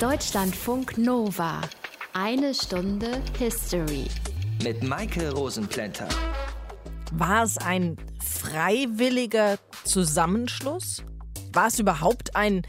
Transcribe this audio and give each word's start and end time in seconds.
Deutschlandfunk 0.00 0.98
Nova. 0.98 1.62
Eine 2.12 2.52
Stunde 2.52 3.22
History. 3.38 4.04
Mit 4.62 4.82
Maike 4.82 5.32
Rosenplanter. 5.32 6.06
War 7.12 7.44
es 7.44 7.56
ein 7.56 7.96
freiwilliger 8.22 9.56
Zusammenschluss? 9.84 11.02
War 11.54 11.68
es 11.68 11.78
überhaupt 11.78 12.36
ein 12.36 12.66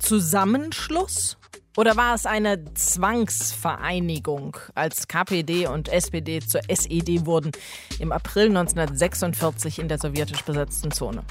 Zusammenschluss? 0.00 1.38
Oder 1.78 1.96
war 1.96 2.14
es 2.14 2.26
eine 2.26 2.62
Zwangsvereinigung, 2.74 4.58
als 4.74 5.08
KPD 5.08 5.68
und 5.68 5.88
SPD 5.88 6.40
zur 6.40 6.60
SED 6.68 7.24
wurden 7.24 7.52
im 7.98 8.12
April 8.12 8.48
1946 8.48 9.78
in 9.78 9.88
der 9.88 9.96
sowjetisch 9.96 10.42
besetzten 10.42 10.90
Zone? 10.90 11.22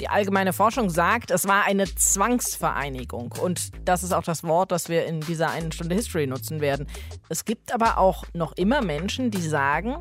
Die 0.00 0.08
allgemeine 0.08 0.54
Forschung 0.54 0.88
sagt, 0.88 1.30
es 1.30 1.46
war 1.46 1.64
eine 1.64 1.84
Zwangsvereinigung. 1.84 3.34
Und 3.38 3.70
das 3.86 4.02
ist 4.02 4.12
auch 4.12 4.22
das 4.22 4.42
Wort, 4.44 4.72
das 4.72 4.88
wir 4.88 5.04
in 5.04 5.20
dieser 5.20 5.50
einen 5.50 5.72
Stunde 5.72 5.94
History 5.94 6.26
nutzen 6.26 6.62
werden. 6.62 6.86
Es 7.28 7.44
gibt 7.44 7.74
aber 7.74 7.98
auch 7.98 8.24
noch 8.32 8.52
immer 8.52 8.80
Menschen, 8.80 9.30
die 9.30 9.42
sagen, 9.42 9.98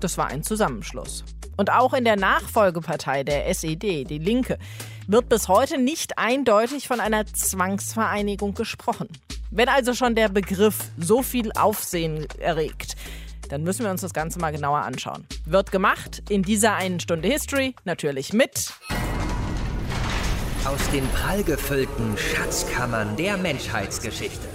das 0.00 0.16
war 0.16 0.28
ein 0.28 0.42
Zusammenschluss. 0.42 1.24
Und 1.58 1.70
auch 1.70 1.92
in 1.92 2.04
der 2.04 2.16
Nachfolgepartei 2.16 3.22
der 3.22 3.46
SED, 3.48 4.04
die 4.04 4.18
Linke, 4.18 4.58
wird 5.06 5.28
bis 5.28 5.48
heute 5.48 5.76
nicht 5.76 6.18
eindeutig 6.18 6.88
von 6.88 6.98
einer 6.98 7.26
Zwangsvereinigung 7.26 8.54
gesprochen. 8.54 9.08
Wenn 9.50 9.68
also 9.68 9.92
schon 9.92 10.14
der 10.14 10.30
Begriff 10.30 10.90
so 10.96 11.22
viel 11.22 11.52
Aufsehen 11.52 12.26
erregt, 12.40 12.96
dann 13.50 13.62
müssen 13.62 13.84
wir 13.84 13.90
uns 13.90 14.00
das 14.00 14.14
Ganze 14.14 14.38
mal 14.38 14.52
genauer 14.52 14.78
anschauen. 14.78 15.26
Wird 15.44 15.70
gemacht 15.70 16.22
in 16.30 16.42
dieser 16.42 16.74
einen 16.74 16.98
Stunde 16.98 17.28
History, 17.28 17.76
natürlich 17.84 18.32
mit 18.32 18.72
aus 20.66 20.90
den 20.90 21.06
prallgefüllten 21.08 22.16
Schatzkammern 22.16 23.16
der 23.16 23.36
Menschheitsgeschichte. 23.36 24.48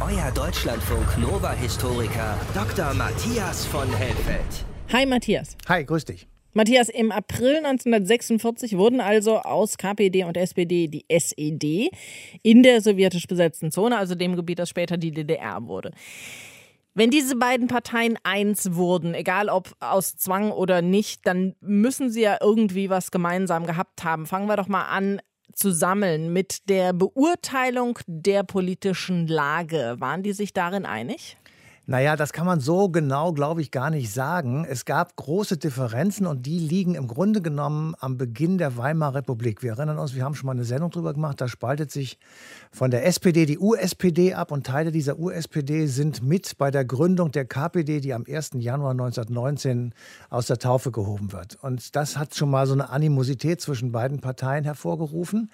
Euer 0.00 0.32
Deutschlandfunk 0.32 1.18
Nova-Historiker 1.18 2.36
Dr. 2.52 2.92
Matthias 2.94 3.64
von 3.64 3.88
Helfeld. 3.94 4.64
Hi 4.92 5.06
Matthias. 5.06 5.56
Hi, 5.68 5.84
grüß 5.84 6.04
dich. 6.04 6.26
Matthias, 6.52 6.88
im 6.88 7.12
April 7.12 7.58
1946 7.58 8.76
wurden 8.76 9.00
also 9.00 9.38
aus 9.38 9.78
KPD 9.78 10.24
und 10.24 10.36
SPD 10.36 10.88
die 10.88 11.04
SED 11.08 11.90
in 12.42 12.64
der 12.64 12.80
sowjetisch 12.80 13.28
besetzten 13.28 13.70
Zone, 13.70 13.96
also 13.96 14.16
dem 14.16 14.34
Gebiet, 14.34 14.58
das 14.58 14.68
später 14.68 14.96
die 14.96 15.12
DDR 15.12 15.64
wurde. 15.68 15.92
Wenn 16.98 17.10
diese 17.10 17.36
beiden 17.36 17.68
Parteien 17.68 18.18
eins 18.22 18.74
wurden, 18.74 19.12
egal 19.12 19.50
ob 19.50 19.76
aus 19.80 20.16
Zwang 20.16 20.50
oder 20.50 20.80
nicht, 20.80 21.26
dann 21.26 21.54
müssen 21.60 22.10
sie 22.10 22.22
ja 22.22 22.38
irgendwie 22.40 22.88
was 22.88 23.10
gemeinsam 23.10 23.66
gehabt 23.66 24.02
haben. 24.02 24.24
Fangen 24.24 24.48
wir 24.48 24.56
doch 24.56 24.66
mal 24.66 24.86
an 24.86 25.20
zu 25.56 25.72
sammeln 25.72 26.32
mit 26.32 26.68
der 26.68 26.92
Beurteilung 26.92 27.98
der 28.06 28.44
politischen 28.44 29.26
Lage. 29.26 29.96
Waren 29.98 30.22
die 30.22 30.32
sich 30.32 30.52
darin 30.52 30.86
einig? 30.86 31.36
Naja, 31.88 32.16
das 32.16 32.32
kann 32.32 32.46
man 32.46 32.58
so 32.58 32.88
genau, 32.88 33.32
glaube 33.32 33.60
ich, 33.60 33.70
gar 33.70 33.90
nicht 33.90 34.12
sagen. 34.12 34.66
Es 34.68 34.86
gab 34.86 35.14
große 35.14 35.56
Differenzen 35.56 36.26
und 36.26 36.44
die 36.44 36.58
liegen 36.58 36.96
im 36.96 37.06
Grunde 37.06 37.40
genommen 37.40 37.94
am 38.00 38.16
Beginn 38.16 38.58
der 38.58 38.76
Weimarer 38.76 39.14
Republik. 39.14 39.62
Wir 39.62 39.70
erinnern 39.70 40.00
uns, 40.00 40.16
wir 40.16 40.24
haben 40.24 40.34
schon 40.34 40.46
mal 40.46 40.52
eine 40.52 40.64
Sendung 40.64 40.90
drüber 40.90 41.14
gemacht, 41.14 41.40
da 41.40 41.46
spaltet 41.46 41.92
sich 41.92 42.18
von 42.72 42.90
der 42.90 43.06
SPD 43.06 43.46
die 43.46 43.60
USPD 43.60 44.34
ab 44.34 44.50
und 44.50 44.66
Teile 44.66 44.90
dieser 44.90 45.16
USPD 45.20 45.86
sind 45.86 46.24
mit 46.24 46.58
bei 46.58 46.72
der 46.72 46.84
Gründung 46.84 47.30
der 47.30 47.44
KPD, 47.44 48.00
die 48.00 48.14
am 48.14 48.24
1. 48.28 48.50
Januar 48.54 48.90
1919 48.90 49.94
aus 50.28 50.46
der 50.46 50.58
Taufe 50.58 50.90
gehoben 50.90 51.30
wird. 51.30 51.56
Und 51.62 51.94
das 51.94 52.16
hat 52.16 52.34
schon 52.34 52.50
mal 52.50 52.66
so 52.66 52.72
eine 52.72 52.90
Animosität 52.90 53.60
zwischen 53.60 53.92
beiden 53.92 54.20
Parteien 54.20 54.64
hervorgerufen. 54.64 55.52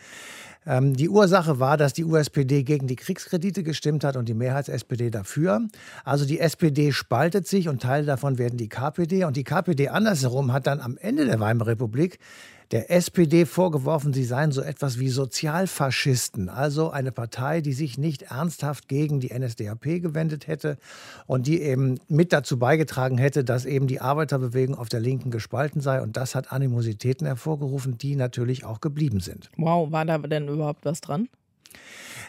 Ähm, 0.67 0.95
die 0.95 1.09
Ursache 1.09 1.59
war, 1.59 1.77
dass 1.77 1.93
die 1.93 2.05
USPD 2.05 2.63
gegen 2.63 2.87
die 2.87 2.97
Kriegskredite 2.97 3.63
gestimmt 3.63 4.05
hat 4.05 4.17
und 4.17 4.29
die 4.29 4.35
Mehrheits-SPD 4.35 5.11
dafür. 5.11 5.67
Also 6.05 6.25
die 6.25 6.39
SPD 6.41 6.93
spaltet 6.93 7.47
sich 7.47 7.69
und 7.69 7.83
Teile 7.83 8.07
davon 8.07 8.39
werden 8.39 8.57
die 8.57 8.69
KPD. 8.69 9.25
Und 9.25 9.37
die 9.37 9.45
KPD 9.45 9.89
andersherum 9.89 10.53
hat 10.53 10.67
dann 10.67 10.81
am 10.81 10.97
Ende 10.99 11.27
der 11.27 11.41
Weimarer 11.41 11.73
Republik 11.73 12.19
der 12.73 12.91
SPD 12.91 13.45
vorgeworfen, 13.45 14.15
sie 14.15 14.25
seien 14.25 14.51
so 14.51 14.63
etwas 14.63 14.99
wie 14.99 15.11
Sozialfaschisten, 15.11 16.49
also 16.49 16.91
eine 16.91 17.13
Partei, 17.13 17.61
die 17.61 17.75
sich 17.75 17.99
nicht 17.99 18.23
ernsthaft 18.23 18.89
gegen 18.89 19.21
die 19.21 19.33
NSDAP 19.33 20.01
gewendet 20.01 20.47
hätte 20.47 20.79
und 21.27 21.47
die 21.47 21.61
eben 21.61 22.01
mit 22.09 22.33
dazu 22.33 22.59
beigetragen 22.59 23.19
hätte, 23.19 23.45
dass 23.45 23.67
eben 23.67 23.87
die 23.87 24.01
Arbeiterbewegung 24.01 24.75
auf 24.75 24.89
der 24.89 25.01
Linken 25.01 25.31
gespalten 25.31 25.83
sei. 25.83 26.01
Und 26.01 26.17
das 26.17 26.35
hat 26.35 26.51
Animositäten 26.51 27.27
hervorgerufen, 27.27 27.99
die 27.99 28.17
natürlich 28.17 28.65
auch 28.65 28.81
geblieben 28.81 29.21
sind. 29.21 29.51
Wow, 29.59 29.93
war 29.93 30.07
da 30.07 30.17
denn 30.19 30.49
überhaupt 30.49 30.87
was 30.87 31.03
dran? 31.03 31.29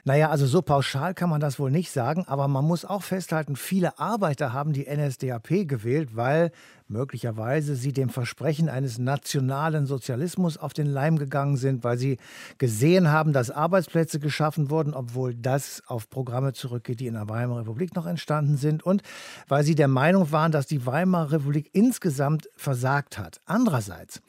Naja, 0.06 0.30
also 0.30 0.46
so 0.46 0.62
pauschal 0.62 1.14
kann 1.14 1.30
man 1.30 1.40
das 1.40 1.60
wohl 1.60 1.72
nicht 1.72 1.90
sagen, 1.90 2.26
aber 2.28 2.50
man 2.50 2.66
muss 2.66 2.84
auch 2.84 3.04
festhalten, 3.04 3.56
viele 3.56 4.00
Arbeiter 4.00 4.52
haben 4.52 4.74
die 4.74 4.86
NSDAP 4.86 5.66
gewählt, 5.68 6.16
weil 6.16 6.52
möglicherweise 6.94 7.76
sie 7.76 7.92
dem 7.92 8.08
Versprechen 8.08 8.70
eines 8.70 8.98
nationalen 8.98 9.86
Sozialismus 9.86 10.58
auf 10.58 10.72
den 10.72 10.88
Leim 10.88 11.20
gegangen 11.20 11.58
sind, 11.58 11.84
weil 11.84 11.98
sie 11.98 12.18
gesehen 12.58 13.12
haben, 13.12 13.34
dass 13.34 13.52
Arbeitsplätze 13.52 14.20
geschaffen 14.20 14.70
wurden, 14.70 14.94
obwohl 14.94 15.36
das 15.36 15.84
auf 15.88 16.10
Programme 16.10 16.54
zurückgeht, 16.54 17.02
die 17.02 17.08
in 17.08 17.16
der 17.16 17.28
Weimarer 17.28 17.62
Republik 17.62 17.96
noch 17.96 18.06
entstanden 18.06 18.56
sind 18.56 18.84
und 18.84 19.02
weil 19.50 19.66
sie 19.66 19.76
der 19.76 19.90
Meinung 19.90 20.32
waren, 20.32 20.54
dass 20.54 20.68
die 20.68 20.86
Weimarer 20.86 21.34
Republik 21.34 21.70
insgesamt 21.74 22.48
versagt 22.56 23.18
hat. 23.18 23.42
Andererseits 23.46 24.22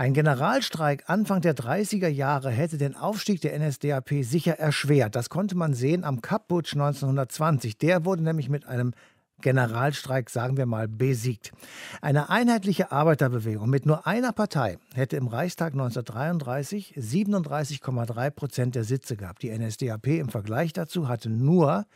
ein 0.00 0.14
Generalstreik 0.14 1.04
Anfang 1.08 1.42
der 1.42 1.54
30er 1.54 2.08
Jahre 2.08 2.50
hätte 2.50 2.78
den 2.78 2.96
Aufstieg 2.96 3.42
der 3.42 3.58
NSDAP 3.58 4.22
sicher 4.22 4.58
erschwert. 4.58 5.14
Das 5.14 5.28
konnte 5.28 5.56
man 5.56 5.74
sehen 5.74 6.04
am 6.04 6.22
Kapp-Putsch 6.22 6.72
1920. 6.72 7.76
Der 7.76 8.04
wurde 8.06 8.22
nämlich 8.22 8.48
mit 8.48 8.66
einem 8.66 8.94
Generalstreik, 9.40 10.30
sagen 10.30 10.56
wir 10.56 10.66
mal, 10.66 10.88
besiegt. 10.88 11.52
Eine 12.00 12.30
einheitliche 12.30 12.92
Arbeiterbewegung 12.92 13.68
mit 13.68 13.86
nur 13.86 14.06
einer 14.06 14.32
Partei 14.32 14.78
hätte 14.94 15.16
im 15.16 15.26
Reichstag 15.26 15.72
1933 15.72 16.94
37,3 16.96 18.30
Prozent 18.30 18.74
der 18.74 18.84
Sitze 18.84 19.16
gehabt. 19.16 19.42
Die 19.42 19.50
NSDAP 19.56 20.06
im 20.06 20.28
Vergleich 20.28 20.72
dazu 20.72 21.08
hatte 21.08 21.30
nur 21.30 21.86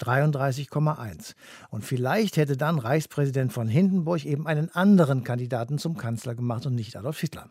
33,1. 0.00 1.34
Und 1.70 1.84
vielleicht 1.84 2.36
hätte 2.36 2.56
dann 2.56 2.78
Reichspräsident 2.78 3.52
von 3.52 3.68
Hindenburg 3.68 4.24
eben 4.24 4.46
einen 4.46 4.70
anderen 4.74 5.24
Kandidaten 5.24 5.78
zum 5.78 5.96
Kanzler 5.96 6.34
gemacht 6.34 6.66
und 6.66 6.74
nicht 6.74 6.96
Adolf 6.96 7.20
Hitler. 7.20 7.50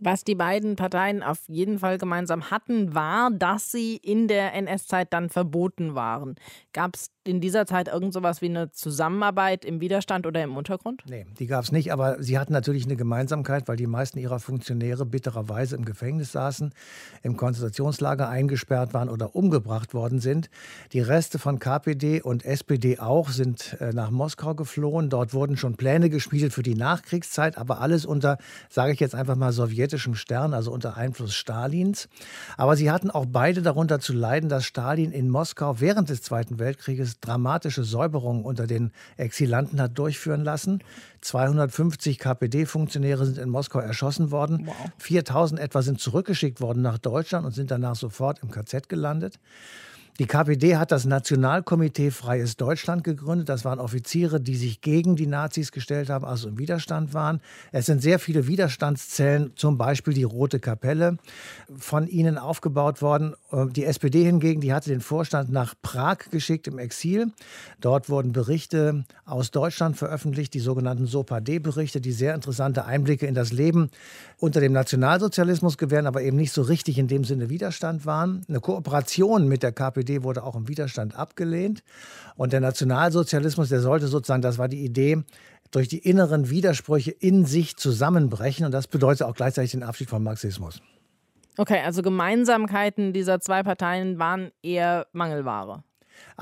Was 0.00 0.24
die 0.24 0.34
beiden 0.34 0.76
Parteien 0.76 1.22
auf 1.22 1.40
jeden 1.48 1.78
Fall 1.78 1.98
gemeinsam 1.98 2.50
hatten, 2.50 2.94
war, 2.94 3.30
dass 3.30 3.70
sie 3.70 3.96
in 3.96 4.26
der 4.26 4.54
NS-Zeit 4.54 5.12
dann 5.12 5.28
verboten 5.28 5.94
waren. 5.94 6.34
Gab 6.72 6.96
es 6.96 7.10
in 7.24 7.40
dieser 7.40 7.66
Zeit 7.66 7.88
irgend 7.88 8.12
sowas 8.12 8.42
wie 8.42 8.48
eine 8.48 8.72
Zusammenarbeit 8.72 9.64
im 9.64 9.80
Widerstand 9.80 10.26
oder 10.26 10.42
im 10.42 10.56
Untergrund? 10.56 11.02
Nee, 11.08 11.26
die 11.38 11.46
gab 11.46 11.62
es 11.62 11.70
nicht, 11.70 11.92
aber 11.92 12.20
sie 12.20 12.38
hatten 12.38 12.52
natürlich 12.52 12.84
eine 12.84 12.96
Gemeinsamkeit, 12.96 13.68
weil 13.68 13.76
die 13.76 13.86
meisten 13.86 14.18
ihrer 14.18 14.40
Funktionäre 14.40 15.06
bittererweise 15.06 15.76
im 15.76 15.84
Gefängnis 15.84 16.32
saßen, 16.32 16.72
im 17.22 17.36
Konzentrationslager 17.36 18.28
eingesperrt 18.28 18.92
waren 18.94 19.08
oder 19.08 19.36
umgebracht 19.36 19.94
worden 19.94 20.18
sind. 20.18 20.50
Die 20.92 21.00
Reste 21.00 21.38
von 21.38 21.58
KPD 21.60 22.22
und 22.22 22.44
SPD 22.44 22.98
auch 22.98 23.28
sind 23.28 23.76
äh, 23.80 23.92
nach 23.92 24.10
Moskau 24.10 24.54
geflohen. 24.54 25.08
Dort 25.08 25.32
wurden 25.32 25.56
schon 25.56 25.76
Pläne 25.76 26.10
gespielt 26.10 26.52
für 26.52 26.64
die 26.64 26.74
Nachkriegszeit, 26.74 27.56
aber 27.56 27.80
alles 27.80 28.04
unter, 28.04 28.38
sage 28.68 28.92
ich 28.92 29.00
jetzt 29.00 29.14
einfach 29.14 29.36
mal, 29.36 29.52
sowjetischem 29.82 30.14
Stern, 30.14 30.54
also 30.54 30.70
unter 30.70 30.96
Einfluss 30.96 31.34
Stalins. 31.34 32.08
Aber 32.56 32.76
sie 32.76 32.90
hatten 32.90 33.10
auch 33.10 33.26
beide 33.26 33.62
darunter 33.62 33.98
zu 33.98 34.12
leiden, 34.12 34.48
dass 34.48 34.64
Stalin 34.64 35.10
in 35.10 35.28
Moskau 35.28 35.80
während 35.80 36.08
des 36.08 36.22
Zweiten 36.22 36.58
Weltkrieges 36.58 37.20
dramatische 37.20 37.82
Säuberungen 37.82 38.44
unter 38.44 38.66
den 38.66 38.92
Exilanten 39.16 39.80
hat 39.80 39.98
durchführen 39.98 40.44
lassen. 40.44 40.82
250 41.22 42.18
KPD-Funktionäre 42.18 43.26
sind 43.26 43.38
in 43.38 43.48
Moskau 43.48 43.80
erschossen 43.80 44.30
worden. 44.30 44.66
Wow. 44.66 44.74
4000 44.98 45.60
etwa 45.60 45.82
sind 45.82 46.00
zurückgeschickt 46.00 46.60
worden 46.60 46.82
nach 46.82 46.98
Deutschland 46.98 47.44
und 47.44 47.52
sind 47.52 47.70
danach 47.70 47.96
sofort 47.96 48.40
im 48.42 48.50
KZ 48.50 48.88
gelandet. 48.88 49.38
Die 50.22 50.28
KPD 50.28 50.76
hat 50.76 50.92
das 50.92 51.04
Nationalkomitee 51.04 52.12
Freies 52.12 52.56
Deutschland 52.56 53.02
gegründet. 53.02 53.48
Das 53.48 53.64
waren 53.64 53.80
Offiziere, 53.80 54.40
die 54.40 54.54
sich 54.54 54.80
gegen 54.80 55.16
die 55.16 55.26
Nazis 55.26 55.72
gestellt 55.72 56.10
haben, 56.10 56.24
also 56.24 56.46
im 56.46 56.58
Widerstand 56.60 57.12
waren. 57.12 57.40
Es 57.72 57.86
sind 57.86 58.02
sehr 58.02 58.20
viele 58.20 58.46
Widerstandszellen, 58.46 59.50
zum 59.56 59.78
Beispiel 59.78 60.14
die 60.14 60.22
Rote 60.22 60.60
Kapelle, 60.60 61.18
von 61.76 62.06
ihnen 62.06 62.38
aufgebaut 62.38 63.02
worden. 63.02 63.34
Äh, 63.50 63.66
die 63.66 63.84
SPD 63.84 64.22
hingegen, 64.22 64.60
die 64.60 64.72
hatte 64.72 64.90
den 64.90 65.00
Vorstand 65.00 65.50
nach 65.50 65.74
Prag 65.82 66.18
geschickt 66.30 66.68
im 66.68 66.78
Exil. 66.78 67.32
Dort 67.80 68.08
wurden 68.08 68.30
Berichte 68.30 69.04
aus 69.24 69.50
Deutschland 69.50 69.96
veröffentlicht, 69.96 70.54
die 70.54 70.60
sogenannten 70.60 71.06
SOPA-D-Berichte, 71.06 72.00
die 72.00 72.12
sehr 72.12 72.36
interessante 72.36 72.84
Einblicke 72.84 73.26
in 73.26 73.34
das 73.34 73.52
Leben 73.52 73.90
unter 74.38 74.60
dem 74.60 74.72
Nationalsozialismus 74.72 75.78
gewähren, 75.78 76.06
aber 76.06 76.22
eben 76.22 76.36
nicht 76.36 76.52
so 76.52 76.62
richtig 76.62 76.96
in 76.98 77.08
dem 77.08 77.24
Sinne 77.24 77.50
Widerstand 77.50 78.06
waren. 78.06 78.44
Eine 78.48 78.60
Kooperation 78.60 79.48
mit 79.48 79.64
der 79.64 79.72
KPD 79.72 80.11
KPD 80.12 80.22
wurde 80.22 80.44
auch 80.44 80.54
im 80.54 80.68
Widerstand 80.68 81.16
abgelehnt. 81.16 81.82
Und 82.36 82.52
der 82.52 82.60
Nationalsozialismus, 82.60 83.68
der 83.68 83.80
sollte 83.80 84.06
sozusagen, 84.06 84.42
das 84.42 84.58
war 84.58 84.68
die 84.68 84.84
Idee, 84.84 85.22
durch 85.70 85.88
die 85.88 85.98
inneren 85.98 86.50
Widersprüche 86.50 87.10
in 87.10 87.46
sich 87.46 87.76
zusammenbrechen. 87.76 88.66
Und 88.66 88.72
das 88.72 88.86
bedeutet 88.86 89.22
auch 89.22 89.34
gleichzeitig 89.34 89.72
den 89.72 89.82
Abschied 89.82 90.10
vom 90.10 90.22
Marxismus. 90.22 90.80
Okay, 91.56 91.80
also 91.84 92.02
Gemeinsamkeiten 92.02 93.12
dieser 93.12 93.40
zwei 93.40 93.62
Parteien 93.62 94.18
waren 94.18 94.50
eher 94.62 95.06
Mangelware. 95.12 95.84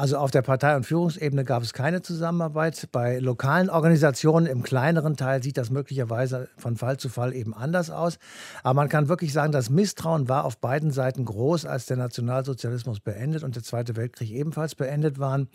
Also 0.00 0.16
auf 0.16 0.30
der 0.30 0.40
Partei- 0.40 0.76
und 0.76 0.86
Führungsebene 0.86 1.44
gab 1.44 1.62
es 1.62 1.74
keine 1.74 2.00
Zusammenarbeit. 2.00 2.88
Bei 2.90 3.18
lokalen 3.18 3.68
Organisationen 3.68 4.46
im 4.46 4.62
kleineren 4.62 5.14
Teil 5.18 5.42
sieht 5.42 5.58
das 5.58 5.68
möglicherweise 5.68 6.48
von 6.56 6.78
Fall 6.78 6.96
zu 6.96 7.10
Fall 7.10 7.34
eben 7.34 7.52
anders 7.52 7.90
aus. 7.90 8.18
Aber 8.62 8.72
man 8.72 8.88
kann 8.88 9.10
wirklich 9.10 9.34
sagen, 9.34 9.52
das 9.52 9.68
Misstrauen 9.68 10.26
war 10.26 10.46
auf 10.46 10.56
beiden 10.56 10.90
Seiten 10.90 11.26
groß, 11.26 11.66
als 11.66 11.84
der 11.84 11.98
Nationalsozialismus 11.98 13.00
beendet 13.00 13.42
und 13.42 13.56
der 13.56 13.62
Zweite 13.62 13.94
Weltkrieg 13.94 14.30
ebenfalls 14.30 14.74
beendet 14.74 15.18
waren. 15.18 15.50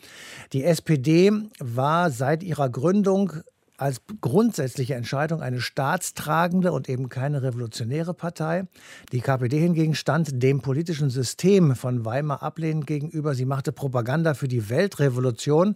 Die 0.54 0.64
SPD 0.64 1.32
war 1.60 2.12
seit 2.12 2.44
ihrer 2.44 2.70
Gründung 2.70 3.34
als 3.78 4.02
grundsätzliche 4.22 4.96
Entscheidung 4.96 5.42
eine 5.42 5.62
staatstragende 5.62 6.72
und 6.72 6.90
eben 6.90 7.10
keine 7.10 7.44
revolutionäre 7.44 8.14
Partei. 8.14 8.68
Die 9.12 9.22
KPD 9.22 9.60
hingegen 9.60 9.96
stand 9.96 10.42
dem 10.42 10.62
politischen 10.62 11.10
System 11.10 11.76
von 11.76 12.06
Weimar 12.06 12.42
ablehnend 12.44 12.88
gegenüber. 12.88 13.36
Sie 13.36 13.46
machte 13.46 13.72
Propaganda 13.72 14.34
für 14.34 14.48
die 14.48 14.70
Weltrevolution. 14.70 15.76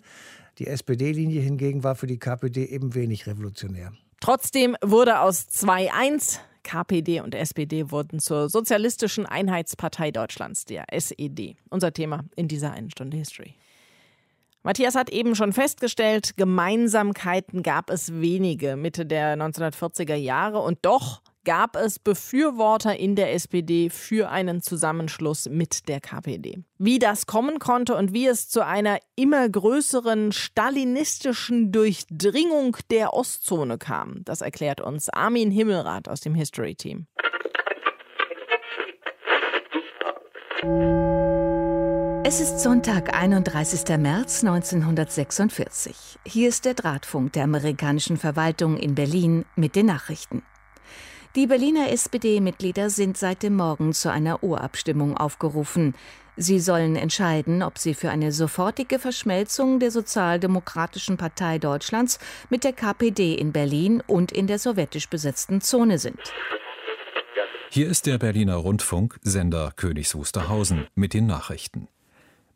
Die 0.60 0.68
SPD-Linie 0.68 1.42
hingegen 1.42 1.84
war 1.84 1.96
für 1.96 2.08
die 2.08 2.20
KPD 2.20 2.66
eben 2.66 2.96
wenig 2.96 3.28
revolutionär. 3.28 3.94
Trotzdem 4.20 4.76
wurde 4.82 5.22
aus 5.22 5.48
2-1 5.48 6.40
KPD 6.64 7.22
und 7.22 7.34
SPD 7.36 7.90
wurden 7.90 8.20
zur 8.20 8.50
Sozialistischen 8.50 9.26
Einheitspartei 9.26 10.12
Deutschlands, 10.12 10.66
der 10.66 10.94
SED. 10.94 11.56
Unser 11.70 11.94
Thema 11.94 12.26
in 12.36 12.48
dieser 12.48 12.72
einen 12.72 12.92
Stunde 12.92 13.18
History. 13.18 13.56
Matthias 14.64 14.96
hat 14.96 15.10
eben 15.10 15.36
schon 15.36 15.54
festgestellt, 15.54 16.36
Gemeinsamkeiten 16.36 17.64
gab 17.64 17.90
es 17.90 18.20
wenige 18.20 18.76
Mitte 18.76 19.06
der 19.06 19.38
1940er 19.38 20.16
Jahre 20.16 20.60
und 20.60 20.80
doch 20.82 21.22
gab 21.46 21.78
es 21.78 21.98
Befürworter 21.98 22.98
in 22.98 23.16
der 23.16 23.34
SPD 23.34 23.90
für 23.90 24.30
einen 24.30 24.62
Zusammenschluss 24.62 25.48
mit 25.50 25.88
der 25.88 26.02
KPD. 26.02 26.60
Wie 26.78 27.00
das 27.00 27.26
kommen 27.26 27.60
konnte 27.60 27.96
und 27.96 28.14
wie 28.14 28.28
es 28.28 28.50
zu 28.50 28.66
einer 28.66 29.00
immer 29.16 29.48
größeren 29.48 30.34
stalinistischen 30.34 31.72
Durchdringung 31.72 32.76
der 32.92 33.14
Ostzone 33.14 33.78
kam, 33.78 34.24
das 34.26 34.42
erklärt 34.42 34.82
uns 34.82 35.10
Armin 35.10 35.52
Himmelrath 35.52 36.10
aus 36.10 36.20
dem 36.20 36.36
History 36.36 36.76
Team. 36.76 37.08
Es 42.30 42.40
ist 42.40 42.60
Sonntag, 42.60 43.16
31. 43.16 43.98
März 43.98 44.44
1946. 44.44 46.20
Hier 46.24 46.48
ist 46.48 46.64
der 46.64 46.76
Drahtfunk 46.76 47.34
der 47.34 47.46
amerikanischen 47.46 48.18
Verwaltung 48.18 48.78
in 48.78 48.94
Berlin 48.94 49.46
mit 49.56 49.76
den 49.76 49.88
Nachrichten. 49.88 50.44
Die 51.36 51.48
Berliner 51.48 51.90
SPD-Mitglieder 51.90 52.92
sind 52.92 53.18
seit 53.18 53.42
dem 53.42 53.56
Morgen 53.56 53.94
zu 53.94 54.12
einer 54.12 54.44
Urabstimmung 54.44 55.18
aufgerufen. 55.18 55.96
Sie 56.38 56.60
sollen 56.60 56.96
entscheiden, 56.98 57.64
ob 57.64 57.80
sie 57.80 57.96
für 57.96 58.12
eine 58.12 58.32
sofortige 58.32 59.00
Verschmelzung 59.00 59.80
der 59.80 59.90
Sozialdemokratischen 59.90 61.18
Partei 61.18 61.58
Deutschlands 61.58 62.20
mit 62.52 62.64
der 62.64 62.74
KPD 62.74 63.34
in 63.34 63.52
Berlin 63.54 64.04
und 64.06 64.32
in 64.32 64.46
der 64.46 64.60
sowjetisch 64.60 65.10
besetzten 65.10 65.62
Zone 65.62 65.98
sind. 65.98 66.22
Hier 67.72 67.88
ist 67.88 68.06
der 68.06 68.20
Berliner 68.20 68.58
Rundfunk, 68.58 69.20
Sender 69.24 69.74
Königs 69.76 70.14
Wusterhausen 70.14 70.86
mit 70.94 71.16
den 71.16 71.26
Nachrichten. 71.26 71.88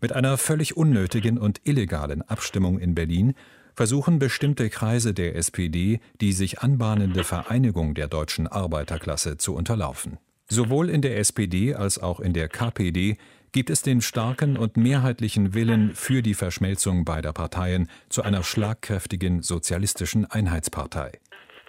Mit 0.04 0.12
einer 0.12 0.38
völlig 0.38 0.76
unnötigen 0.76 1.38
und 1.38 1.62
illegalen 1.64 2.24
Abstimmung 2.24 2.78
in 2.78 2.94
Berlin 2.94 3.36
versuchen 3.74 4.20
bestimmte 4.20 4.70
Kreise 4.70 5.14
der 5.14 5.38
SPD, 5.38 6.02
die 6.20 6.34
sich 6.34 6.60
anbahnende 6.60 7.24
Vereinigung 7.24 7.94
der 7.94 8.10
deutschen 8.10 8.50
Arbeiterklasse 8.50 9.38
zu 9.38 9.56
unterlaufen. 9.56 10.18
Sowohl 10.50 10.90
in 10.90 11.02
der 11.02 11.18
SPD 11.20 11.74
als 11.74 12.00
auch 12.00 12.20
in 12.20 12.34
der 12.34 12.50
KPD 12.50 13.16
gibt 13.54 13.70
es 13.70 13.82
den 13.82 14.02
starken 14.02 14.58
und 14.58 14.76
mehrheitlichen 14.76 15.54
Willen 15.54 15.96
für 15.96 16.22
die 16.22 16.34
Verschmelzung 16.34 17.06
beider 17.06 17.32
Parteien 17.32 17.88
zu 18.10 18.24
einer 18.24 18.44
schlagkräftigen 18.44 19.42
sozialistischen 19.42 20.26
Einheitspartei. 20.26 21.14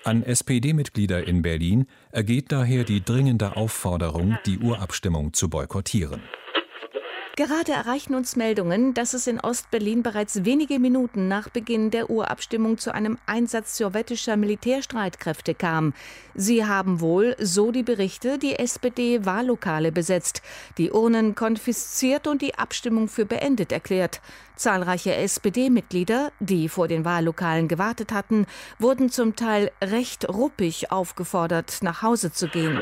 An 0.02 0.24
SPD-Mitglieder 0.24 1.24
in 1.24 1.42
Berlin 1.42 1.86
ergeht 2.10 2.50
daher 2.50 2.82
die 2.82 3.00
dringende 3.04 3.56
Aufforderung, 3.56 4.38
die 4.44 4.58
Urabstimmung 4.58 5.34
zu 5.34 5.48
boykottieren. 5.48 6.20
Gerade 7.36 7.72
erreichen 7.72 8.14
uns 8.14 8.36
Meldungen, 8.36 8.94
dass 8.94 9.12
es 9.12 9.26
in 9.26 9.40
Ostberlin 9.40 10.04
bereits 10.04 10.44
wenige 10.44 10.78
Minuten 10.78 11.26
nach 11.26 11.48
Beginn 11.48 11.90
der 11.90 12.08
Urabstimmung 12.08 12.78
zu 12.78 12.94
einem 12.94 13.18
Einsatz 13.26 13.76
sowjetischer 13.76 14.36
Militärstreitkräfte 14.36 15.52
kam. 15.52 15.94
Sie 16.36 16.64
haben 16.64 17.00
wohl, 17.00 17.34
so 17.40 17.72
die 17.72 17.82
Berichte, 17.82 18.38
die 18.38 18.56
SPD-Wahllokale 18.56 19.90
besetzt, 19.90 20.42
die 20.78 20.92
Urnen 20.92 21.34
konfisziert 21.34 22.28
und 22.28 22.40
die 22.40 22.54
Abstimmung 22.54 23.08
für 23.08 23.26
beendet 23.26 23.72
erklärt. 23.72 24.20
Zahlreiche 24.54 25.16
SPD-Mitglieder, 25.16 26.30
die 26.38 26.68
vor 26.68 26.86
den 26.86 27.04
Wahllokalen 27.04 27.66
gewartet 27.66 28.12
hatten, 28.12 28.46
wurden 28.78 29.10
zum 29.10 29.34
Teil 29.34 29.72
recht 29.82 30.28
ruppig 30.28 30.92
aufgefordert, 30.92 31.78
nach 31.82 32.00
Hause 32.02 32.30
zu 32.30 32.46
gehen. 32.46 32.80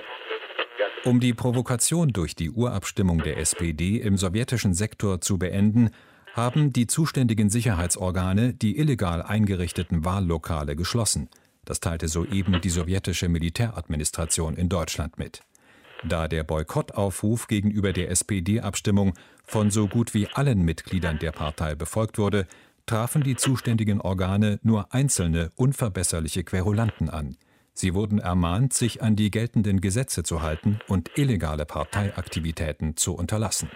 Um 1.05 1.19
die 1.19 1.35
Provokation 1.35 2.13
durch 2.13 2.37
die 2.37 2.51
Urabstimmung 2.51 3.25
der 3.25 3.39
SPD 3.39 3.97
im 3.97 4.17
sowjetischen 4.17 4.73
Sektor 4.73 5.21
zu 5.21 5.37
beenden, 5.37 5.91
haben 6.33 6.73
die 6.73 6.87
zuständigen 6.87 7.51
Sicherheitsorgane 7.51 8.55
die 8.55 8.79
illegal 8.79 9.21
eingerichteten 9.21 10.05
Wahllokale 10.05 10.77
geschlossen. 10.77 11.29
Das 11.65 11.81
teilte 11.81 12.07
soeben 12.07 12.61
die 12.61 12.71
sowjetische 12.71 13.29
Militäradministration 13.29 14.57
in 14.57 14.69
Deutschland 14.69 15.19
mit. 15.19 15.43
Da 16.05 16.29
der 16.29 16.45
Boykottaufruf 16.45 17.49
gegenüber 17.49 17.93
der 17.93 18.09
SPD-Abstimmung 18.11 19.15
von 19.45 19.73
so 19.73 19.89
gut 19.89 20.15
wie 20.15 20.29
allen 20.29 20.63
Mitgliedern 20.63 21.19
der 21.19 21.33
Partei 21.33 21.75
befolgt 21.75 22.17
wurde, 22.17 22.47
trafen 22.87 23.25
die 23.25 23.37
zuständigen 23.37 24.01
Organe 24.01 24.61
nur 24.63 24.95
einzelne 24.95 25.51
unverbesserliche 25.57 26.45
Querulanten 26.45 27.11
an. 27.11 27.37
Sie 27.75 27.95
wurden 27.95 28.19
ermahnt, 28.19 28.73
sich 28.73 29.03
an 29.03 29.17
die 29.17 29.31
geltenden 29.31 29.81
Gesetze 29.81 30.23
zu 30.23 30.43
halten 30.43 30.79
und 30.89 31.11
illegale 31.17 31.65
Parteiaktivitäten 31.65 32.97
zu 32.97 33.15
unterlassen. 33.15 33.71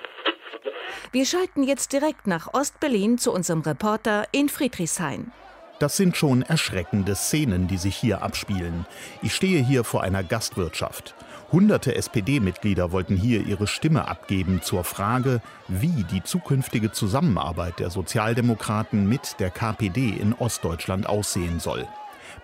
Wir 1.13 1.25
schalten 1.25 1.63
jetzt 1.63 1.93
direkt 1.93 2.27
nach 2.27 2.53
Ostberlin 2.53 3.19
zu 3.19 3.33
unserem 3.33 3.61
Reporter 3.61 4.27
in 4.33 4.49
Friedrichshain. 4.49 5.33
Das 5.79 5.97
sind 5.97 6.17
schon 6.17 6.41
erschreckende 6.41 7.15
Szenen, 7.15 7.69
die 7.69 7.77
sich 7.77 7.95
hier 7.95 8.23
abspielen. 8.23 8.87
Ich 9.23 9.35
stehe 9.35 9.63
hier 9.63 9.85
vor 9.85 10.03
einer 10.03 10.25
Gastwirtschaft. 10.25 11.15
Hunderte 11.53 11.95
SPD-Mitglieder 11.95 12.93
wollten 12.93 13.17
hier 13.17 13.47
ihre 13.47 13.67
Stimme 13.67 14.09
abgeben 14.09 14.63
zur 14.63 14.85
Frage, 14.85 15.43
wie 15.69 16.05
die 16.05 16.23
zukünftige 16.23 16.93
Zusammenarbeit 16.93 17.79
der 17.79 17.91
Sozialdemokraten 17.91 19.07
mit 19.07 19.39
der 19.39 19.51
KPD 19.51 20.09
in 20.09 20.33
Ostdeutschland 20.33 21.07
aussehen 21.09 21.61
soll. 21.61 21.87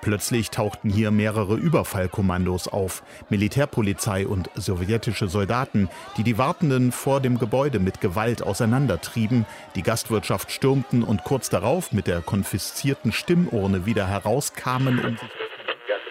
Plötzlich 0.02 0.50
tauchten 0.50 0.90
hier 0.90 1.12
mehrere 1.12 1.54
Überfallkommandos 1.54 2.66
auf, 2.66 3.04
Militärpolizei 3.30 4.26
und 4.26 4.50
sowjetische 4.56 5.28
Soldaten, 5.28 5.88
die 6.16 6.24
die 6.24 6.38
Wartenden 6.38 6.90
vor 6.90 7.20
dem 7.20 7.38
Gebäude 7.38 7.78
mit 7.78 8.00
Gewalt 8.00 8.42
auseinandertrieben, 8.42 9.46
die 9.76 9.84
Gastwirtschaft 9.84 10.50
stürmten 10.50 11.04
und 11.04 11.22
kurz 11.22 11.50
darauf 11.50 11.92
mit 11.92 12.08
der 12.08 12.20
konfiszierten 12.20 13.12
Stimmurne 13.12 13.86
wieder 13.86 14.08
herauskamen 14.08 14.98
und 14.98 15.20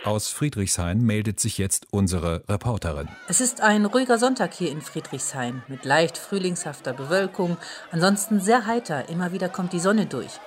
aus 0.04 0.30
Friedrichshain 0.30 1.02
meldet 1.04 1.40
sich 1.40 1.60
jetzt 1.60 1.86
unsere 1.92 2.44
Reporterin. 2.50 3.08
Es 3.28 3.40
ist 3.40 3.62
ein 3.62 3.86
ruhiger 3.86 4.18
Sonntag 4.18 4.54
hier 4.54 4.72
in 4.72 4.82
Friedrichshain 4.82 5.62
mit 5.68 5.86
leicht 5.86 6.18
frühlingshafter 6.18 6.94
Bewölkung, 6.94 7.58
ansonsten 7.92 8.40
sehr 8.40 8.66
heiter, 8.66 9.10
immer 9.10 9.32
wieder 9.32 9.48
kommt 9.48 9.74
die 9.74 9.80
Sonne 9.80 10.08
durch. 10.08 10.40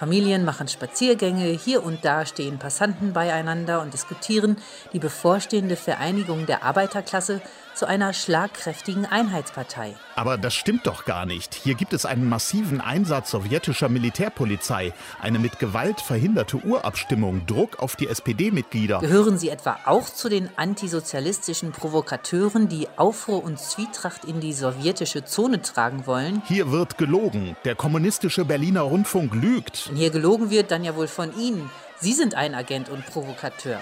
Familien 0.00 0.46
machen 0.46 0.66
Spaziergänge, 0.66 1.44
hier 1.44 1.84
und 1.84 2.06
da 2.06 2.24
stehen 2.24 2.58
Passanten 2.58 3.12
beieinander 3.12 3.82
und 3.82 3.92
diskutieren. 3.92 4.56
Die 4.94 4.98
bevorstehende 4.98 5.76
Vereinigung 5.76 6.46
der 6.46 6.64
Arbeiterklasse 6.64 7.42
zu 7.74 7.86
einer 7.86 8.12
schlagkräftigen 8.12 9.06
Einheitspartei. 9.06 9.94
Aber 10.16 10.36
das 10.36 10.54
stimmt 10.54 10.86
doch 10.86 11.04
gar 11.04 11.26
nicht. 11.26 11.54
Hier 11.54 11.74
gibt 11.74 11.92
es 11.92 12.04
einen 12.04 12.28
massiven 12.28 12.80
Einsatz 12.80 13.30
sowjetischer 13.30 13.88
Militärpolizei, 13.88 14.92
eine 15.20 15.38
mit 15.38 15.58
Gewalt 15.58 16.00
verhinderte 16.00 16.58
Urabstimmung, 16.58 17.46
Druck 17.46 17.78
auf 17.78 17.96
die 17.96 18.08
SPD-Mitglieder. 18.08 19.00
Gehören 19.00 19.38
Sie 19.38 19.48
etwa 19.48 19.78
auch 19.86 20.08
zu 20.08 20.28
den 20.28 20.50
antisozialistischen 20.56 21.72
Provokateuren, 21.72 22.68
die 22.68 22.88
Aufruhr 22.96 23.42
und 23.42 23.58
Zwietracht 23.58 24.24
in 24.24 24.40
die 24.40 24.52
sowjetische 24.52 25.24
Zone 25.24 25.62
tragen 25.62 26.06
wollen? 26.06 26.42
Hier 26.46 26.70
wird 26.70 26.98
gelogen. 26.98 27.56
Der 27.64 27.74
kommunistische 27.74 28.44
Berliner 28.44 28.82
Rundfunk 28.82 29.34
lügt. 29.34 29.88
Wenn 29.88 29.96
hier 29.96 30.10
gelogen 30.10 30.50
wird, 30.50 30.70
dann 30.70 30.84
ja 30.84 30.96
wohl 30.96 31.08
von 31.08 31.36
Ihnen. 31.38 31.70
Sie 31.98 32.12
sind 32.12 32.34
ein 32.34 32.54
Agent 32.54 32.88
und 32.88 33.04
Provokateur. 33.06 33.80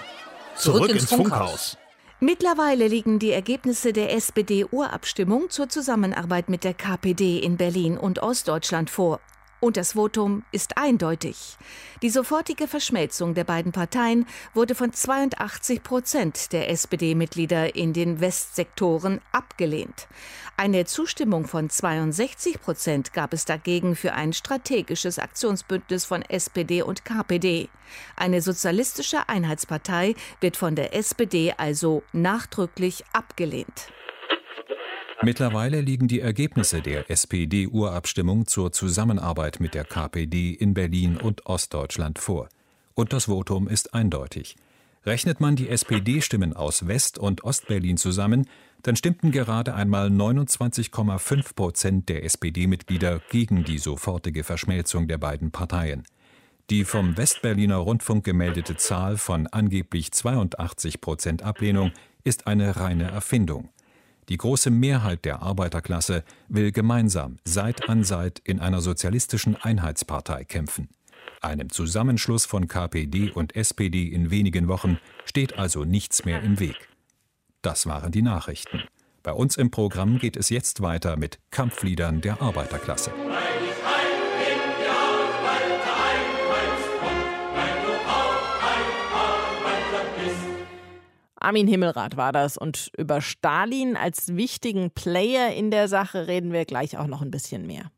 Zurück, 0.55 0.77
Zurück 0.77 0.91
ins, 0.91 1.01
ins 1.03 1.09
Funkhaus. 1.09 1.49
Funkhaus. 1.49 1.77
Mittlerweile 2.21 2.89
liegen 2.89 3.17
die 3.17 3.31
Ergebnisse 3.31 3.93
der 3.93 4.13
SPD-Urabstimmung 4.13 5.49
zur 5.49 5.69
Zusammenarbeit 5.69 6.49
mit 6.49 6.65
der 6.65 6.73
KPD 6.73 7.39
in 7.39 7.55
Berlin 7.55 7.97
und 7.97 8.21
Ostdeutschland 8.21 8.89
vor. 8.89 9.21
Und 9.59 9.75
das 9.75 9.93
Votum 9.93 10.43
ist 10.51 10.77
eindeutig. 10.77 11.57
Die 12.01 12.09
sofortige 12.09 12.67
Verschmelzung 12.67 13.33
der 13.33 13.43
beiden 13.43 13.73
Parteien 13.73 14.25
wurde 14.53 14.73
von 14.73 14.93
82 14.93 15.83
Prozent 15.83 16.53
der 16.53 16.69
SPD-Mitglieder 16.69 17.75
in 17.75 17.91
den 17.91 18.21
Westsektoren 18.21 19.19
abgelehnt. 19.33 20.07
Eine 20.55 20.85
Zustimmung 20.85 21.45
von 21.45 21.69
62 21.69 22.61
Prozent 22.61 23.13
gab 23.13 23.33
es 23.33 23.45
dagegen 23.45 23.95
für 23.95 24.13
ein 24.13 24.31
strategisches 24.31 25.19
Aktionsbündnis 25.19 26.05
von 26.05 26.21
SPD 26.21 26.81
und 26.81 27.03
KPD. 27.03 27.69
Eine 28.15 28.41
sozialistische 28.41 29.27
Einheitspartei 29.27 30.15
wird 30.39 30.55
von 30.57 30.75
der 30.75 30.95
SPD 30.95 31.53
also 31.57 32.03
nachdrücklich 32.13 33.03
abgelehnt. 33.11 33.91
Mittlerweile 35.21 35.81
liegen 35.81 36.07
die 36.07 36.21
Ergebnisse 36.21 36.81
der 36.81 37.11
SPD-Urabstimmung 37.11 38.47
zur 38.47 38.71
Zusammenarbeit 38.71 39.59
mit 39.59 39.73
der 39.73 39.83
KPD 39.83 40.51
in 40.51 40.73
Berlin 40.73 41.17
und 41.17 41.45
Ostdeutschland 41.45 42.19
vor. 42.19 42.47
Und 42.93 43.11
das 43.11 43.25
Votum 43.25 43.67
ist 43.67 43.93
eindeutig. 43.93 44.55
Rechnet 45.05 45.41
man 45.41 45.57
die 45.57 45.67
SPD-Stimmen 45.67 46.53
aus 46.53 46.87
West- 46.87 47.19
und 47.19 47.43
Ostberlin 47.43 47.97
zusammen, 47.97 48.47
dann 48.81 48.95
stimmten 48.95 49.31
gerade 49.31 49.73
einmal 49.73 50.07
29,5 50.07 51.53
Prozent 51.53 52.07
der 52.07 52.23
SPD-Mitglieder 52.23 53.21
gegen 53.29 53.65
die 53.65 53.77
sofortige 53.77 54.45
Verschmelzung 54.45 55.09
der 55.09 55.17
beiden 55.17 55.51
Parteien. 55.51 56.03
Die 56.69 56.85
vom 56.85 57.17
Westberliner 57.17 57.77
Rundfunk 57.77 58.23
gemeldete 58.23 58.77
Zahl 58.77 59.17
von 59.17 59.47
angeblich 59.47 60.13
82 60.13 61.01
Prozent 61.01 61.43
Ablehnung 61.43 61.91
ist 62.23 62.47
eine 62.47 62.77
reine 62.77 63.11
Erfindung. 63.11 63.69
Die 64.29 64.37
große 64.37 64.69
Mehrheit 64.69 65.25
der 65.25 65.41
Arbeiterklasse 65.41 66.23
will 66.47 66.71
gemeinsam 66.71 67.37
Seit 67.45 67.89
an 67.89 68.03
Seit 68.03 68.37
in 68.39 68.59
einer 68.59 68.79
sozialistischen 68.79 69.55
Einheitspartei 69.55 70.43
kämpfen. 70.43 70.87
Einem 71.41 71.71
Zusammenschluss 71.71 72.45
von 72.45 72.67
KPD 72.67 73.31
und 73.31 73.55
SPD 73.55 74.07
in 74.07 74.29
wenigen 74.29 74.67
Wochen 74.67 74.99
steht 75.25 75.57
also 75.57 75.83
nichts 75.83 76.25
mehr 76.25 76.43
im 76.43 76.59
Weg. 76.59 76.75
Das 77.63 77.87
waren 77.87 78.11
die 78.11 78.21
Nachrichten. 78.21 78.83
Bei 79.23 79.33
uns 79.33 79.57
im 79.57 79.71
Programm 79.71 80.19
geht 80.19 80.37
es 80.37 80.49
jetzt 80.49 80.81
weiter 80.81 81.17
mit 81.17 81.39
Kampfliedern 81.49 82.21
der 82.21 82.41
Arbeiterklasse. 82.41 83.11
Armin 91.39 91.67
Himmelrath 91.67 92.17
war 92.17 92.31
das. 92.31 92.57
Und 92.57 92.91
über 92.97 93.21
Stalin 93.21 93.95
als 93.97 94.35
wichtigen 94.35 94.91
Player 94.91 95.53
in 95.53 95.71
der 95.71 95.87
Sache 95.87 96.27
reden 96.27 96.53
wir 96.53 96.65
gleich 96.65 96.97
auch 96.97 97.07
noch 97.07 97.21
ein 97.21 97.31
bisschen 97.31 97.65
mehr. 97.65 97.91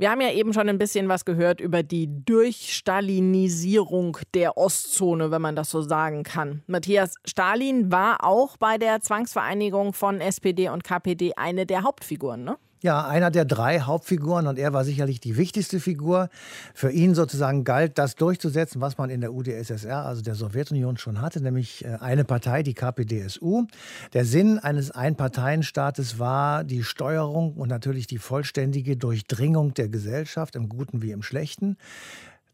Wir 0.00 0.10
haben 0.10 0.22
ja 0.22 0.32
eben 0.32 0.54
schon 0.54 0.68
ein 0.70 0.78
bisschen 0.78 1.08
was 1.10 1.26
gehört 1.26 1.60
über 1.60 1.82
die 1.82 2.08
Durchstalinisierung 2.24 4.16
der 4.32 4.56
Ostzone, 4.56 5.30
wenn 5.30 5.42
man 5.42 5.56
das 5.56 5.68
so 5.70 5.82
sagen 5.82 6.22
kann. 6.22 6.62
Matthias, 6.66 7.16
Stalin 7.26 7.92
war 7.92 8.24
auch 8.24 8.56
bei 8.56 8.78
der 8.78 9.02
Zwangsvereinigung 9.02 9.92
von 9.92 10.22
SPD 10.22 10.70
und 10.70 10.84
KPD 10.84 11.34
eine 11.36 11.66
der 11.66 11.82
Hauptfiguren, 11.82 12.44
ne? 12.44 12.56
Ja, 12.82 13.06
einer 13.06 13.30
der 13.30 13.44
drei 13.44 13.80
Hauptfiguren 13.80 14.46
und 14.46 14.58
er 14.58 14.72
war 14.72 14.84
sicherlich 14.84 15.20
die 15.20 15.36
wichtigste 15.36 15.80
Figur. 15.80 16.30
Für 16.72 16.90
ihn 16.90 17.14
sozusagen 17.14 17.64
galt 17.64 17.98
das 17.98 18.14
durchzusetzen, 18.14 18.80
was 18.80 18.96
man 18.96 19.10
in 19.10 19.20
der 19.20 19.34
UdSSR, 19.34 20.06
also 20.06 20.22
der 20.22 20.34
Sowjetunion, 20.34 20.96
schon 20.96 21.20
hatte, 21.20 21.42
nämlich 21.42 21.84
äh, 21.84 21.98
eine 22.00 22.24
Partei, 22.24 22.62
die 22.62 22.72
KPDSU. 22.72 23.66
Der 24.14 24.24
Sinn 24.24 24.58
eines 24.58 24.90
Einparteienstaates 24.90 26.18
war 26.18 26.64
die 26.64 26.82
Steuerung 26.82 27.52
und 27.52 27.68
natürlich 27.68 28.06
die 28.06 28.18
vollständige 28.18 28.96
Durchdringung 28.96 29.74
der 29.74 29.90
Gesellschaft, 29.90 30.56
im 30.56 30.70
Guten 30.70 31.02
wie 31.02 31.10
im 31.10 31.22
Schlechten. 31.22 31.76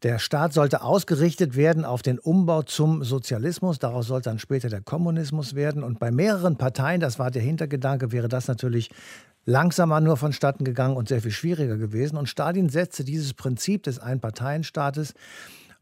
Der 0.03 0.19
Staat 0.19 0.53
sollte 0.53 0.83
ausgerichtet 0.83 1.55
werden 1.55 1.83
auf 1.83 2.03
den 2.03 2.19
Umbau 2.19 2.61
zum 2.61 3.03
Sozialismus. 3.03 3.79
Daraus 3.79 4.05
sollte 4.05 4.29
dann 4.29 4.37
später 4.37 4.69
der 4.69 4.81
Kommunismus 4.81 5.55
werden. 5.55 5.83
Und 5.83 5.97
bei 5.97 6.11
mehreren 6.11 6.55
Parteien, 6.55 7.01
das 7.01 7.17
war 7.17 7.31
der 7.31 7.41
Hintergedanke, 7.41 8.11
wäre 8.11 8.27
das 8.27 8.47
natürlich 8.47 8.91
langsamer 9.47 10.01
nur 10.01 10.17
vonstatten 10.17 10.65
gegangen 10.65 10.97
und 10.97 11.07
sehr 11.07 11.21
viel 11.21 11.31
schwieriger 11.31 11.77
gewesen. 11.77 12.17
Und 12.17 12.27
Stalin 12.27 12.69
setzte 12.69 13.03
dieses 13.03 13.33
Prinzip 13.33 13.81
des 13.83 13.97
Einparteienstaates 13.97 15.15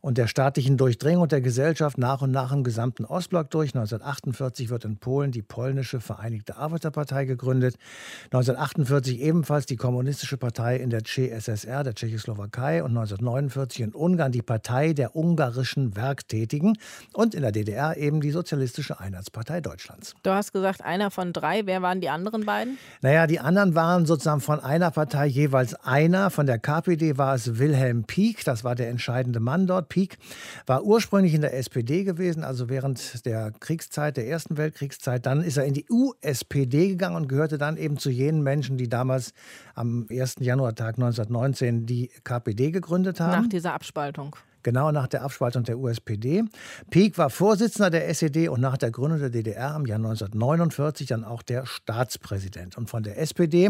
und 0.06 0.20
der 0.20 0.28
staatlichen 0.28 0.78
Durchdringung 0.78 1.28
der 1.28 1.42
Gesellschaft 1.42 1.98
nach 1.98 2.22
und 2.22 2.30
nach 2.30 2.52
im 2.52 2.64
gesamten 2.64 3.06
Ostblock 3.06 3.50
durch. 3.50 3.74
1948 3.74 4.70
wird 4.70 4.86
in 4.86 4.98
Polen 4.98 5.32
die 5.32 5.42
polnische 5.42 6.00
Vereinigte 6.00 6.58
Arbeiterpartei 6.58 7.26
gegründet. 7.26 7.78
1948 8.26 9.20
ebenfalls 9.20 9.66
die 9.66 9.78
Kommunistische 9.78 10.38
Partei 10.38 10.78
in 10.78 10.92
der 10.92 11.04
CSSR, 11.04 11.84
der 11.84 11.96
Tschechoslowakei. 11.96 12.84
Und 12.84 12.92
1949 12.92 13.82
in 13.82 13.96
Ungarn 13.96 14.32
die 14.32 14.44
Partei 14.44 14.94
der 14.94 15.16
ungarischen 15.16 15.96
Werktätigen. 15.96 16.78
Und 17.12 17.34
in 17.34 17.42
der 17.42 17.52
DDR 17.52 17.98
eben 17.98 18.22
die 18.22 18.30
Sozialistische 18.30 19.00
Einheitspartei 19.00 19.60
Deutschlands. 19.60 20.14
Du 20.22 20.30
hast 20.30 20.54
gesagt, 20.54 20.84
einer 20.84 21.10
von 21.10 21.34
drei. 21.34 21.66
Wer 21.66 21.82
waren 21.82 22.00
die 22.00 22.10
anderen 22.10 22.46
beiden? 22.46 22.78
Naja, 23.02 23.26
die 23.26 23.40
anderen 23.40 23.74
waren 23.74 24.06
sozusagen 24.06 24.42
von 24.42 24.60
einer 24.60 24.92
Partei 24.92 25.26
jeweils 25.26 25.74
einer. 25.74 26.30
Von 26.30 26.46
der 26.46 26.60
KPD 26.60 27.18
war 27.18 27.34
es 27.34 27.58
Wilhelm 27.58 28.04
Pieck. 28.04 28.46
Das 28.46 28.64
war 28.64 28.76
der 28.76 28.90
entscheidende 28.90 29.40
Mann 29.40 29.66
dort. 29.66 29.95
Peak, 29.96 30.18
war 30.66 30.84
ursprünglich 30.84 31.34
in 31.34 31.40
der 31.40 31.54
SPD 31.54 32.04
gewesen, 32.04 32.44
also 32.44 32.68
während 32.68 33.25
der 33.25 33.52
Kriegszeit, 33.62 34.18
der 34.18 34.28
Ersten 34.28 34.58
Weltkriegszeit. 34.58 35.25
Dann 35.25 35.42
ist 35.42 35.56
er 35.56 35.64
in 35.64 35.74
die 35.74 35.86
USPD 35.90 36.90
gegangen 36.90 37.16
und 37.16 37.30
gehörte 37.30 37.58
dann 37.58 37.78
eben 37.78 37.98
zu 37.98 38.10
jenen 38.10 38.44
Menschen, 38.44 38.75
die 38.75 38.90
damals 38.90 39.32
am 39.74 40.06
1. 40.10 40.36
Januartag 40.42 40.96
1919 40.96 41.86
die 41.86 42.10
KPD 42.25 42.72
gegründet 42.72 43.22
haben. 43.22 43.44
Nach 43.44 43.50
dieser 43.50 43.74
Abspaltung 43.74 44.36
genau 44.66 44.92
nach 44.92 45.08
der 45.08 45.22
Abspaltung 45.22 45.64
der 45.64 45.80
USPD. 45.80 46.44
Pieck 46.90 47.18
war 47.18 47.30
Vorsitzender 47.30 47.90
der 47.90 48.10
SED 48.10 48.50
und 48.50 48.60
nach 48.60 48.76
der 48.76 48.92
Gründung 48.92 49.20
der 49.20 49.30
DDR 49.30 49.76
im 49.78 49.86
Jahr 49.86 50.00
1949 50.00 51.08
dann 51.08 51.24
auch 51.24 51.42
der 51.42 51.66
Staatspräsident. 51.66 52.78
Und 52.78 52.90
von 52.90 53.04
der 53.04 53.18
SPD, 53.18 53.70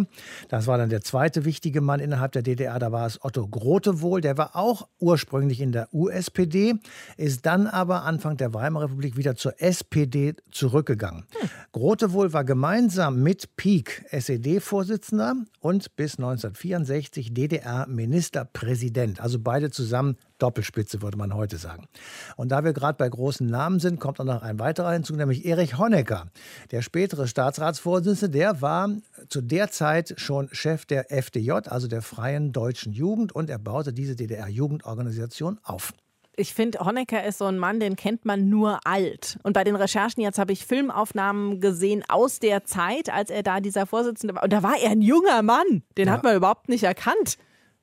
das 0.49 0.65
war 0.65 0.79
dann 0.79 0.89
der 0.89 1.01
zweite 1.01 1.45
wichtige 1.45 1.81
Mann 1.81 1.99
innerhalb 1.99 2.31
der 2.31 2.41
DDR, 2.41 2.79
da 2.79 2.91
war 2.91 3.05
es 3.05 3.23
Otto 3.23 3.47
Grotewohl, 3.47 4.21
der 4.21 4.37
war 4.37 4.55
auch 4.55 4.87
ursprünglich 4.99 5.61
in 5.61 5.71
der 5.71 5.89
USPD, 5.93 6.75
ist 7.17 7.45
dann 7.45 7.67
aber 7.67 8.03
Anfang 8.03 8.37
der 8.37 8.53
Weimarer 8.53 8.85
Republik 8.85 9.17
wieder 9.17 9.35
zur 9.35 9.61
SPD 9.61 10.33
zurückgegangen. 10.49 11.25
Hm. 11.39 11.49
Grotewohl 11.73 12.31
war 12.31 12.45
gemeinsam 12.45 13.21
mit 13.21 13.57
Pieck 13.57 14.05
SED-Vorsitzender 14.11 15.35
und 15.59 15.95
bis 15.97 16.17
1964 16.17 17.33
DDR-Ministerpräsident. 17.33 19.19
Also 19.19 19.39
beide 19.39 19.71
zusammen 19.71 20.15
Doppelspitze, 20.39 21.01
würde 21.01 21.17
man 21.17 21.33
heute 21.33 21.57
sagen. 21.57 21.87
Und 22.35 22.49
da 22.49 22.63
wir 22.63 22.73
gerade 22.73 22.97
bei 22.97 23.07
großen 23.07 23.47
Namen 23.47 23.79
sind, 23.79 23.99
kommt 23.99 24.19
auch 24.19 24.25
noch 24.25 24.41
ein 24.41 24.59
weiterer 24.59 24.91
hinzu, 24.91 25.15
nämlich 25.15 25.45
Erich 25.45 25.77
Honecker. 25.77 26.27
Der 26.71 26.81
spätere 26.81 27.27
Staatsratsvorsitzende, 27.27 28.37
der 28.37 28.61
war 28.61 28.89
zu 29.29 29.41
der 29.41 29.71
Zeit 29.71 30.13
schon 30.17 30.49
Chef 30.51 30.85
der 30.85 31.11
FDJ, 31.11 31.51
also 31.51 31.87
der 31.87 32.01
Freien 32.01 32.51
Deutschen 32.51 32.93
Jugend, 32.93 33.33
und 33.33 33.49
er 33.49 33.59
baute 33.59 33.93
diese 33.93 34.15
DDR-Jugendorganisation 34.15 35.59
auf. 35.63 35.93
Ich 36.37 36.53
finde, 36.53 36.79
Honecker 36.79 37.23
ist 37.23 37.37
so 37.37 37.45
ein 37.45 37.57
Mann, 37.57 37.79
den 37.79 37.95
kennt 37.95 38.25
man 38.25 38.49
nur 38.49 38.79
alt. 38.85 39.39
Und 39.43 39.53
bei 39.53 39.63
den 39.63 39.75
Recherchen 39.75 40.21
jetzt 40.21 40.37
habe 40.37 40.51
ich 40.51 40.65
Filmaufnahmen 40.65 41.61
gesehen 41.61 42.03
aus 42.09 42.39
der 42.39 42.65
Zeit, 42.65 43.09
als 43.09 43.29
er 43.29 43.41
da 43.41 43.61
dieser 43.61 43.85
Vorsitzende 43.85 44.35
war. 44.35 44.43
Und 44.43 44.51
da 44.51 44.61
war 44.61 44.75
er 44.77 44.91
ein 44.91 45.01
junger 45.01 45.41
Mann. 45.43 45.83
Den 45.97 46.07
ja. 46.07 46.13
hat 46.13 46.23
man 46.23 46.35
überhaupt 46.35 46.67
nicht 46.67 46.83
erkannt. 46.83 47.37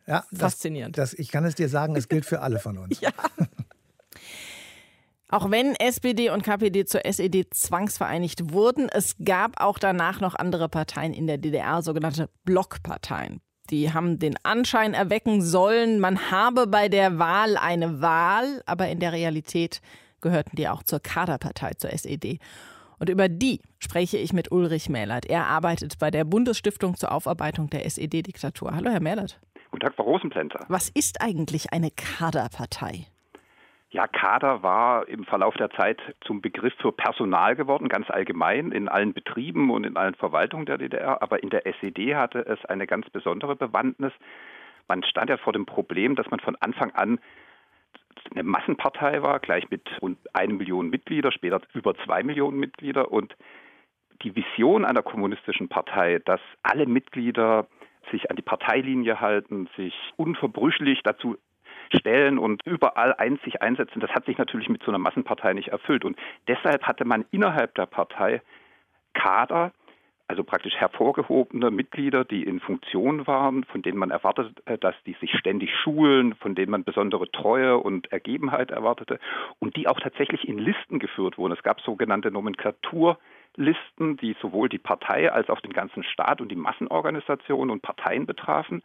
Ja, 0.07 0.25
Faszinierend. 0.33 0.99
Das, 0.99 1.11
das, 1.11 1.19
ich 1.19 1.31
kann 1.31 1.45
es 1.45 1.55
dir 1.55 1.69
sagen, 1.69 1.97
es 1.97 2.09
gilt 2.09 2.27
für 2.27 2.41
alle 2.41 2.59
von 2.59 2.79
uns. 2.79 3.01
ja. 3.01 3.11
Auch 5.29 5.51
wenn 5.51 5.75
SPD 5.77 6.29
und 6.29 6.43
KPD 6.43 6.85
zur 6.85 7.07
SED 7.07 7.47
zwangsvereinigt 7.55 8.53
wurden, 8.53 8.91
es 8.91 9.17
gab 9.25 9.59
auch 9.61 9.79
danach 9.79 10.21
noch 10.21 10.35
andere 10.35 10.69
Parteien 10.69 11.15
in 11.15 11.27
der 11.27 11.39
DDR, 11.39 11.81
sogenannte 11.81 12.29
Blockparteien. 12.45 13.41
Die 13.71 13.95
haben 13.95 14.19
den 14.19 14.35
Anschein 14.43 14.93
erwecken 14.93 15.41
sollen, 15.41 16.01
man 16.01 16.31
habe 16.31 16.67
bei 16.67 16.91
der 16.91 17.19
Wahl 17.19 17.57
eine 17.57 18.03
Wahl, 18.03 18.63
aber 18.67 18.89
in 18.89 19.01
der 19.01 19.13
Realität 19.13 19.81
gehörten 20.21 20.57
die 20.57 20.69
auch 20.69 20.83
zur 20.83 21.01
Kaderpartei, 21.01 21.73
zur 21.79 21.91
SED. 21.91 22.39
Und 22.99 23.09
über 23.09 23.29
die 23.29 23.61
spreche 23.79 24.19
ich 24.19 24.33
mit 24.33 24.53
Ulrich 24.53 24.89
Mählert. 24.89 25.27
Er 25.27 25.47
arbeitet 25.47 25.99
bei 25.99 26.11
der 26.11 26.25
Bundesstiftung 26.25 26.97
zur 26.97 27.11
Aufarbeitung 27.11 27.71
der 27.71 27.87
SED-Diktatur. 27.87 28.73
Hallo, 28.75 28.91
Herr 28.91 29.01
Mählert. 29.01 29.41
Guten 29.73 29.87
Tag, 29.87 29.95
Frau 29.95 30.03
Rosenplänter. 30.03 30.67
Was 30.69 30.91
ist 30.91 31.23
eigentlich 31.23 31.73
eine 31.73 31.91
Kaderpartei? 31.91 33.07
Ja, 33.89 34.07
Kader 34.07 34.63
war 34.63 35.09
im 35.09 35.25
Verlauf 35.25 35.55
der 35.55 35.71
Zeit 35.71 35.99
zum 36.27 36.43
Begriff 36.43 36.75
für 36.79 36.93
Personal 36.93 37.57
geworden, 37.57 37.89
ganz 37.89 38.11
allgemein 38.11 38.71
in 38.73 38.91
allen 38.91 39.15
Betrieben 39.15 39.71
und 39.71 39.85
in 39.85 39.97
allen 39.97 40.15
Verwaltungen 40.15 40.67
der 40.67 40.77
DDR. 40.77 41.23
Aber 41.23 41.43
in 41.43 41.49
der 41.49 41.67
SED 41.67 42.15
hatte 42.15 42.41
es 42.45 42.63
eine 42.67 42.87
ganz 42.87 43.09
besondere 43.09 43.57
Bewandtnis. 43.57 44.13
Man 44.89 45.03
stand 45.05 45.31
ja 45.31 45.39
vor 45.39 45.55
dem 45.55 45.65
Problem, 45.65 46.17
dass 46.17 46.31
man 46.31 46.41
von 46.41 46.57
Anfang 46.57 46.91
an 46.91 47.19
eine 48.31 48.43
Massenpartei 48.43 49.23
war, 49.23 49.41
gleich 49.41 49.71
mit 49.71 49.89
rund 50.03 50.19
eine 50.35 50.53
Million 50.53 50.91
Mitglieder, 50.91 51.33
später 51.33 51.63
über 51.73 51.95
zwei 52.05 52.23
Millionen 52.23 52.59
Mitglieder. 52.61 53.11
Und 53.11 53.35
die 54.23 54.37
Vision 54.37 54.85
einer 54.85 55.03
kommunistischen 55.03 55.71
Partei, 55.71 56.19
dass 56.19 56.41
alle 56.63 56.85
Mitglieder 56.85 57.67
sich 58.11 58.31
an 58.31 58.37
die 58.37 58.43
Parteilinie 58.43 59.21
halten, 59.21 59.69
sich 59.77 59.95
unverbrüchlich 60.17 61.01
dazu 61.03 61.37
stellen 61.95 62.39
und 62.39 62.63
überall 62.65 63.15
ein, 63.15 63.39
sich 63.45 63.63
einsetzen. 63.63 64.01
Das 64.01 64.11
hat 64.11 64.25
sich 64.25 64.39
natürlich 64.39 64.69
mit 64.69 64.83
so 64.83 64.91
einer 64.91 64.99
Massenpartei 64.99 65.53
nicht 65.53 65.69
erfüllt. 65.69 66.05
Und 66.05 66.17
deshalb 66.49 66.85
hatte 66.85 67.05
man 67.05 67.25
innerhalb 67.31 67.75
der 67.75 67.87
Partei 67.87 68.43
Kader, 69.15 69.73
also 70.27 70.45
praktisch 70.45 70.75
hervorgehobene 70.75 71.71
Mitglieder, 71.71 72.25
die 72.25 72.45
in 72.45 72.61
Funktion 72.61 73.27
waren, 73.27 73.65
von 73.65 73.83
denen 73.83 73.99
man 73.99 74.11
erwartet, 74.11 74.63
äh, 74.65 74.79
dass 74.79 74.95
die 75.05 75.15
sich 75.21 75.33
ständig 75.39 75.71
schulen, 75.83 76.35
von 76.37 76.55
denen 76.55 76.71
man 76.71 76.85
besondere 76.85 77.31
Treue 77.31 77.77
und 77.77 78.11
Ergebenheit 78.11 78.71
erwartete 78.71 79.19
und 79.59 79.77
die 79.77 79.89
auch 79.89 80.01
tatsächlich 80.01 80.49
in 80.49 80.59
Listen 80.59 80.99
geführt 80.99 81.37
wurden. 81.37 81.53
Es 81.53 81.63
gab 81.63 81.81
sogenannte 81.83 82.31
Nomenklaturlisten, 83.57 84.17
die 84.17 84.37
sowohl 84.41 84.69
die 84.69 84.79
Partei 84.79 85.31
als 85.31 85.49
auch 85.49 85.61
den 85.61 85.73
ganzen 85.73 86.03
Staat 86.05 86.41
und 86.41 86.49
die 86.51 86.57
Massenorganisationen 86.57 87.71
und 87.71 87.83
Parteien 87.83 88.27
betrafen, 88.27 88.83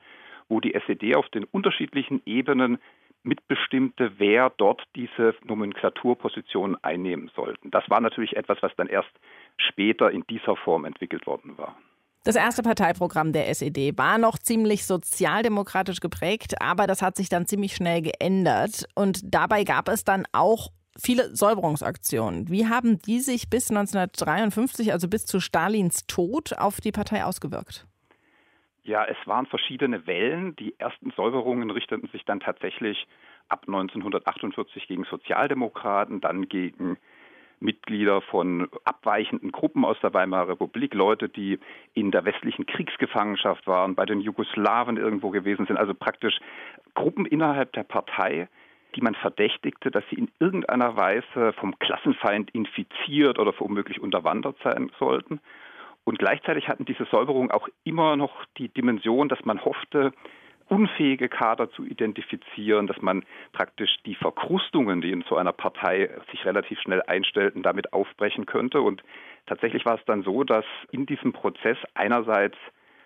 wo 0.49 0.59
die 0.59 0.73
SED 0.73 1.15
auf 1.15 1.29
den 1.29 1.43
unterschiedlichen 1.45 2.21
Ebenen 2.25 2.77
mitbestimmte, 3.23 4.19
wer 4.19 4.51
dort 4.51 4.83
diese 4.95 5.35
Nomenklaturpositionen 5.43 6.81
einnehmen 6.83 7.29
sollten. 7.35 7.71
Das 7.71 7.89
war 7.89 7.99
natürlich 7.99 8.37
etwas, 8.37 8.57
was 8.61 8.71
dann 8.77 8.87
erst 8.87 9.09
später 9.57 10.11
in 10.11 10.23
dieser 10.29 10.55
Form 10.55 10.85
entwickelt 10.85 11.27
worden 11.27 11.57
war. 11.57 11.75
Das 12.23 12.35
erste 12.35 12.61
Parteiprogramm 12.61 13.31
der 13.31 13.49
SED 13.49 13.97
war 13.97 14.17
noch 14.17 14.37
ziemlich 14.37 14.85
sozialdemokratisch 14.85 15.99
geprägt, 15.99 16.61
aber 16.61 16.85
das 16.85 17.01
hat 17.01 17.15
sich 17.15 17.29
dann 17.29 17.45
ziemlich 17.45 17.73
schnell 17.73 18.01
geändert. 18.01 18.85
Und 18.95 19.21
dabei 19.23 19.63
gab 19.63 19.87
es 19.87 20.03
dann 20.03 20.25
auch 20.33 20.69
viele 21.01 21.35
Säuberungsaktionen. 21.35 22.49
Wie 22.49 22.67
haben 22.67 22.99
die 22.99 23.19
sich 23.19 23.49
bis 23.49 23.69
1953, 23.69 24.91
also 24.91 25.07
bis 25.07 25.25
zu 25.25 25.39
Stalins 25.39 26.05
Tod, 26.07 26.57
auf 26.57 26.81
die 26.81 26.91
Partei 26.91 27.23
ausgewirkt? 27.23 27.85
Ja, 28.83 29.05
es 29.05 29.17
waren 29.25 29.45
verschiedene 29.47 30.07
Wellen. 30.07 30.55
Die 30.55 30.79
ersten 30.79 31.11
Säuberungen 31.11 31.69
richteten 31.71 32.07
sich 32.13 32.23
dann 32.23 32.39
tatsächlich 32.39 33.07
ab 33.49 33.63
1948 33.67 34.87
gegen 34.87 35.03
Sozialdemokraten, 35.03 36.21
dann 36.21 36.47
gegen 36.47 36.97
Mitglieder 37.59 38.21
von 38.21 38.69
abweichenden 38.83 39.51
Gruppen 39.51 39.83
aus 39.83 39.97
der 40.01 40.13
Weimarer 40.13 40.49
Republik, 40.49 40.93
Leute, 40.93 41.27
die 41.27 41.59
in 41.93 42.11
der 42.11 42.23
westlichen 42.23 42.65
Kriegsgefangenschaft 42.65 43.65
waren, 43.67 43.95
bei 43.95 44.05
den 44.05 44.21
Jugoslawen 44.21 44.97
irgendwo 44.97 45.31
gewesen 45.31 45.65
sind, 45.65 45.77
also 45.77 45.93
praktisch 45.93 46.39
Gruppen 46.93 47.25
innerhalb 47.25 47.73
der 47.73 47.83
Partei, 47.83 48.47
die 48.97 49.01
man 49.01 49.15
verdächtigte, 49.15 49.91
dass 49.91 50.03
sie 50.09 50.15
in 50.15 50.31
irgendeiner 50.39 50.97
Weise 50.97 51.53
vom 51.53 51.77
Klassenfeind 51.77 52.49
infiziert 52.51 53.37
oder 53.37 53.53
womöglich 53.59 54.01
unterwandert 54.01 54.57
sein 54.63 54.91
sollten. 54.99 55.39
Und 56.03 56.17
gleichzeitig 56.17 56.67
hatten 56.67 56.85
diese 56.85 57.05
Säuberungen 57.05 57.51
auch 57.51 57.69
immer 57.83 58.15
noch 58.15 58.33
die 58.57 58.69
Dimension, 58.69 59.29
dass 59.29 59.45
man 59.45 59.63
hoffte, 59.63 60.13
unfähige 60.67 61.29
Kader 61.29 61.69
zu 61.69 61.85
identifizieren, 61.85 62.87
dass 62.87 63.01
man 63.01 63.23
praktisch 63.53 63.97
die 64.05 64.15
Verkrustungen, 64.15 65.01
die 65.01 65.11
in 65.11 65.23
so 65.29 65.35
einer 65.35 65.53
Partei 65.53 66.09
sich 66.31 66.43
relativ 66.43 66.79
schnell 66.81 67.03
einstellten, 67.03 67.61
damit 67.61 67.93
aufbrechen 67.93 68.47
könnte. 68.47 68.81
Und 68.81 69.03
tatsächlich 69.45 69.85
war 69.85 69.95
es 69.95 70.05
dann 70.05 70.23
so, 70.23 70.43
dass 70.43 70.65
in 70.91 71.05
diesem 71.05 71.33
Prozess 71.33 71.77
einerseits 71.93 72.57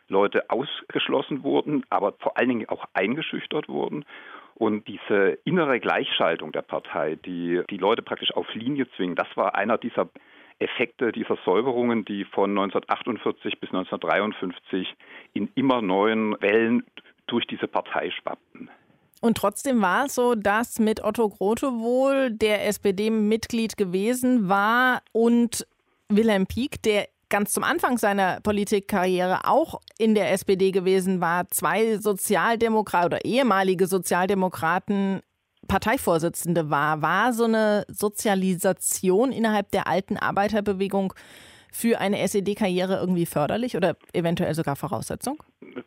Leute 0.07 0.49
ausgeschlossen 0.49 1.43
wurden, 1.43 1.85
aber 1.89 2.13
vor 2.19 2.37
allen 2.37 2.49
Dingen 2.49 2.69
auch 2.69 2.85
eingeschüchtert 2.93 3.67
wurden. 3.67 4.05
Und 4.61 4.87
diese 4.87 5.39
innere 5.43 5.79
Gleichschaltung 5.79 6.51
der 6.51 6.61
Partei, 6.61 7.15
die 7.15 7.63
die 7.71 7.77
Leute 7.77 8.03
praktisch 8.03 8.31
auf 8.35 8.45
Linie 8.53 8.85
zwingen, 8.95 9.15
das 9.15 9.25
war 9.33 9.55
einer 9.55 9.79
dieser 9.79 10.07
Effekte 10.59 11.11
dieser 11.11 11.35
Säuberungen, 11.43 12.05
die 12.05 12.25
von 12.25 12.51
1948 12.51 13.59
bis 13.59 13.71
1953 13.71 14.95
in 15.33 15.49
immer 15.55 15.81
neuen 15.81 16.39
Wellen 16.41 16.83
durch 17.25 17.47
diese 17.47 17.67
Partei 17.67 18.11
schwappten. 18.11 18.69
Und 19.19 19.35
trotzdem 19.35 19.81
war 19.81 20.05
es 20.05 20.13
so, 20.13 20.35
dass 20.35 20.77
mit 20.77 21.03
Otto 21.03 21.29
Grote 21.29 21.71
wohl 21.79 22.29
der 22.29 22.67
SPD-Mitglied 22.67 23.77
gewesen 23.77 24.47
war 24.47 25.01
und 25.11 25.65
Wilhelm 26.07 26.45
Pieck, 26.45 26.83
der 26.83 27.07
ganz 27.31 27.53
zum 27.53 27.63
Anfang 27.63 27.97
seiner 27.97 28.39
Politikkarriere 28.41 29.45
auch 29.45 29.81
in 29.97 30.13
der 30.13 30.31
SPD 30.31 30.69
gewesen 30.69 31.21
war, 31.21 31.47
zwei 31.47 31.97
Sozialdemokraten 31.97 33.07
oder 33.07 33.25
ehemalige 33.25 33.87
Sozialdemokraten 33.87 35.21
Parteivorsitzende 35.67 36.69
war. 36.69 37.01
War 37.01 37.33
so 37.33 37.45
eine 37.45 37.85
Sozialisation 37.87 39.31
innerhalb 39.31 39.71
der 39.71 39.87
alten 39.87 40.17
Arbeiterbewegung 40.17 41.13
für 41.71 41.99
eine 41.99 42.19
SED-Karriere 42.19 42.97
irgendwie 42.97 43.25
förderlich 43.25 43.77
oder 43.77 43.95
eventuell 44.13 44.53
sogar 44.53 44.75
Voraussetzung? 44.75 45.41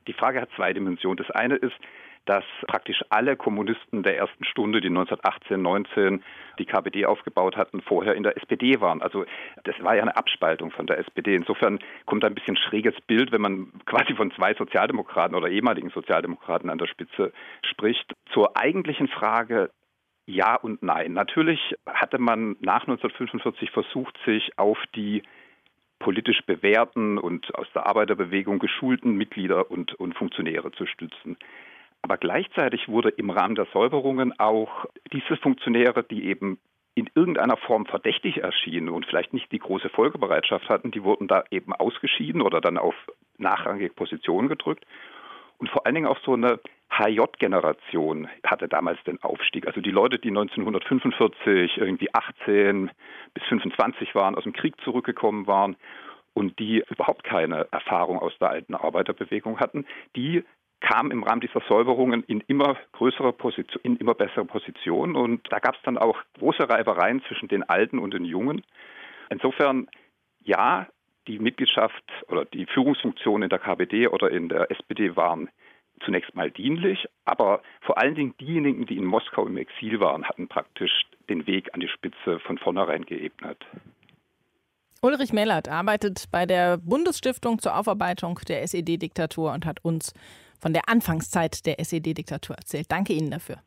Die 0.09 0.14
Frage 0.14 0.40
hat 0.40 0.48
zwei 0.57 0.72
Dimensionen. 0.72 1.18
Das 1.18 1.30
eine 1.30 1.57
ist, 1.57 1.74
dass 2.26 2.44
praktisch 2.66 3.02
alle 3.10 3.37
Kommunisten 3.37 4.02
der 4.02 4.16
ersten 4.16 4.44
Stunde, 4.44 4.80
die 4.80 4.88
1918, 4.88 5.60
19 5.60 6.22
die 6.58 6.64
KPD 6.64 7.06
aufgebaut 7.06 7.56
hatten, 7.56 7.80
vorher 7.80 8.14
in 8.14 8.22
der 8.22 8.37
SPD 8.37 8.80
waren. 8.80 9.02
Also 9.02 9.24
das 9.64 9.74
war 9.80 9.94
ja 9.96 10.02
eine 10.02 10.16
Abspaltung 10.16 10.70
von 10.70 10.87
der 10.87 10.98
SPD. 10.98 11.34
Insofern 11.34 11.78
kommt 12.06 12.24
ein 12.24 12.34
bisschen 12.34 12.56
schräges 12.56 12.94
Bild, 13.06 13.32
wenn 13.32 13.42
man 13.42 13.72
quasi 13.87 14.14
von 14.14 14.30
zwei 14.32 14.54
Sozialdemokraten 14.54 15.37
oder 15.37 15.48
ehemaligen 15.48 15.90
Sozialdemokraten 15.90 16.70
an 16.70 16.78
der 16.78 16.87
Spitze 16.87 17.32
spricht. 17.62 18.12
Zur 18.32 18.56
eigentlichen 18.56 19.08
Frage 19.08 19.70
ja 20.26 20.54
und 20.56 20.82
nein. 20.82 21.12
Natürlich 21.12 21.74
hatte 21.87 22.18
man 22.18 22.56
nach 22.60 22.82
1945 22.82 23.70
versucht, 23.70 24.18
sich 24.24 24.58
auf 24.58 24.78
die 24.94 25.22
politisch 25.98 26.42
bewährten 26.46 27.18
und 27.18 27.54
aus 27.54 27.66
der 27.74 27.87
Arbeiterbewegung 27.87 28.58
geschulten 28.58 29.16
Mitglieder 29.16 29.70
und, 29.70 29.94
und 29.94 30.14
Funktionäre 30.14 30.72
zu 30.72 30.87
stützen. 30.87 31.37
Aber 32.05 32.19
gleichzeitig 32.19 32.87
wurde 32.87 33.09
im 33.09 33.31
Rahmen 33.31 33.55
der 33.55 33.64
Säuberungen 33.73 34.38
auch 34.38 34.85
diese 35.11 35.38
Funktionäre, 35.38 36.05
die 36.05 36.27
eben 36.27 36.59
in 36.95 37.09
irgendeiner 37.14 37.57
Form 37.57 37.87
verdächtig 37.87 38.43
erschienen 38.43 38.90
und 38.90 39.07
vielleicht 39.07 39.33
nicht 39.33 39.51
die 39.53 39.59
große 39.59 39.88
Folgebereitschaft 39.88 40.69
hatten, 40.69 40.90
die 40.90 41.03
wurden 41.03 41.29
da 41.29 41.45
eben 41.51 41.73
ausgeschieden 41.73 42.43
oder 42.43 42.61
dann 42.61 42.77
auf 42.77 42.95
nachrangige 43.38 43.95
Positionen 43.95 44.51
gedrückt. 44.51 44.85
Und 45.57 45.71
vor 45.71 45.87
allen 45.87 45.95
Dingen 45.95 46.07
auch 46.07 46.19
so 46.27 46.35
eine 46.35 46.61
HJ-Generation 46.90 48.29
hatte 48.45 48.69
damals 48.69 49.03
den 49.05 49.23
Aufstieg. 49.23 49.67
Also 49.67 49.81
die 49.81 49.90
Leute, 49.90 50.19
die 50.19 50.29
1945 50.29 51.79
irgendwie 51.79 52.12
18 52.12 52.90
bis 53.33 53.45
25 53.45 54.14
waren, 54.14 54.35
aus 54.35 54.45
dem 54.45 54.53
Krieg 54.53 54.79
zurückgekommen 54.83 55.47
waren 55.47 55.75
und 56.35 56.59
die 56.59 56.85
überhaupt 56.90 57.25
keine 57.25 57.67
Erfahrung 57.71 58.19
aus 58.19 58.37
der 58.40 58.51
alten 58.51 58.75
Arbeiterbewegung 58.75 59.59
hatten, 59.59 59.87
die 60.17 60.45
kamen 60.85 61.11
im 61.11 61.23
Rahmen 61.23 61.40
dieser 61.40 61.62
Säuberungen 61.66 62.25
in 62.25 62.40
immer 62.47 62.77
größere 62.92 63.33
Position, 63.33 63.81
in 63.83 63.97
immer 63.97 64.14
bessere 64.14 64.44
Positionen 64.44 65.16
und 65.16 65.40
da 65.51 65.59
gab 65.59 65.75
es 65.75 65.83
dann 65.83 65.97
auch 65.97 66.18
große 66.38 66.68
Reibereien 66.68 67.23
zwischen 67.27 67.49
den 67.49 67.62
Alten 67.62 67.99
und 67.99 68.12
den 68.12 68.25
Jungen. 68.25 68.62
Insofern 69.31 69.88
ja, 70.44 70.87
die 71.27 71.38
Mitgliedschaft 71.38 72.05
oder 72.29 72.44
die 72.44 72.66
Führungsfunktion 72.66 73.42
in 73.42 73.49
der 73.49 73.59
KPD 73.59 74.09
oder 74.09 74.31
in 74.31 74.51
der 74.51 74.70
SPD 74.70 75.16
waren 75.16 75.49
zunächst 76.05 76.35
mal 76.35 76.51
dienlich, 76.51 77.07
aber 77.25 77.62
vor 77.81 77.97
allen 77.97 78.14
Dingen 78.14 78.35
diejenigen, 78.38 78.85
die 78.85 78.99
in 78.99 79.05
Moskau 79.05 79.47
im 79.47 79.57
Exil 79.57 80.01
waren, 80.01 80.25
hatten 80.25 80.49
praktisch 80.49 81.07
den 81.31 81.47
Weg 81.47 81.73
an 81.73 81.81
die 81.81 81.88
Spitze 81.88 82.40
von 82.40 82.59
vornherein 82.59 83.07
geebnet. 83.07 83.64
Ulrich 85.01 85.33
Mellert 85.33 85.68
arbeitet 85.68 86.25
bei 86.31 86.47
der 86.47 86.79
Bundesstiftung 86.79 87.59
zur 87.59 87.79
Aufarbeitung 87.79 88.38
der 88.49 88.62
SED-Diktatur 88.62 89.53
und 89.53 89.64
hat 89.64 89.85
uns 89.85 90.12
von 90.64 90.72
der 90.72 90.88
Anfangszeit 90.88 91.66
der 91.66 91.79
SED-Diktatur 91.79 92.57
erzählt. 92.57 92.90
Danke 92.90 93.12
Ihnen 93.12 93.31
dafür. 93.31 93.59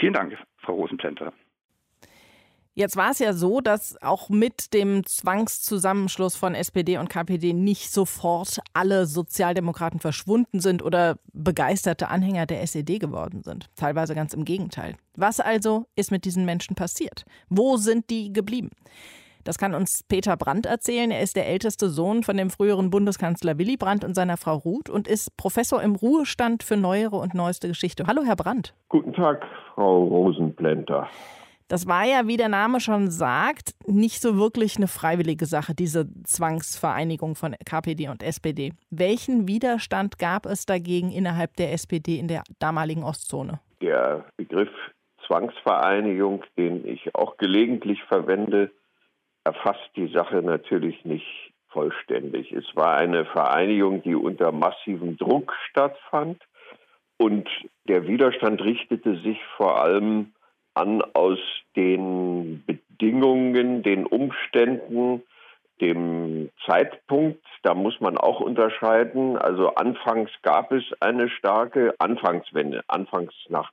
Vielen 0.00 0.12
Dank, 0.12 0.36
Frau 0.58 0.74
Rosenplenter. 0.74 1.32
Jetzt 2.74 2.96
war 2.96 3.12
es 3.12 3.20
ja 3.20 3.32
so, 3.32 3.60
dass 3.60 3.96
auch 4.02 4.28
mit 4.28 4.74
dem 4.74 5.06
Zwangszusammenschluss 5.06 6.34
von 6.34 6.56
SPD 6.56 6.98
und 6.98 7.08
KPD 7.08 7.52
nicht 7.52 7.92
sofort 7.92 8.58
alle 8.74 9.06
Sozialdemokraten 9.06 10.00
verschwunden 10.00 10.58
sind 10.58 10.82
oder 10.82 11.16
begeisterte 11.32 12.08
Anhänger 12.08 12.44
der 12.44 12.60
SED 12.62 12.98
geworden 12.98 13.44
sind. 13.44 13.70
Teilweise 13.76 14.16
ganz 14.16 14.34
im 14.34 14.44
Gegenteil. 14.44 14.96
Was 15.14 15.38
also 15.38 15.86
ist 15.94 16.10
mit 16.10 16.24
diesen 16.24 16.44
Menschen 16.44 16.74
passiert? 16.74 17.24
Wo 17.48 17.76
sind 17.76 18.10
die 18.10 18.32
geblieben? 18.32 18.70
Das 19.46 19.58
kann 19.58 19.74
uns 19.74 20.02
Peter 20.02 20.36
Brandt 20.36 20.66
erzählen. 20.66 21.12
Er 21.12 21.22
ist 21.22 21.36
der 21.36 21.46
älteste 21.46 21.88
Sohn 21.88 22.24
von 22.24 22.36
dem 22.36 22.50
früheren 22.50 22.90
Bundeskanzler 22.90 23.58
Willy 23.58 23.76
Brandt 23.76 24.04
und 24.04 24.14
seiner 24.14 24.36
Frau 24.36 24.56
Ruth 24.56 24.90
und 24.90 25.06
ist 25.06 25.36
Professor 25.36 25.80
im 25.80 25.94
Ruhestand 25.94 26.64
für 26.64 26.76
neuere 26.76 27.14
und 27.14 27.32
neueste 27.32 27.68
Geschichte. 27.68 28.08
Hallo, 28.08 28.22
Herr 28.24 28.34
Brandt. 28.34 28.74
Guten 28.88 29.12
Tag, 29.12 29.46
Frau 29.76 30.02
Rosenplenter. 30.02 31.08
Das 31.68 31.86
war 31.86 32.04
ja, 32.04 32.26
wie 32.26 32.36
der 32.36 32.48
Name 32.48 32.80
schon 32.80 33.08
sagt, 33.08 33.70
nicht 33.86 34.20
so 34.20 34.36
wirklich 34.36 34.78
eine 34.78 34.88
freiwillige 34.88 35.46
Sache, 35.46 35.74
diese 35.74 36.08
Zwangsvereinigung 36.24 37.36
von 37.36 37.54
KPD 37.64 38.08
und 38.08 38.24
SPD. 38.24 38.72
Welchen 38.90 39.46
Widerstand 39.46 40.18
gab 40.18 40.46
es 40.46 40.66
dagegen 40.66 41.12
innerhalb 41.12 41.54
der 41.54 41.72
SPD 41.72 42.18
in 42.18 42.26
der 42.26 42.42
damaligen 42.58 43.04
Ostzone? 43.04 43.60
Der 43.80 44.24
Begriff 44.36 44.70
Zwangsvereinigung, 45.28 46.42
den 46.56 46.84
ich 46.86 47.14
auch 47.14 47.36
gelegentlich 47.36 48.02
verwende, 48.08 48.72
erfasst 49.46 49.90
die 49.94 50.08
Sache 50.08 50.42
natürlich 50.42 51.04
nicht 51.04 51.52
vollständig. 51.68 52.52
Es 52.52 52.64
war 52.74 52.96
eine 52.96 53.24
Vereinigung, 53.24 54.02
die 54.02 54.14
unter 54.14 54.50
massivem 54.50 55.16
Druck 55.16 55.54
stattfand 55.70 56.42
und 57.18 57.48
der 57.88 58.06
Widerstand 58.06 58.62
richtete 58.62 59.16
sich 59.20 59.38
vor 59.56 59.80
allem 59.80 60.32
an 60.74 61.02
aus 61.14 61.38
den 61.76 62.64
Bedingungen, 62.66 63.82
den 63.82 64.04
Umständen, 64.04 65.22
dem 65.80 66.50
Zeitpunkt, 66.66 67.44
da 67.62 67.74
muss 67.74 68.00
man 68.00 68.18
auch 68.18 68.40
unterscheiden. 68.40 69.36
Also 69.38 69.74
anfangs 69.74 70.30
gab 70.42 70.72
es 70.72 70.84
eine 71.00 71.28
starke 71.28 71.94
Anfangswende, 71.98 72.82
anfangs 72.88 73.32
nach 73.48 73.70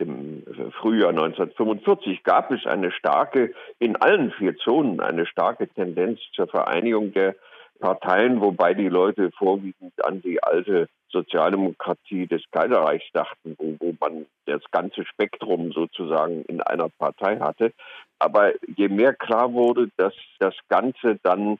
dem 0.00 0.44
Frühjahr 0.80 1.10
1945 1.10 2.22
gab 2.22 2.50
es 2.50 2.66
eine 2.66 2.90
starke, 2.92 3.52
in 3.78 3.96
allen 3.96 4.32
vier 4.32 4.56
Zonen 4.56 5.00
eine 5.00 5.26
starke 5.26 5.68
Tendenz 5.68 6.20
zur 6.34 6.48
Vereinigung 6.48 7.12
der 7.12 7.34
Parteien, 7.78 8.40
wobei 8.40 8.74
die 8.74 8.88
Leute 8.88 9.30
vorwiegend 9.32 9.92
an 10.04 10.22
die 10.22 10.42
alte 10.42 10.88
Sozialdemokratie 11.10 12.26
des 12.26 12.42
Kaiserreichs 12.50 13.06
dachten, 13.12 13.54
wo, 13.58 13.76
wo 13.78 13.94
man 14.00 14.26
das 14.46 14.62
ganze 14.70 15.04
Spektrum 15.04 15.72
sozusagen 15.72 16.42
in 16.44 16.60
einer 16.62 16.88
Partei 16.98 17.38
hatte. 17.38 17.72
Aber 18.18 18.52
je 18.76 18.88
mehr 18.88 19.14
klar 19.14 19.52
wurde, 19.52 19.90
dass 19.96 20.14
das 20.38 20.54
Ganze 20.68 21.18
dann 21.22 21.58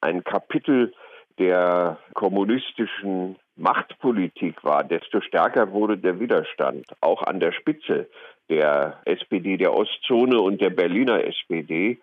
ein 0.00 0.24
Kapitel 0.24 0.92
der 1.38 1.98
kommunistischen 2.14 3.36
Machtpolitik 3.56 4.62
war, 4.64 4.84
desto 4.84 5.20
stärker 5.20 5.72
wurde 5.72 5.98
der 5.98 6.20
Widerstand, 6.20 6.86
auch 7.00 7.22
an 7.22 7.40
der 7.40 7.52
Spitze 7.52 8.08
der 8.48 9.00
SPD, 9.04 9.56
der 9.56 9.74
Ostzone 9.74 10.40
und 10.40 10.60
der 10.60 10.70
Berliner 10.70 11.24
SPD. 11.24 11.98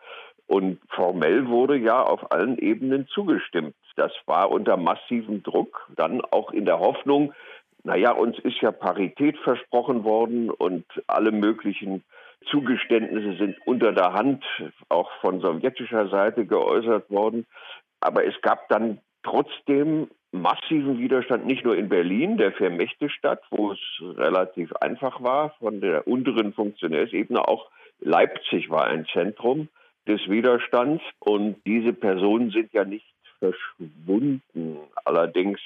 Und 0.48 0.80
formell 0.89 1.48
wurde 1.48 1.78
ja 1.78 2.02
auf 2.02 2.32
allen 2.32 2.58
Ebenen 2.58 3.08
zugestimmt. 3.08 3.76
Das 3.96 4.12
war 4.26 4.52
unter 4.52 4.76
massivem 4.76 5.42
Druck, 5.42 5.88
dann 5.96 6.22
auch 6.22 6.52
in 6.52 6.66
der 6.66 6.80
Hoffnung, 6.80 7.34
naja, 7.84 8.12
uns 8.12 8.39
ist 8.39 8.62
ja 8.62 8.72
Parität 8.72 9.38
versprochen 9.39 10.06
worden 10.06 10.50
und 10.50 10.86
alle 11.08 11.32
möglichen 11.32 12.04
Zugeständnisse 12.50 13.38
sind 13.38 13.58
unter 13.66 13.92
der 13.92 14.13
Hand 14.13 14.44
auch 14.89 15.12
von 15.20 15.42
sowjetischer 15.42 16.08
Seite 16.08 16.46
geäußert 16.46 17.10
worden. 17.10 17.46
Aber 18.00 18.26
es 18.26 18.39
gab 18.42 18.70
dann 18.70 19.00
trotzdem 19.24 20.10
massiven 20.34 21.00
Widerstand, 21.00 21.46
nicht 21.46 21.63
nur 21.63 21.78
in 21.78 21.89
Berlin, 21.89 22.38
der 22.38 22.52
Vier-Mächte-Stadt, 22.52 23.41
wo 23.52 23.72
es 23.72 23.80
relativ 24.17 24.74
einfach 24.74 25.22
war, 25.22 25.52
von 25.60 25.80
der 25.80 26.08
unteren 26.08 26.54
Funktionärsebene, 26.54 27.48
auch 27.48 27.69
Leipzig 28.02 28.69
war 28.69 28.88
ein 28.88 29.06
Zentrum 29.13 29.69
des 30.08 30.28
Widerstands. 30.28 31.04
Und 31.19 31.58
diese 31.65 31.93
Personen 31.93 32.50
sind 32.50 32.74
ja 32.74 32.84
nicht 32.84 33.06
verschwunden. 33.39 34.78
Allerdings 35.06 35.60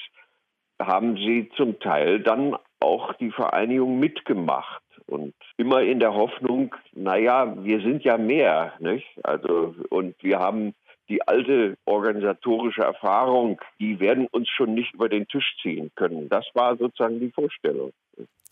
haben 0.79 1.15
sie 1.15 1.49
zum 1.55 1.79
Teil 1.79 2.19
dann 2.19 2.55
auch 2.79 3.13
die 3.13 3.31
Vereinigung 3.31 3.99
mitgemacht 3.99 4.83
und 5.07 5.33
immer 5.57 5.81
in 5.81 5.99
der 5.99 6.13
Hoffnung, 6.13 6.75
naja, 6.93 7.55
wir 7.63 7.81
sind 7.81 8.03
ja 8.03 8.17
mehr, 8.17 8.73
nicht? 8.79 9.07
Also, 9.23 9.73
und 9.89 10.15
wir 10.21 10.39
haben 10.39 10.75
die 11.09 11.25
alte 11.27 11.77
organisatorische 11.85 12.81
Erfahrung, 12.81 13.59
die 13.79 13.99
werden 13.99 14.27
uns 14.27 14.49
schon 14.49 14.73
nicht 14.73 14.93
über 14.93 15.09
den 15.09 15.27
Tisch 15.27 15.55
ziehen 15.61 15.91
können. 15.95 16.29
Das 16.29 16.45
war 16.53 16.75
sozusagen 16.77 17.19
die 17.19 17.31
Vorstellung. 17.31 17.91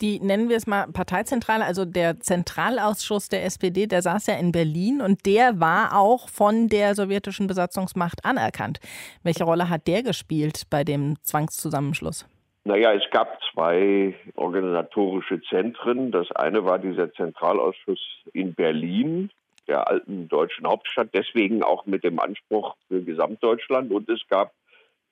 Die 0.01 0.19
nennen 0.19 0.49
wir 0.49 0.57
es 0.57 0.67
mal 0.67 0.87
Parteizentrale, 0.91 1.63
also 1.63 1.85
der 1.85 2.19
Zentralausschuss 2.19 3.29
der 3.29 3.45
SPD, 3.45 3.87
der 3.87 4.01
saß 4.01 4.27
ja 4.27 4.35
in 4.35 4.51
Berlin 4.51 5.01
und 5.01 5.25
der 5.25 5.59
war 5.59 5.97
auch 5.97 6.27
von 6.27 6.67
der 6.67 6.95
sowjetischen 6.95 7.47
Besatzungsmacht 7.47 8.25
anerkannt. 8.25 8.79
Welche 9.23 9.45
Rolle 9.45 9.69
hat 9.69 9.87
der 9.87 10.03
gespielt 10.03 10.63
bei 10.69 10.83
dem 10.83 11.15
Zwangszusammenschluss? 11.21 12.27
Naja, 12.65 12.93
es 12.93 13.03
gab 13.11 13.39
zwei 13.53 14.15
organisatorische 14.35 15.39
Zentren. 15.43 16.11
Das 16.11 16.29
eine 16.31 16.65
war 16.65 16.79
dieser 16.79 17.13
Zentralausschuss 17.13 17.99
in 18.33 18.53
Berlin, 18.53 19.29
der 19.67 19.87
alten 19.87 20.27
deutschen 20.27 20.67
Hauptstadt, 20.67 21.09
deswegen 21.13 21.63
auch 21.63 21.85
mit 21.85 22.03
dem 22.03 22.19
Anspruch 22.19 22.75
für 22.87 23.01
Gesamtdeutschland. 23.01 23.91
Und 23.91 24.09
es 24.09 24.21
gab 24.29 24.51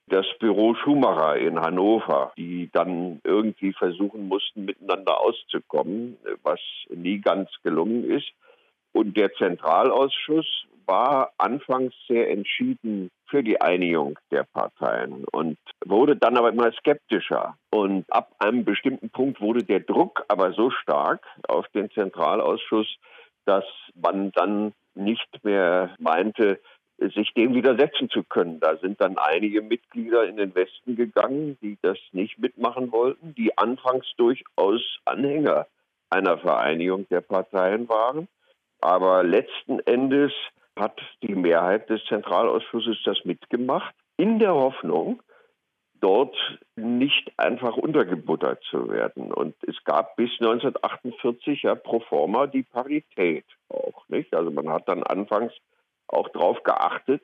das 0.07 0.25
Büro 0.39 0.75
Schumacher 0.75 1.37
in 1.37 1.59
Hannover, 1.59 2.33
die 2.37 2.69
dann 2.71 3.21
irgendwie 3.23 3.73
versuchen 3.73 4.27
mussten, 4.27 4.65
miteinander 4.65 5.19
auszukommen, 5.21 6.17
was 6.43 6.59
nie 6.89 7.19
ganz 7.19 7.49
gelungen 7.63 8.09
ist. 8.09 8.31
Und 8.91 9.17
der 9.17 9.33
Zentralausschuss 9.33 10.65
war 10.85 11.31
anfangs 11.37 11.93
sehr 12.07 12.29
entschieden 12.29 13.09
für 13.27 13.43
die 13.43 13.59
Einigung 13.61 14.19
der 14.31 14.43
Parteien 14.43 15.25
und 15.31 15.57
wurde 15.85 16.15
dann 16.15 16.37
aber 16.37 16.49
immer 16.49 16.71
skeptischer. 16.73 17.55
Und 17.71 18.05
ab 18.11 18.35
einem 18.39 18.65
bestimmten 18.65 19.09
Punkt 19.09 19.41
wurde 19.41 19.63
der 19.63 19.79
Druck 19.79 20.23
aber 20.27 20.53
so 20.53 20.69
stark 20.69 21.25
auf 21.47 21.67
den 21.69 21.89
Zentralausschuss, 21.91 22.87
dass 23.45 23.65
man 23.95 24.31
dann 24.31 24.73
nicht 24.95 25.43
mehr 25.43 25.95
meinte, 25.99 26.59
sich 26.97 27.33
dem 27.33 27.53
widersetzen 27.53 28.09
zu 28.09 28.23
können. 28.23 28.59
Da 28.59 28.77
sind 28.77 29.01
dann 29.01 29.17
einige 29.17 29.61
Mitglieder 29.61 30.25
in 30.25 30.37
den 30.37 30.53
Westen 30.55 30.95
gegangen, 30.95 31.57
die 31.61 31.77
das 31.81 31.97
nicht 32.11 32.39
mitmachen 32.39 32.91
wollten, 32.91 33.33
die 33.35 33.57
anfangs 33.57 34.05
durchaus 34.17 34.81
Anhänger 35.05 35.67
einer 36.09 36.37
Vereinigung 36.37 37.07
der 37.09 37.21
Parteien 37.21 37.89
waren. 37.89 38.27
Aber 38.81 39.23
letzten 39.23 39.79
Endes 39.79 40.31
hat 40.77 40.99
die 41.21 41.35
Mehrheit 41.35 41.89
des 41.89 42.03
Zentralausschusses 42.05 42.97
das 43.03 43.23
mitgemacht, 43.25 43.93
in 44.17 44.39
der 44.39 44.53
Hoffnung, 44.53 45.21
dort 46.03 46.35
nicht 46.75 47.31
einfach 47.37 47.77
untergebuttert 47.77 48.61
zu 48.69 48.89
werden. 48.89 49.31
Und 49.31 49.55
es 49.65 49.81
gab 49.85 50.17
bis 50.17 50.31
1948 50.41 51.63
ja 51.63 51.75
pro 51.75 52.01
forma 52.01 52.45
die 52.47 52.63
Parität 52.63 53.45
auch, 53.69 54.07
nicht? 54.09 54.35
Also 54.35 54.51
man 54.51 54.69
hat 54.69 54.87
dann 54.89 55.01
anfangs 55.03 55.53
auch 56.07 56.27
darauf 56.29 56.61
geachtet, 56.63 57.21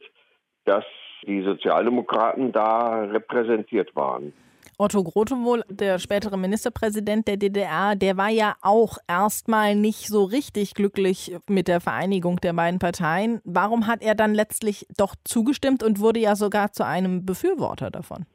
dass 0.64 0.86
die 1.28 1.44
Sozialdemokraten 1.44 2.54
da 2.54 3.04
repräsentiert 3.04 3.94
waren. 3.96 4.32
Otto 4.78 5.04
Grotewohl, 5.04 5.66
der 5.68 6.00
spätere 6.00 6.38
Ministerpräsident 6.38 7.28
der 7.28 7.36
DDR, 7.36 7.98
der 7.98 8.16
war 8.16 8.30
ja 8.30 8.56
auch 8.62 8.98
erstmal 9.10 9.76
nicht 9.76 10.08
so 10.08 10.24
richtig 10.24 10.74
glücklich 10.74 11.36
mit 11.50 11.68
der 11.68 11.82
Vereinigung 11.82 12.38
der 12.38 12.54
beiden 12.54 12.80
Parteien. 12.80 13.42
Warum 13.44 13.88
hat 13.88 14.02
er 14.02 14.16
dann 14.16 14.34
letztlich 14.34 14.88
doch 14.96 15.16
zugestimmt 15.26 15.84
und 15.84 16.00
wurde 16.00 16.22
ja 16.22 16.38
sogar 16.38 16.72
zu 16.72 16.86
einem 16.86 17.26
Befürworter 17.26 17.92
davon? 17.92 18.26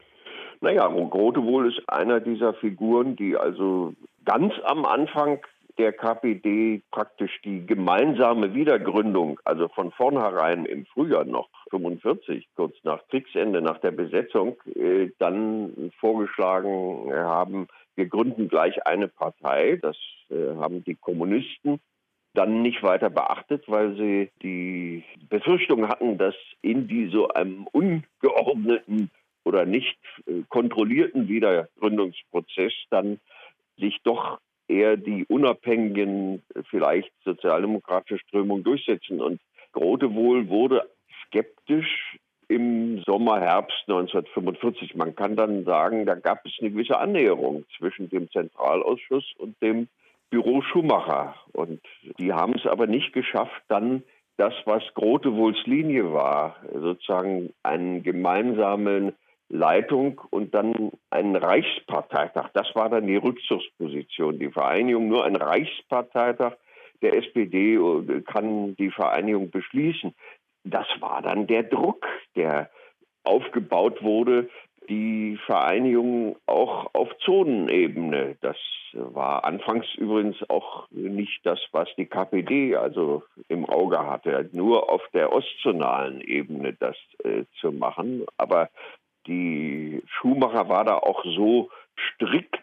Naja, 0.61 0.87
Grotewohl 0.87 1.67
ist 1.67 1.87
einer 1.89 2.19
dieser 2.19 2.53
Figuren, 2.53 3.15
die 3.15 3.35
also 3.35 3.93
ganz 4.25 4.53
am 4.63 4.85
Anfang 4.85 5.39
der 5.77 5.91
KPD 5.91 6.81
praktisch 6.91 7.41
die 7.43 7.65
gemeinsame 7.65 8.53
Wiedergründung, 8.53 9.39
also 9.43 9.67
von 9.67 9.91
vornherein 9.91 10.65
im 10.65 10.85
Frühjahr 10.85 11.25
noch 11.25 11.49
45, 11.69 12.47
kurz 12.55 12.75
nach 12.83 13.05
Kriegsende, 13.09 13.61
nach 13.61 13.79
der 13.79 13.91
Besetzung, 13.91 14.55
äh, 14.73 15.09
dann 15.19 15.91
vorgeschlagen 15.99 17.11
haben, 17.13 17.67
wir 17.95 18.07
gründen 18.07 18.47
gleich 18.47 18.85
eine 18.85 19.07
Partei. 19.07 19.77
Das 19.81 19.97
äh, 20.29 20.55
haben 20.57 20.83
die 20.83 20.95
Kommunisten 20.95 21.79
dann 22.33 22.61
nicht 22.61 22.83
weiter 22.83 23.09
beachtet, 23.09 23.63
weil 23.67 23.95
sie 23.95 24.29
die 24.41 25.03
Befürchtung 25.29 25.87
hatten, 25.87 26.17
dass 26.17 26.35
in 26.61 26.87
die 26.87 27.07
so 27.07 27.29
einem 27.29 27.65
ungeordneten 27.71 29.09
oder 29.45 29.65
nicht 29.65 29.97
äh, 30.25 30.41
kontrollierten 30.49 31.29
Wiedergründungsprozess 31.29 32.73
dann 32.89 33.19
sich 33.77 33.99
doch 34.03 34.39
eher 34.67 34.97
die 34.97 35.25
unabhängigen, 35.25 36.43
vielleicht 36.69 37.11
sozialdemokratische 37.23 38.19
Strömungen 38.19 38.63
durchsetzen. 38.63 39.21
Und 39.21 39.39
Grotewohl 39.73 40.49
wurde 40.49 40.89
skeptisch 41.25 42.17
im 42.47 43.01
Sommer, 43.05 43.39
Herbst 43.39 43.83
1945. 43.87 44.95
Man 44.95 45.15
kann 45.15 45.35
dann 45.35 45.63
sagen, 45.65 46.05
da 46.05 46.15
gab 46.15 46.45
es 46.45 46.53
eine 46.59 46.71
gewisse 46.71 46.97
Annäherung 46.97 47.65
zwischen 47.77 48.09
dem 48.09 48.29
Zentralausschuss 48.31 49.33
und 49.37 49.61
dem 49.61 49.87
Büro 50.29 50.61
Schumacher. 50.61 51.35
Und 51.53 51.81
die 52.19 52.33
haben 52.33 52.55
es 52.55 52.65
aber 52.65 52.87
nicht 52.87 53.13
geschafft, 53.13 53.61
dann 53.67 54.03
das, 54.37 54.53
was 54.65 54.83
Grotewohls 54.95 55.57
Linie 55.65 56.11
war, 56.11 56.57
sozusagen 56.73 57.53
einen 57.63 58.03
gemeinsamen 58.03 59.13
Leitung 59.49 60.21
und 60.31 60.53
dann 60.55 60.91
einen 61.09 61.35
Reichsparteitag. 61.35 62.49
Das 62.53 62.73
war 62.75 62.89
dann 62.89 63.07
die 63.07 63.15
Rückzugsposition. 63.15 64.39
Die 64.39 64.51
Vereinigung, 64.51 65.07
nur 65.07 65.25
ein 65.25 65.35
Reichsparteitag 65.35 66.53
der 67.01 67.15
SPD 67.15 67.75
äh, 67.75 68.21
kann 68.21 68.75
die 68.75 68.91
Vereinigung 68.91 69.51
beschließen. 69.51 70.15
Das 70.63 70.87
war 70.99 71.21
dann 71.21 71.47
der 71.47 71.63
Druck, 71.63 72.07
der 72.35 72.69
aufgebaut 73.23 74.01
wurde 74.01 74.49
die 74.89 75.37
Vereinigung 75.45 76.37
auch 76.45 76.93
auf 76.93 77.09
Zonenebene. 77.19 78.37
Das 78.41 78.57
war 78.93 79.45
anfangs 79.45 79.87
übrigens 79.95 80.37
auch 80.49 80.87
nicht 80.91 81.45
das, 81.45 81.59
was 81.71 81.89
die 81.97 82.05
KPD 82.05 82.75
also 82.75 83.23
im 83.47 83.65
Auge 83.65 83.99
hatte, 83.99 84.49
nur 84.53 84.89
auf 84.91 85.01
der 85.13 85.33
ostzonalen 85.33 86.21
Ebene 86.21 86.73
das 86.73 86.95
äh, 87.23 87.43
zu 87.59 87.71
machen. 87.71 88.25
Aber 88.37 88.69
die 89.27 90.01
Schumacher 90.07 90.69
war 90.69 90.85
da 90.85 90.97
auch 90.97 91.23
so 91.23 91.69
strikt 91.97 92.59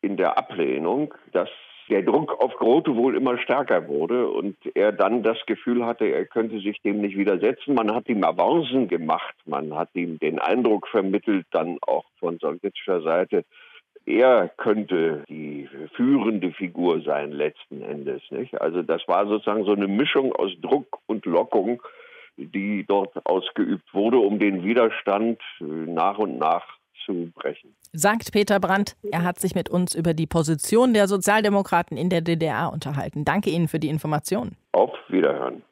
in 0.00 0.16
der 0.16 0.38
Ablehnung, 0.38 1.14
dass 1.32 1.48
der 1.90 2.02
Druck 2.02 2.40
auf 2.40 2.54
Grote 2.54 2.94
wohl 2.94 3.16
immer 3.16 3.36
stärker 3.38 3.88
wurde 3.88 4.28
und 4.28 4.56
er 4.74 4.92
dann 4.92 5.22
das 5.22 5.38
Gefühl 5.46 5.84
hatte, 5.84 6.06
er 6.06 6.24
könnte 6.24 6.60
sich 6.60 6.80
dem 6.82 7.00
nicht 7.00 7.16
widersetzen. 7.16 7.74
Man 7.74 7.92
hat 7.92 8.08
ihm 8.08 8.22
Avancen 8.22 8.86
gemacht, 8.86 9.34
man 9.44 9.74
hat 9.74 9.90
ihm 9.94 10.18
den 10.20 10.38
Eindruck 10.38 10.86
vermittelt, 10.86 11.46
dann 11.50 11.78
auch 11.82 12.04
von 12.20 12.38
sowjetischer 12.38 13.02
Seite, 13.02 13.44
er 14.06 14.48
könnte 14.48 15.24
die 15.28 15.68
führende 15.94 16.52
Figur 16.52 17.02
sein 17.02 17.32
letzten 17.32 17.82
Endes. 17.82 18.22
Nicht? 18.30 18.60
Also 18.60 18.82
das 18.82 19.06
war 19.06 19.26
sozusagen 19.26 19.64
so 19.64 19.72
eine 19.72 19.88
Mischung 19.88 20.32
aus 20.32 20.52
Druck 20.60 20.98
und 21.06 21.26
Lockung, 21.26 21.82
die 22.40 22.84
dort 22.86 23.14
ausgeübt 23.26 23.92
wurde, 23.92 24.18
um 24.18 24.38
den 24.38 24.62
Widerstand 24.62 25.40
nach 25.60 26.18
und 26.18 26.38
nach 26.38 26.64
zu 27.04 27.30
brechen. 27.34 27.74
Sagt 27.92 28.32
Peter 28.32 28.60
Brandt. 28.60 28.96
Er 29.10 29.24
hat 29.24 29.40
sich 29.40 29.54
mit 29.54 29.68
uns 29.68 29.94
über 29.94 30.14
die 30.14 30.26
Position 30.26 30.94
der 30.94 31.08
Sozialdemokraten 31.08 31.96
in 31.96 32.08
der 32.08 32.20
DDR 32.20 32.72
unterhalten. 32.72 33.24
Danke 33.24 33.50
Ihnen 33.50 33.68
für 33.68 33.78
die 33.78 33.88
Informationen. 33.88 34.56
Auf 34.72 34.92
Wiederhören. 35.08 35.62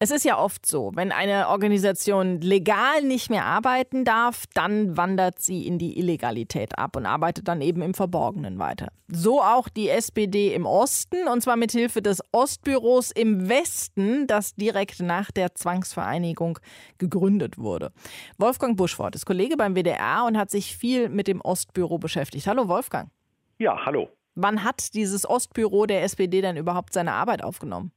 Es 0.00 0.12
ist 0.12 0.24
ja 0.24 0.38
oft 0.38 0.64
so, 0.64 0.92
wenn 0.94 1.10
eine 1.10 1.48
Organisation 1.48 2.40
legal 2.40 3.02
nicht 3.02 3.30
mehr 3.30 3.44
arbeiten 3.46 4.04
darf, 4.04 4.44
dann 4.54 4.96
wandert 4.96 5.42
sie 5.42 5.66
in 5.66 5.76
die 5.80 5.98
Illegalität 5.98 6.78
ab 6.78 6.94
und 6.94 7.04
arbeitet 7.04 7.48
dann 7.48 7.60
eben 7.60 7.82
im 7.82 7.94
Verborgenen 7.94 8.60
weiter. 8.60 8.92
So 9.08 9.42
auch 9.42 9.68
die 9.68 9.88
SPD 9.88 10.54
im 10.54 10.66
Osten 10.66 11.26
und 11.26 11.40
zwar 11.40 11.56
mit 11.56 11.72
Hilfe 11.72 12.00
des 12.00 12.22
Ostbüros 12.30 13.10
im 13.10 13.48
Westen, 13.48 14.28
das 14.28 14.54
direkt 14.54 15.00
nach 15.00 15.32
der 15.32 15.56
Zwangsvereinigung 15.56 16.60
gegründet 16.98 17.58
wurde. 17.58 17.90
Wolfgang 18.38 18.76
Buschwort 18.76 19.16
ist 19.16 19.26
Kollege 19.26 19.56
beim 19.56 19.74
WDR 19.74 20.26
und 20.28 20.38
hat 20.38 20.52
sich 20.52 20.76
viel 20.76 21.08
mit 21.08 21.26
dem 21.26 21.40
Ostbüro 21.40 21.98
beschäftigt. 21.98 22.46
Hallo 22.46 22.68
Wolfgang. 22.68 23.10
Ja, 23.58 23.84
hallo. 23.84 24.08
Wann 24.36 24.62
hat 24.62 24.94
dieses 24.94 25.28
Ostbüro 25.28 25.86
der 25.86 26.04
SPD 26.04 26.40
denn 26.40 26.56
überhaupt 26.56 26.92
seine 26.92 27.14
Arbeit 27.14 27.42
aufgenommen? 27.42 27.90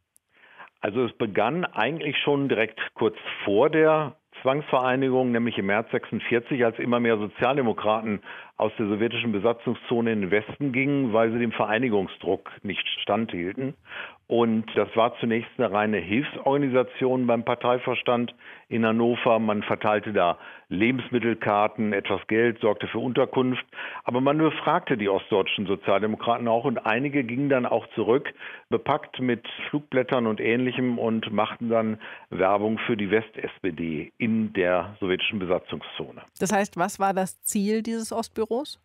Also 0.81 1.05
es 1.05 1.13
begann 1.13 1.63
eigentlich 1.63 2.17
schon 2.17 2.49
direkt 2.49 2.79
kurz 2.95 3.15
vor 3.45 3.69
der 3.69 4.15
Zwangsvereinigung, 4.41 5.31
nämlich 5.31 5.57
im 5.59 5.67
März 5.67 5.91
46, 5.91 6.65
als 6.65 6.79
immer 6.79 6.99
mehr 6.99 7.17
Sozialdemokraten 7.17 8.21
aus 8.57 8.71
der 8.79 8.87
sowjetischen 8.87 9.31
Besatzungszone 9.31 10.11
in 10.11 10.21
den 10.21 10.31
Westen 10.31 10.71
gingen, 10.71 11.13
weil 11.13 11.31
sie 11.31 11.39
dem 11.39 11.51
Vereinigungsdruck 11.51 12.51
nicht 12.63 12.87
standhielten. 13.01 13.75
Und 14.31 14.63
das 14.75 14.87
war 14.95 15.13
zunächst 15.19 15.51
eine 15.57 15.73
reine 15.73 15.97
Hilfsorganisation 15.97 17.27
beim 17.27 17.43
Parteiverstand 17.43 18.33
in 18.69 18.85
Hannover. 18.85 19.39
Man 19.39 19.61
verteilte 19.61 20.13
da 20.13 20.37
Lebensmittelkarten, 20.69 21.91
etwas 21.91 22.25
Geld, 22.27 22.61
sorgte 22.61 22.87
für 22.87 22.99
Unterkunft. 22.99 23.65
Aber 24.05 24.21
man 24.21 24.37
befragte 24.37 24.95
die 24.95 25.09
ostdeutschen 25.09 25.65
Sozialdemokraten 25.67 26.47
auch 26.47 26.63
und 26.63 26.77
einige 26.77 27.25
gingen 27.25 27.49
dann 27.49 27.65
auch 27.65 27.85
zurück, 27.93 28.33
bepackt 28.69 29.19
mit 29.19 29.45
Flugblättern 29.69 30.25
und 30.25 30.39
Ähnlichem 30.39 30.97
und 30.97 31.29
machten 31.33 31.67
dann 31.67 31.99
Werbung 32.29 32.77
für 32.87 32.95
die 32.95 33.11
West-SPD 33.11 34.13
in 34.17 34.53
der 34.53 34.95
sowjetischen 35.01 35.39
Besatzungszone. 35.39 36.21
Das 36.39 36.53
heißt, 36.53 36.77
was 36.77 37.01
war 37.01 37.13
das 37.13 37.41
Ziel 37.41 37.83
dieses 37.83 38.13
Ostbüros? 38.13 38.79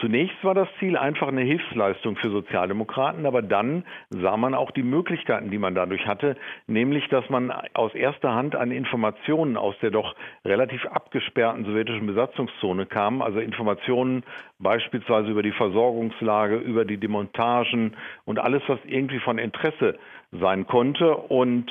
Zunächst 0.00 0.44
war 0.44 0.54
das 0.54 0.68
Ziel 0.78 0.96
einfach 0.96 1.26
eine 1.26 1.40
Hilfsleistung 1.40 2.14
für 2.16 2.30
Sozialdemokraten, 2.30 3.26
aber 3.26 3.42
dann 3.42 3.84
sah 4.10 4.36
man 4.36 4.54
auch 4.54 4.70
die 4.70 4.84
Möglichkeiten, 4.84 5.50
die 5.50 5.58
man 5.58 5.74
dadurch 5.74 6.06
hatte, 6.06 6.36
nämlich 6.68 7.08
dass 7.08 7.28
man 7.30 7.50
aus 7.74 7.94
erster 7.94 8.32
Hand 8.32 8.54
an 8.54 8.70
Informationen 8.70 9.56
aus 9.56 9.74
der 9.82 9.90
doch 9.90 10.14
relativ 10.44 10.86
abgesperrten 10.86 11.64
sowjetischen 11.64 12.06
Besatzungszone 12.06 12.86
kam, 12.86 13.22
also 13.22 13.40
Informationen 13.40 14.22
beispielsweise 14.60 15.30
über 15.30 15.42
die 15.42 15.52
Versorgungslage, 15.52 16.56
über 16.56 16.84
die 16.84 16.98
Demontagen 16.98 17.96
und 18.24 18.38
alles, 18.38 18.62
was 18.68 18.78
irgendwie 18.84 19.18
von 19.18 19.38
Interesse 19.38 19.98
sein 20.32 20.66
konnte. 20.66 21.16
Und 21.16 21.70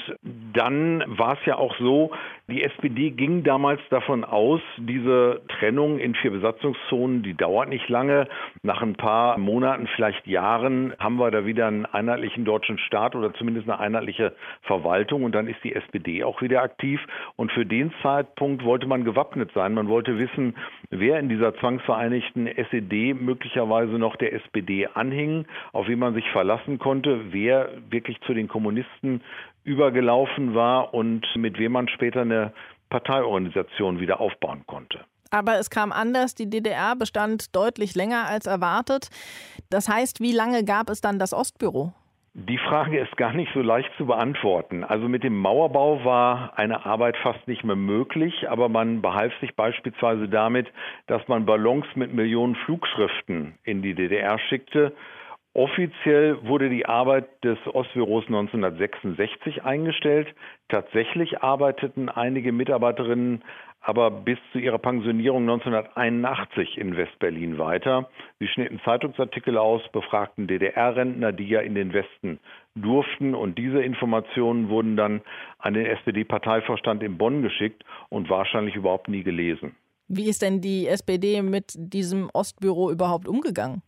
dann 0.53 1.03
war 1.05 1.33
es 1.33 1.45
ja 1.45 1.57
auch 1.57 1.75
so, 1.77 2.11
die 2.49 2.63
SPD 2.63 3.11
ging 3.11 3.43
damals 3.43 3.81
davon 3.89 4.23
aus, 4.23 4.61
diese 4.77 5.41
Trennung 5.59 5.99
in 5.99 6.15
vier 6.15 6.31
Besatzungszonen, 6.31 7.21
die 7.21 7.33
dauert 7.33 7.69
nicht 7.69 7.89
lange. 7.89 8.27
Nach 8.63 8.81
ein 8.81 8.95
paar 8.95 9.37
Monaten, 9.37 9.87
vielleicht 9.95 10.25
Jahren, 10.25 10.93
haben 10.97 11.17
wir 11.17 11.29
da 11.29 11.45
wieder 11.45 11.67
einen 11.67 11.85
einheitlichen 11.85 12.45
deutschen 12.45 12.77
Staat 12.79 13.15
oder 13.15 13.33
zumindest 13.33 13.69
eine 13.69 13.79
einheitliche 13.79 14.33
Verwaltung 14.61 15.23
und 15.23 15.35
dann 15.35 15.47
ist 15.47 15.61
die 15.63 15.75
SPD 15.75 16.23
auch 16.23 16.41
wieder 16.41 16.61
aktiv. 16.61 17.01
Und 17.35 17.51
für 17.51 17.65
den 17.65 17.91
Zeitpunkt 18.01 18.63
wollte 18.63 18.87
man 18.87 19.03
gewappnet 19.03 19.51
sein. 19.53 19.73
Man 19.73 19.89
wollte 19.89 20.17
wissen, 20.17 20.55
wer 20.89 21.19
in 21.19 21.27
dieser 21.27 21.53
zwangsvereinigten 21.55 22.47
SED 22.47 23.13
möglicherweise 23.13 23.99
noch 23.99 24.15
der 24.15 24.33
SPD 24.33 24.87
anhing, 24.93 25.45
auf 25.73 25.89
wen 25.89 25.99
man 25.99 26.13
sich 26.13 26.29
verlassen 26.31 26.79
konnte, 26.79 27.33
wer 27.33 27.69
wirklich 27.89 28.19
zu 28.21 28.33
den 28.33 28.46
den 28.47 28.51
Kommunisten 28.51 29.21
übergelaufen 29.63 30.55
war 30.55 30.93
und 30.93 31.25
mit 31.35 31.59
wem 31.59 31.73
man 31.73 31.89
später 31.89 32.21
eine 32.21 32.53
Parteiorganisation 32.89 33.99
wieder 33.99 34.19
aufbauen 34.21 34.63
konnte. 34.65 34.99
Aber 35.29 35.59
es 35.59 35.69
kam 35.69 35.91
anders. 35.91 36.35
Die 36.35 36.49
DDR 36.49 36.95
bestand 36.95 37.53
deutlich 37.53 37.95
länger 37.95 38.27
als 38.29 38.45
erwartet. 38.45 39.09
Das 39.69 39.89
heißt, 39.89 40.21
wie 40.21 40.31
lange 40.31 40.63
gab 40.63 40.89
es 40.89 41.01
dann 41.01 41.19
das 41.19 41.33
Ostbüro? 41.33 41.91
Die 42.33 42.59
Frage 42.59 42.99
ist 42.99 43.17
gar 43.17 43.33
nicht 43.33 43.51
so 43.53 43.61
leicht 43.61 43.89
zu 43.97 44.05
beantworten. 44.05 44.83
Also 44.83 45.09
mit 45.09 45.23
dem 45.23 45.37
Mauerbau 45.37 46.05
war 46.05 46.57
eine 46.57 46.85
Arbeit 46.85 47.17
fast 47.17 47.45
nicht 47.47 47.63
mehr 47.63 47.75
möglich, 47.75 48.47
aber 48.47 48.69
man 48.69 49.01
behalf 49.01 49.33
sich 49.41 49.55
beispielsweise 49.55 50.29
damit, 50.29 50.67
dass 51.07 51.27
man 51.27 51.47
Ballons 51.47 51.87
mit 51.95 52.13
Millionen 52.13 52.55
Flugschriften 52.55 53.57
in 53.63 53.81
die 53.81 53.95
DDR 53.95 54.37
schickte 54.37 54.93
Offiziell 55.57 56.37
wurde 56.45 56.69
die 56.69 56.85
Arbeit 56.85 57.25
des 57.43 57.57
Ostbüros 57.65 58.25
1966 58.27 59.63
eingestellt. 59.63 60.27
Tatsächlich 60.69 61.41
arbeiteten 61.41 62.09
einige 62.09 62.51
Mitarbeiterinnen 62.51 63.43
aber 63.81 64.11
bis 64.11 64.37
zu 64.51 64.59
ihrer 64.59 64.77
Pensionierung 64.77 65.49
1981 65.49 66.77
in 66.77 66.95
Westberlin 66.95 67.57
weiter. 67.57 68.07
Sie 68.39 68.47
schnitten 68.47 68.79
Zeitungsartikel 68.85 69.57
aus, 69.57 69.81
befragten 69.91 70.45
DDR-Rentner, 70.45 71.31
die 71.31 71.47
ja 71.47 71.61
in 71.61 71.73
den 71.73 71.91
Westen 71.91 72.39
durften. 72.75 73.33
Und 73.33 73.57
diese 73.57 73.81
Informationen 73.81 74.69
wurden 74.69 74.95
dann 74.95 75.21
an 75.57 75.73
den 75.73 75.87
SPD-Parteivorstand 75.87 77.01
in 77.01 77.17
Bonn 77.17 77.41
geschickt 77.41 77.83
und 78.09 78.29
wahrscheinlich 78.29 78.75
überhaupt 78.75 79.07
nie 79.07 79.23
gelesen. 79.23 79.75
Wie 80.07 80.29
ist 80.29 80.43
denn 80.43 80.61
die 80.61 80.85
SPD 80.85 81.41
mit 81.41 81.73
diesem 81.75 82.29
Ostbüro 82.31 82.91
überhaupt 82.91 83.27
umgegangen? 83.27 83.81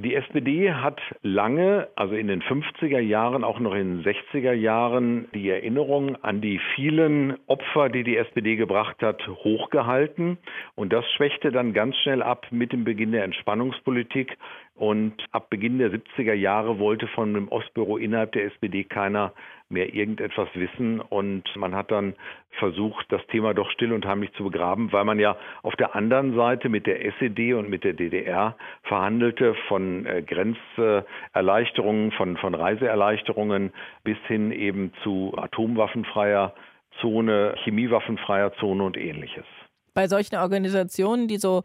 Die 0.00 0.16
SPD 0.16 0.72
hat 0.72 1.00
lange, 1.22 1.86
also 1.94 2.16
in 2.16 2.26
den 2.26 2.42
50er 2.42 2.98
Jahren, 2.98 3.44
auch 3.44 3.60
noch 3.60 3.74
in 3.74 4.02
den 4.02 4.04
60er 4.04 4.52
Jahren, 4.52 5.28
die 5.32 5.48
Erinnerung 5.48 6.16
an 6.16 6.40
die 6.40 6.60
vielen 6.74 7.38
Opfer, 7.46 7.90
die 7.90 8.02
die 8.02 8.16
SPD 8.16 8.56
gebracht 8.56 9.02
hat, 9.02 9.24
hochgehalten. 9.28 10.38
Und 10.74 10.92
das 10.92 11.04
schwächte 11.12 11.52
dann 11.52 11.74
ganz 11.74 11.96
schnell 11.98 12.24
ab 12.24 12.48
mit 12.50 12.72
dem 12.72 12.82
Beginn 12.82 13.12
der 13.12 13.22
Entspannungspolitik. 13.22 14.36
Und 14.76 15.14
ab 15.30 15.50
Beginn 15.50 15.78
der 15.78 15.92
70er 15.92 16.32
Jahre 16.32 16.80
wollte 16.80 17.06
von 17.08 17.32
dem 17.32 17.48
Ostbüro 17.48 17.96
innerhalb 17.96 18.32
der 18.32 18.46
SPD 18.46 18.82
keiner 18.82 19.32
mehr 19.68 19.94
irgendetwas 19.94 20.48
wissen. 20.54 21.00
Und 21.00 21.44
man 21.56 21.76
hat 21.76 21.92
dann 21.92 22.14
versucht, 22.58 23.06
das 23.10 23.24
Thema 23.28 23.54
doch 23.54 23.70
still 23.70 23.92
und 23.92 24.04
heimlich 24.04 24.32
zu 24.32 24.44
begraben, 24.44 24.90
weil 24.92 25.04
man 25.04 25.20
ja 25.20 25.36
auf 25.62 25.76
der 25.76 25.94
anderen 25.94 26.34
Seite 26.34 26.68
mit 26.68 26.86
der 26.86 27.04
SED 27.04 27.54
und 27.54 27.68
mit 27.70 27.84
der 27.84 27.92
DDR 27.92 28.56
verhandelte 28.82 29.54
von 29.68 30.06
äh, 30.06 30.22
Grenzerleichterungen, 30.22 32.10
von, 32.12 32.36
von 32.36 32.54
Reiseerleichterungen 32.54 33.72
bis 34.02 34.18
hin 34.26 34.50
eben 34.50 34.92
zu 35.04 35.34
atomwaffenfreier 35.36 36.52
Zone, 37.00 37.54
chemiewaffenfreier 37.62 38.54
Zone 38.54 38.82
und 38.82 38.96
ähnliches. 38.96 39.46
Bei 39.94 40.08
solchen 40.08 40.36
Organisationen, 40.36 41.28
die 41.28 41.38
so 41.38 41.62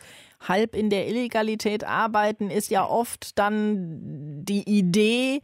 halb 0.47 0.75
in 0.75 0.89
der 0.89 1.07
Illegalität 1.07 1.83
arbeiten, 1.83 2.49
ist 2.49 2.69
ja 2.69 2.85
oft 2.85 3.37
dann 3.37 4.45
die 4.45 4.63
Idee, 4.67 5.41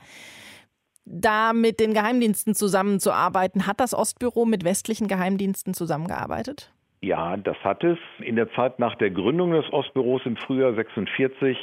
da 1.05 1.53
mit 1.53 1.79
den 1.79 1.93
Geheimdiensten 1.93 2.55
zusammenzuarbeiten. 2.55 3.67
Hat 3.67 3.79
das 3.79 3.93
Ostbüro 3.93 4.45
mit 4.45 4.63
westlichen 4.63 5.07
Geheimdiensten 5.07 5.73
zusammengearbeitet? 5.73 6.71
Ja, 7.01 7.37
das 7.37 7.57
hat 7.63 7.83
es. 7.83 7.97
In 8.19 8.35
der 8.35 8.51
Zeit 8.53 8.79
nach 8.79 8.95
der 8.95 9.11
Gründung 9.11 9.51
des 9.51 9.71
Ostbüros 9.71 10.21
im 10.25 10.37
Frühjahr 10.37 10.73
46 10.73 11.57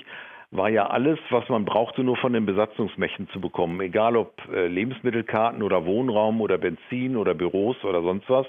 war 0.52 0.68
ja 0.68 0.86
alles, 0.86 1.18
was 1.30 1.48
man 1.48 1.64
brauchte, 1.64 2.04
nur 2.04 2.16
von 2.16 2.34
den 2.34 2.46
Besatzungsmächten 2.46 3.28
zu 3.30 3.40
bekommen. 3.40 3.80
Egal 3.80 4.16
ob 4.16 4.34
äh, 4.52 4.68
Lebensmittelkarten 4.68 5.62
oder 5.62 5.86
Wohnraum 5.86 6.40
oder 6.40 6.58
Benzin 6.58 7.16
oder 7.16 7.34
Büros 7.34 7.82
oder 7.84 8.02
sonst 8.02 8.28
was. 8.28 8.46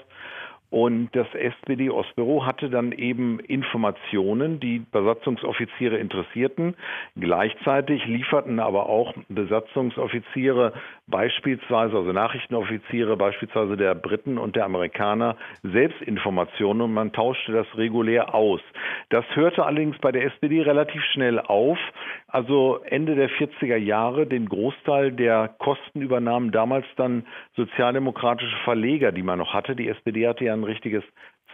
Und 0.74 1.10
das 1.12 1.32
SPD-Ostbüro 1.32 2.46
hatte 2.46 2.68
dann 2.68 2.90
eben 2.90 3.38
Informationen, 3.38 4.58
die 4.58 4.80
Besatzungsoffiziere 4.80 5.98
interessierten. 5.98 6.74
Gleichzeitig 7.14 8.04
lieferten 8.06 8.58
aber 8.58 8.88
auch 8.88 9.14
Besatzungsoffiziere 9.28 10.72
beispielsweise, 11.06 11.96
also 11.96 12.10
Nachrichtenoffiziere 12.10 13.16
beispielsweise 13.16 13.76
der 13.76 13.94
Briten 13.94 14.36
und 14.36 14.56
der 14.56 14.64
Amerikaner 14.64 15.36
selbst 15.62 16.02
Informationen 16.02 16.80
und 16.80 16.92
man 16.92 17.12
tauschte 17.12 17.52
das 17.52 17.68
regulär 17.76 18.34
aus. 18.34 18.60
Das 19.10 19.24
hörte 19.34 19.64
allerdings 19.64 19.96
bei 19.98 20.10
der 20.10 20.24
SPD 20.24 20.62
relativ 20.62 21.04
schnell 21.12 21.38
auf. 21.38 21.78
Also 22.26 22.80
Ende 22.84 23.14
der 23.14 23.30
40er 23.30 23.76
Jahre 23.76 24.26
den 24.26 24.48
Großteil 24.48 25.12
der 25.12 25.54
Kosten 25.58 26.00
übernahmen 26.00 26.50
damals 26.50 26.86
dann 26.96 27.26
sozialdemokratische 27.54 28.56
Verleger, 28.64 29.12
die 29.12 29.22
man 29.22 29.38
noch 29.38 29.54
hatte. 29.54 29.76
Die 29.76 29.88
SPD 29.88 30.26
hatte 30.26 30.46
ja 30.46 30.63
ein 30.64 30.72
richtiges 30.72 31.04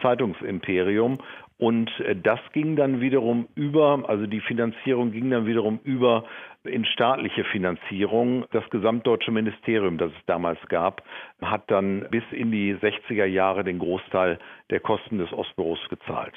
Zeitungsimperium. 0.01 1.19
Und 1.57 1.91
äh, 1.99 2.15
das 2.15 2.39
ging 2.53 2.75
dann 2.75 3.01
wiederum 3.01 3.47
über, 3.55 4.03
also 4.07 4.25
die 4.25 4.41
Finanzierung 4.41 5.11
ging 5.11 5.29
dann 5.29 5.45
wiederum 5.45 5.79
über 5.83 6.25
in 6.63 6.85
staatliche 6.85 7.43
Finanzierung. 7.45 8.45
Das 8.51 8.67
gesamtdeutsche 8.69 9.31
Ministerium, 9.31 9.97
das 9.97 10.11
es 10.11 10.25
damals 10.25 10.59
gab, 10.69 11.03
hat 11.41 11.69
dann 11.69 12.07
bis 12.09 12.23
in 12.31 12.51
die 12.51 12.75
60er 12.75 13.25
Jahre 13.25 13.63
den 13.63 13.79
Großteil 13.79 14.39
der 14.69 14.79
Kosten 14.79 15.17
des 15.17 15.31
Ostbüros 15.33 15.79
gezahlt. 15.89 16.33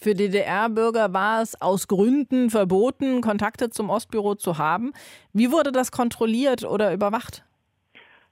Für 0.00 0.14
DDR-Bürger 0.14 1.12
war 1.12 1.42
es 1.42 1.60
aus 1.60 1.88
Gründen 1.88 2.50
verboten, 2.50 3.20
Kontakte 3.20 3.68
zum 3.68 3.90
Ostbüro 3.90 4.36
zu 4.36 4.56
haben. 4.56 4.92
Wie 5.32 5.50
wurde 5.50 5.72
das 5.72 5.90
kontrolliert 5.90 6.64
oder 6.64 6.92
überwacht? 6.92 7.44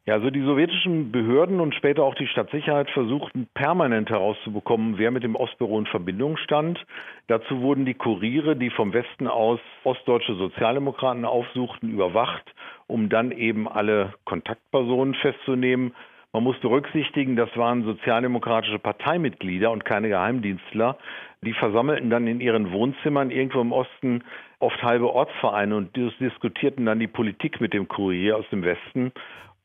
Ja, 0.09 0.15
also 0.15 0.31
die 0.31 0.43
sowjetischen 0.43 1.11
Behörden 1.11 1.59
und 1.59 1.75
später 1.75 2.05
auch 2.05 2.15
die 2.15 2.29
Stadtsicherheit 2.29 2.89
versuchten 2.91 3.49
permanent 3.55 4.09
herauszubekommen, 4.09 4.99
wer 4.99 5.11
mit 5.11 5.25
dem 5.25 5.35
Ostbüro 5.35 5.81
in 5.81 5.87
Verbindung 5.87 6.37
stand. 6.37 6.79
Dazu 7.27 7.61
wurden 7.61 7.85
die 7.85 7.95
Kuriere, 7.95 8.55
die 8.55 8.71
vom 8.71 8.93
Westen 8.93 9.27
aus 9.27 9.59
ostdeutsche 9.83 10.37
Sozialdemokraten 10.37 11.25
aufsuchten, 11.25 11.91
überwacht, 11.91 12.45
um 12.87 13.09
dann 13.09 13.33
eben 13.33 13.67
alle 13.67 14.15
Kontaktpersonen 14.25 15.15
festzunehmen. 15.15 15.93
Man 16.33 16.45
muss 16.45 16.59
berücksichtigen, 16.61 17.35
das 17.35 17.49
waren 17.57 17.83
sozialdemokratische 17.83 18.79
Parteimitglieder 18.79 19.73
und 19.73 19.85
keine 19.85 20.09
Geheimdienstler. 20.09 20.99
Die 21.43 21.55
versammelten 21.55 22.11
dann 22.11 22.29
in 22.29 22.41
ihren 22.41 22.71
Wohnzimmern 22.71 23.33
irgendwo 23.33 23.61
im 23.61 23.73
Osten 23.73 24.23
oft 24.61 24.81
halbe 24.85 25.13
Ortsvereine 25.13 25.75
und 25.75 25.97
diskutierten 25.97 26.87
dann 26.87 27.01
die 27.01 27.09
Politik 27.09 27.61
mit 27.61 27.73
dem 27.73 27.89
Kurier 27.89 28.37
aus 28.37 28.49
dem 28.51 28.63
Westen. 28.63 29.11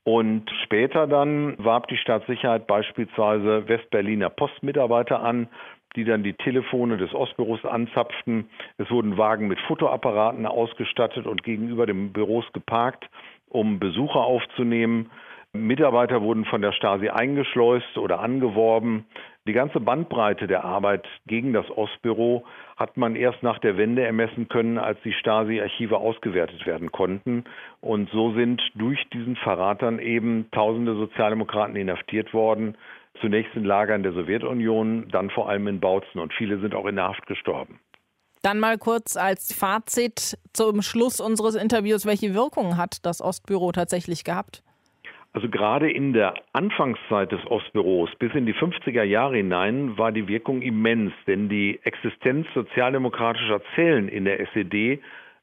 Und 0.04 0.50
später 0.64 1.06
dann 1.06 1.56
warb 1.64 1.88
die 1.88 1.98
Staatssicherheit 1.98 2.66
beispielsweise 2.66 3.68
Westberliner 3.68 4.30
Postmitarbeiter 4.30 5.22
an, 5.22 5.48
die 5.96 6.06
dann 6.06 6.24
die 6.24 6.34
Telefone 6.34 6.98
des 6.98 7.14
Ostbüros 7.14 7.64
anzapften. 7.66 8.50
Es 8.78 8.90
wurden 8.90 9.18
Wagen 9.18 9.48
mit 9.48 9.60
Fotoapparaten 9.62 10.46
ausgestattet 10.46 11.28
und 11.28 11.44
gegenüber 11.44 11.86
den 11.86 12.14
Büros 12.14 12.46
geparkt, 12.54 13.10
um 13.50 13.80
Besucher 13.80 14.22
aufzunehmen. 14.22 15.12
Mitarbeiter 15.54 16.22
wurden 16.22 16.46
von 16.46 16.62
der 16.62 16.72
Stasi 16.72 17.10
eingeschleust 17.10 17.98
oder 17.98 18.22
angeworben. 18.22 19.06
Die 19.48 19.54
ganze 19.54 19.80
Bandbreite 19.80 20.46
der 20.46 20.64
Arbeit 20.64 21.08
gegen 21.26 21.52
das 21.52 21.66
Ostbüro 21.72 22.46
hat 22.78 22.96
man 22.96 23.16
erst 23.16 23.42
nach 23.42 23.58
der 23.58 23.76
Wende 23.76 24.04
ermessen 24.04 24.48
können, 24.50 24.78
als 24.78 25.00
die 25.04 25.14
Stasi-Archive 25.14 25.98
ausgewertet 25.98 26.68
werden 26.68 26.92
konnten. 26.92 27.46
Und 27.80 28.12
so 28.12 28.34
sind 28.34 28.62
durch 28.76 29.04
diesen 29.12 29.36
Verrat 29.38 29.82
dann 29.82 29.98
eben 29.98 30.46
tausende 30.52 30.94
Sozialdemokraten 30.94 31.76
inhaftiert 31.76 32.36
worden. 32.36 32.78
Zunächst 33.20 33.56
in 33.56 33.64
Lagern 33.64 34.04
der 34.04 34.14
Sowjetunion, 34.14 35.10
dann 35.10 35.32
vor 35.32 35.50
allem 35.50 35.68
in 35.68 35.80
Bautzen. 35.80 36.20
Und 36.20 36.34
viele 36.34 36.60
sind 36.60 36.76
auch 36.76 36.86
in 36.86 36.96
der 36.98 37.08
Haft 37.08 37.26
gestorben. 37.26 37.80
Dann 38.44 38.60
mal 38.60 38.78
kurz 38.78 39.18
als 39.18 39.54
Fazit 39.54 40.38
zum 40.54 40.84
Schluss 40.84 41.20
unseres 41.20 41.56
Interviews. 41.56 42.06
Welche 42.06 42.36
Wirkung 42.36 42.78
hat 42.78 43.06
das 43.06 43.22
Ostbüro 43.22 43.72
tatsächlich 43.72 44.24
gehabt? 44.24 44.64
Also 45.34 45.48
gerade 45.48 45.90
in 45.90 46.12
der 46.12 46.34
Anfangszeit 46.52 47.32
des 47.32 47.40
Ostbüros 47.46 48.10
bis 48.20 48.34
in 48.34 48.46
die 48.46 48.54
50er 48.54 49.04
Jahre 49.04 49.38
hinein 49.38 49.98
war 49.98 50.12
die 50.12 50.28
Wirkung 50.28 50.62
immens, 50.62 51.14
denn 51.26 51.48
die 51.48 51.80
Existenz 51.84 52.48
sozialdemokratischer 52.54 53.62
Zellen 53.76 54.10
in 54.10 54.26
der 54.26 54.42
SED 54.52 55.02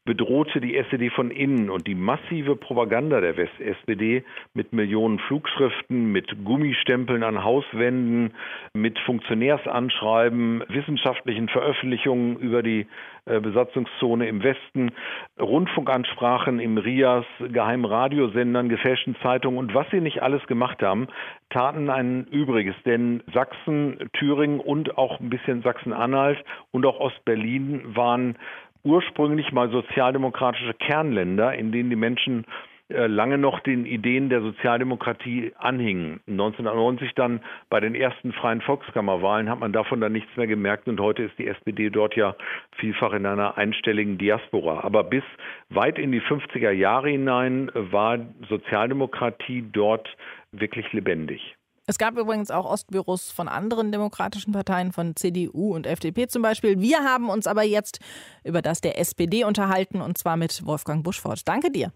bedrohte 0.09 0.63
die 0.63 0.75
SED 0.75 1.11
von 1.11 1.31
innen 1.31 1.69
und 1.69 1.87
die 1.87 1.95
massive 1.95 2.57
Propaganda 2.57 3.21
der 3.21 3.37
West-SPD 3.37 4.25
mit 4.55 4.73
Millionen 4.73 5.19
Flugschriften, 5.19 6.11
mit 6.11 6.47
Gummistempeln 6.47 7.23
an 7.23 7.45
Hauswänden, 7.45 8.33
mit 8.73 8.99
Funktionärsanschreiben, 9.01 10.65
wissenschaftlichen 10.69 11.51
Veröffentlichungen 11.51 12.39
über 12.39 12.63
die 12.63 12.87
äh, 13.27 13.41
Besatzungszone 13.41 14.27
im 14.29 14.43
Westen, 14.43 14.93
Rundfunkansprachen 15.39 16.59
im 16.59 16.79
RIAS, 16.79 17.27
geheimen 17.53 17.85
Radiosendern, 17.85 18.71
gefälschten 18.71 19.15
Zeitungen 19.23 19.59
und 19.59 19.75
was 19.75 19.91
sie 19.91 20.01
nicht 20.01 20.23
alles 20.23 20.47
gemacht 20.47 20.83
haben, 20.83 21.09
taten 21.51 21.91
ein 21.91 22.25
Übriges. 22.31 22.75
Denn 22.87 23.23
Sachsen, 23.35 24.09
Thüringen 24.15 24.61
und 24.61 24.97
auch 24.97 25.21
ein 25.21 25.29
bisschen 25.29 25.61
Sachsen-Anhalt 25.61 26.43
und 26.71 26.87
auch 26.87 26.99
Ostberlin 26.99 27.95
waren 27.95 28.37
ursprünglich 28.85 29.53
mal 29.53 29.71
sozialdemokratische 29.71 30.75
Kernländer, 30.75 31.55
in 31.55 31.73
denen 31.73 31.91
die 31.91 31.97
Menschen 31.97 32.45
äh, 32.91 33.07
lange 33.07 33.37
noch 33.37 33.61
den 33.61 33.85
Ideen 33.85 34.31
der 34.31 34.41
Sozialdemokratie 34.41 35.53
anhingen. 35.59 36.21
1990 36.27 37.13
dann 37.15 37.41
bei 37.69 37.81
den 37.81 37.95
ersten 37.95 38.33
freien 38.33 38.63
Volkskammerwahlen 38.63 39.51
hat 39.51 39.61
man 39.61 39.75
davon 39.75 40.01
dann 40.01 40.13
nichts 40.13 40.35
mehr 40.37 40.47
gemerkt 40.47 40.89
und 40.89 40.99
heute 40.99 41.25
ist 41.25 41.39
die 41.39 41.49
SPD 41.49 41.91
dort 41.91 42.17
ja 42.17 42.35
vielfach 42.77 43.13
in 43.13 43.27
einer 43.27 43.59
einstelligen 43.59 44.17
Diaspora. 44.17 44.85
Aber 44.85 45.05
bis 45.05 45.25
weit 45.69 45.99
in 45.99 46.13
die 46.13 46.23
50er 46.23 46.71
Jahre 46.71 47.11
hinein 47.11 47.71
war 47.75 48.21
Sozialdemokratie 48.49 49.69
dort 49.71 50.09
wirklich 50.53 50.91
lebendig. 50.95 51.58
Es 51.89 51.97
gab 51.97 52.19
übrigens 52.19 52.51
auch 52.51 52.67
Ostbüros 52.67 53.31
von 53.31 53.49
anderen 53.49 53.91
demokratischen 53.93 54.53
Parteien, 54.53 54.93
von 54.93 55.17
CDU 55.17 55.75
und 55.75 55.87
FDP 55.87 56.29
zum 56.29 56.43
Beispiel. 56.43 56.83
Wir 56.83 56.99
haben 56.99 57.31
uns 57.31 57.47
aber 57.47 57.63
jetzt 57.63 58.01
über 58.45 58.61
das 58.61 58.83
der 58.83 58.99
SPD 59.01 59.45
unterhalten 59.45 60.03
und 60.03 60.19
zwar 60.19 60.37
mit 60.37 60.67
Wolfgang 60.67 61.03
Buschfort. 61.03 61.49
Danke 61.49 61.71
dir. 61.71 61.91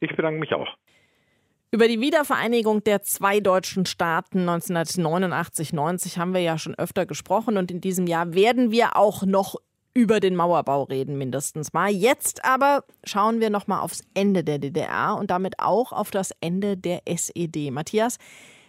Ich 0.00 0.16
bedanke 0.16 0.40
mich 0.40 0.54
auch. 0.54 0.68
Über 1.70 1.88
die 1.88 2.00
Wiedervereinigung 2.00 2.82
der 2.84 3.02
zwei 3.02 3.40
deutschen 3.40 3.84
Staaten 3.84 4.48
1989-90 4.48 6.16
haben 6.16 6.32
wir 6.32 6.40
ja 6.40 6.56
schon 6.56 6.74
öfter 6.76 7.04
gesprochen 7.04 7.58
und 7.58 7.70
in 7.70 7.82
diesem 7.82 8.06
Jahr 8.06 8.32
werden 8.32 8.70
wir 8.70 8.96
auch 8.96 9.26
noch 9.26 9.56
über 9.92 10.20
den 10.20 10.36
Mauerbau 10.36 10.84
reden, 10.84 11.18
mindestens 11.18 11.74
mal. 11.74 11.90
Jetzt 11.90 12.46
aber 12.46 12.84
schauen 13.04 13.40
wir 13.40 13.50
noch 13.50 13.66
mal 13.66 13.80
aufs 13.80 14.02
Ende 14.14 14.42
der 14.42 14.58
DDR 14.58 15.18
und 15.20 15.30
damit 15.30 15.56
auch 15.58 15.92
auf 15.92 16.10
das 16.10 16.32
Ende 16.40 16.78
der 16.78 17.02
SED. 17.04 17.70
Matthias, 17.70 18.16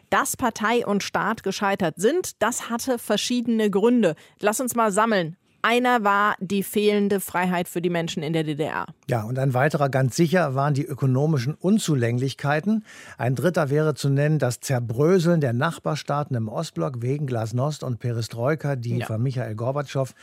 dass 0.09 0.37
Partei 0.37 0.85
und 0.85 1.03
Staat 1.03 1.43
gescheitert 1.43 1.95
sind, 1.97 2.41
das 2.41 2.69
hatte 2.69 2.99
verschiedene 2.99 3.69
Gründe. 3.69 4.15
Lass 4.39 4.59
uns 4.59 4.75
mal 4.75 4.91
sammeln. 4.91 5.35
Einer 5.61 6.05
war 6.05 6.35
die 6.39 6.63
fehlende 6.63 7.19
Freiheit 7.19 7.67
für 7.67 7.81
die 7.81 7.89
Menschen 7.89 8.23
in 8.23 8.31
der 8.31 8.45
DDR. 8.45 8.85
Ja, 9.09 9.23
und 9.23 9.37
ein 9.37 9.53
weiterer 9.53 9.89
ganz 9.89 10.15
sicher 10.15 10.55
waren 10.55 10.73
die 10.73 10.85
ökonomischen 10.85 11.53
Unzulänglichkeiten. 11.53 12.85
Ein 13.17 13.35
dritter 13.35 13.69
wäre 13.69 13.93
zu 13.93 14.09
nennen 14.09 14.39
das 14.39 14.61
Zerbröseln 14.61 15.41
der 15.41 15.51
Nachbarstaaten 15.51 16.35
im 16.37 16.47
Ostblock 16.47 17.01
wegen 17.01 17.27
Glasnost 17.27 17.83
und 17.83 17.99
Perestroika, 17.99 18.77
die 18.77 18.99
ja. 18.99 19.05
von 19.05 19.21
Michael 19.21 19.55
Gorbatschow 19.55 20.13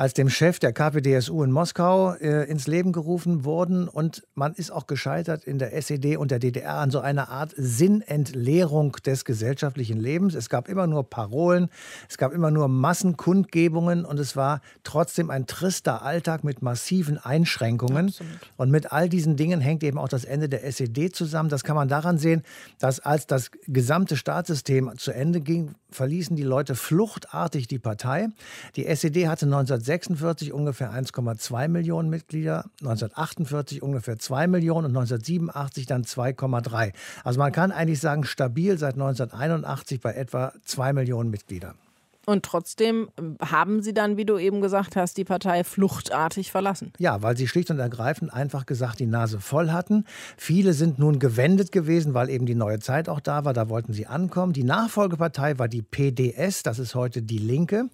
als 0.00 0.14
dem 0.14 0.30
Chef 0.30 0.58
der 0.58 0.72
KPDSU 0.72 1.42
in 1.42 1.52
Moskau 1.52 2.14
äh, 2.14 2.48
ins 2.50 2.66
Leben 2.66 2.90
gerufen 2.90 3.44
wurden. 3.44 3.86
Und 3.86 4.22
man 4.34 4.54
ist 4.54 4.70
auch 4.70 4.86
gescheitert 4.86 5.44
in 5.44 5.58
der 5.58 5.74
SED 5.74 6.16
und 6.16 6.30
der 6.30 6.38
DDR 6.38 6.76
an 6.76 6.90
so 6.90 7.00
einer 7.00 7.28
Art 7.28 7.52
Sinnentleerung 7.54 8.92
des 9.04 9.26
gesellschaftlichen 9.26 10.00
Lebens. 10.00 10.34
Es 10.34 10.48
gab 10.48 10.70
immer 10.70 10.86
nur 10.86 11.10
Parolen, 11.10 11.68
es 12.08 12.16
gab 12.16 12.32
immer 12.32 12.50
nur 12.50 12.68
Massenkundgebungen 12.68 14.06
und 14.06 14.18
es 14.18 14.36
war 14.36 14.62
trotzdem 14.84 15.28
ein 15.28 15.44
trister 15.44 16.00
Alltag 16.00 16.44
mit 16.44 16.62
massiven 16.62 17.18
Einschränkungen. 17.18 18.06
Absolut. 18.06 18.32
Und 18.56 18.70
mit 18.70 18.92
all 18.92 19.10
diesen 19.10 19.36
Dingen 19.36 19.60
hängt 19.60 19.84
eben 19.84 19.98
auch 19.98 20.08
das 20.08 20.24
Ende 20.24 20.48
der 20.48 20.64
SED 20.64 21.10
zusammen. 21.14 21.50
Das 21.50 21.62
kann 21.62 21.76
man 21.76 21.88
daran 21.88 22.16
sehen, 22.16 22.42
dass 22.78 23.00
als 23.00 23.26
das 23.26 23.50
gesamte 23.66 24.16
Staatssystem 24.16 24.92
zu 24.96 25.12
Ende 25.12 25.42
ging, 25.42 25.74
verließen 25.92 26.36
die 26.36 26.42
Leute 26.42 26.74
fluchtartig 26.74 27.68
die 27.68 27.78
Partei. 27.78 28.28
Die 28.76 28.86
SED 28.86 29.28
hatte 29.28 29.46
1946 29.46 30.52
ungefähr 30.52 30.92
1,2 30.92 31.68
Millionen 31.68 32.10
Mitglieder, 32.10 32.64
1948 32.80 33.82
ungefähr 33.82 34.18
2 34.18 34.46
Millionen 34.46 34.86
und 34.86 34.96
1987 34.96 35.86
dann 35.86 36.04
2,3. 36.04 36.92
Also 37.24 37.38
man 37.38 37.52
kann 37.52 37.72
eigentlich 37.72 38.00
sagen, 38.00 38.24
stabil 38.24 38.78
seit 38.78 38.94
1981 38.94 40.00
bei 40.00 40.12
etwa 40.14 40.52
2 40.64 40.92
Millionen 40.92 41.30
Mitgliedern. 41.30 41.74
Und 42.30 42.44
trotzdem 42.44 43.08
haben 43.40 43.82
Sie 43.82 43.92
dann, 43.92 44.16
wie 44.16 44.24
du 44.24 44.38
eben 44.38 44.60
gesagt 44.60 44.94
hast, 44.94 45.16
die 45.16 45.24
Partei 45.24 45.64
fluchtartig 45.64 46.52
verlassen. 46.52 46.92
Ja, 46.98 47.22
weil 47.22 47.36
sie 47.36 47.48
schlicht 47.48 47.72
und 47.72 47.80
ergreifend 47.80 48.32
einfach 48.32 48.66
gesagt 48.66 49.00
die 49.00 49.06
Nase 49.06 49.40
voll 49.40 49.70
hatten. 49.70 50.04
Viele 50.36 50.72
sind 50.72 51.00
nun 51.00 51.18
gewendet 51.18 51.72
gewesen, 51.72 52.14
weil 52.14 52.30
eben 52.30 52.46
die 52.46 52.54
neue 52.54 52.78
Zeit 52.78 53.08
auch 53.08 53.18
da 53.18 53.44
war. 53.44 53.52
Da 53.52 53.68
wollten 53.68 53.92
sie 53.92 54.06
ankommen. 54.06 54.52
Die 54.52 54.62
Nachfolgepartei 54.62 55.58
war 55.58 55.66
die 55.66 55.82
PDS, 55.82 56.62
das 56.62 56.78
ist 56.78 56.94
heute 56.94 57.20
die 57.20 57.38
Linke. 57.38 57.88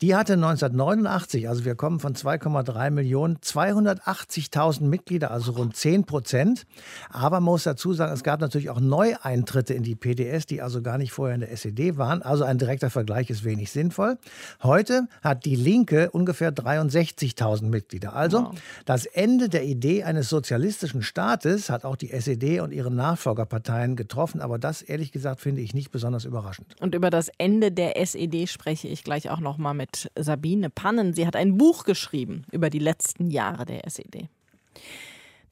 Die 0.00 0.14
hatte 0.14 0.34
1989, 0.34 1.50
also 1.50 1.66
wir 1.66 1.74
kommen 1.74 2.00
von 2.00 2.14
2,3 2.14 2.90
Millionen, 2.90 3.36
280.000 3.38 4.84
Mitglieder, 4.84 5.30
also 5.30 5.52
rund 5.52 5.76
10 5.76 6.04
Prozent. 6.04 6.64
Aber 7.10 7.40
man 7.40 7.52
muss 7.52 7.64
dazu 7.64 7.92
sagen, 7.92 8.14
es 8.14 8.22
gab 8.22 8.40
natürlich 8.40 8.70
auch 8.70 8.80
Neueintritte 8.80 9.74
in 9.74 9.82
die 9.82 9.96
PDS, 9.96 10.46
die 10.46 10.62
also 10.62 10.80
gar 10.80 10.96
nicht 10.96 11.12
vorher 11.12 11.34
in 11.34 11.40
der 11.40 11.52
SED 11.52 11.98
waren. 11.98 12.22
Also 12.22 12.44
ein 12.44 12.56
direkter 12.56 12.88
Vergleich 12.88 13.28
ist 13.28 13.44
wenig 13.44 13.70
sinnvoll. 13.82 14.18
Heute 14.62 15.08
hat 15.22 15.44
die 15.44 15.56
Linke 15.56 16.10
ungefähr 16.10 16.52
63.000 16.52 17.64
Mitglieder. 17.64 18.14
Also 18.14 18.44
wow. 18.44 18.54
das 18.84 19.06
Ende 19.06 19.48
der 19.48 19.64
Idee 19.64 20.04
eines 20.04 20.28
sozialistischen 20.28 21.02
Staates 21.02 21.68
hat 21.68 21.84
auch 21.84 21.96
die 21.96 22.12
SED 22.12 22.60
und 22.60 22.72
ihre 22.72 22.92
Nachfolgerparteien 22.92 23.96
getroffen. 23.96 24.40
Aber 24.40 24.58
das, 24.58 24.82
ehrlich 24.82 25.10
gesagt, 25.10 25.40
finde 25.40 25.60
ich 25.60 25.74
nicht 25.74 25.90
besonders 25.90 26.24
überraschend. 26.24 26.68
Und 26.80 26.94
über 26.94 27.10
das 27.10 27.28
Ende 27.38 27.72
der 27.72 28.00
SED 28.00 28.46
spreche 28.46 28.86
ich 28.86 29.02
gleich 29.02 29.30
auch 29.30 29.40
noch 29.40 29.58
mal 29.58 29.74
mit 29.74 30.10
Sabine 30.16 30.70
Pannen. 30.70 31.12
Sie 31.12 31.26
hat 31.26 31.34
ein 31.34 31.58
Buch 31.58 31.84
geschrieben 31.84 32.44
über 32.52 32.70
die 32.70 32.78
letzten 32.78 33.30
Jahre 33.30 33.64
der 33.64 33.84
SED. 33.86 34.28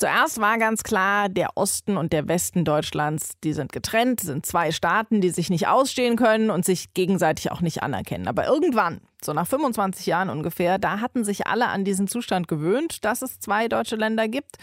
Zuerst 0.00 0.40
war 0.40 0.56
ganz 0.56 0.82
klar, 0.82 1.28
der 1.28 1.58
Osten 1.58 1.98
und 1.98 2.14
der 2.14 2.26
Westen 2.26 2.64
Deutschlands, 2.64 3.32
die 3.44 3.52
sind 3.52 3.70
getrennt, 3.70 4.20
sind 4.20 4.46
zwei 4.46 4.72
Staaten, 4.72 5.20
die 5.20 5.28
sich 5.28 5.50
nicht 5.50 5.68
ausstehen 5.68 6.16
können 6.16 6.48
und 6.48 6.64
sich 6.64 6.94
gegenseitig 6.94 7.52
auch 7.52 7.60
nicht 7.60 7.82
anerkennen. 7.82 8.26
Aber 8.26 8.46
irgendwann, 8.46 9.02
so 9.22 9.34
nach 9.34 9.46
25 9.46 10.06
Jahren 10.06 10.30
ungefähr, 10.30 10.78
da 10.78 11.00
hatten 11.00 11.22
sich 11.22 11.46
alle 11.46 11.68
an 11.68 11.84
diesen 11.84 12.08
Zustand 12.08 12.48
gewöhnt, 12.48 13.04
dass 13.04 13.20
es 13.20 13.40
zwei 13.40 13.68
deutsche 13.68 13.96
Länder 13.96 14.26
gibt. 14.26 14.56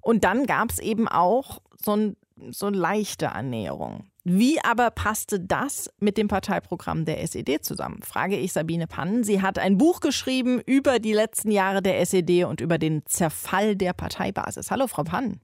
Und 0.00 0.22
dann 0.22 0.46
gab 0.46 0.70
es 0.70 0.78
eben 0.78 1.08
auch 1.08 1.60
so, 1.84 1.96
ein, 1.96 2.16
so 2.52 2.68
leichte 2.68 3.32
Annäherung. 3.32 4.06
Wie 4.26 4.58
aber 4.64 4.90
passte 4.90 5.38
das 5.38 5.90
mit 6.00 6.16
dem 6.16 6.28
Parteiprogramm 6.28 7.04
der 7.04 7.22
SED 7.22 7.60
zusammen? 7.60 8.00
Frage 8.02 8.36
ich 8.38 8.54
Sabine 8.54 8.86
Pannen. 8.86 9.22
Sie 9.22 9.42
hat 9.42 9.58
ein 9.58 9.76
Buch 9.76 10.00
geschrieben 10.00 10.62
über 10.64 10.98
die 10.98 11.12
letzten 11.12 11.50
Jahre 11.50 11.82
der 11.82 12.00
SED 12.00 12.44
und 12.44 12.62
über 12.62 12.78
den 12.78 13.04
Zerfall 13.04 13.76
der 13.76 13.92
Parteibasis. 13.92 14.70
Hallo, 14.70 14.86
Frau 14.86 15.04
Pannen. 15.04 15.42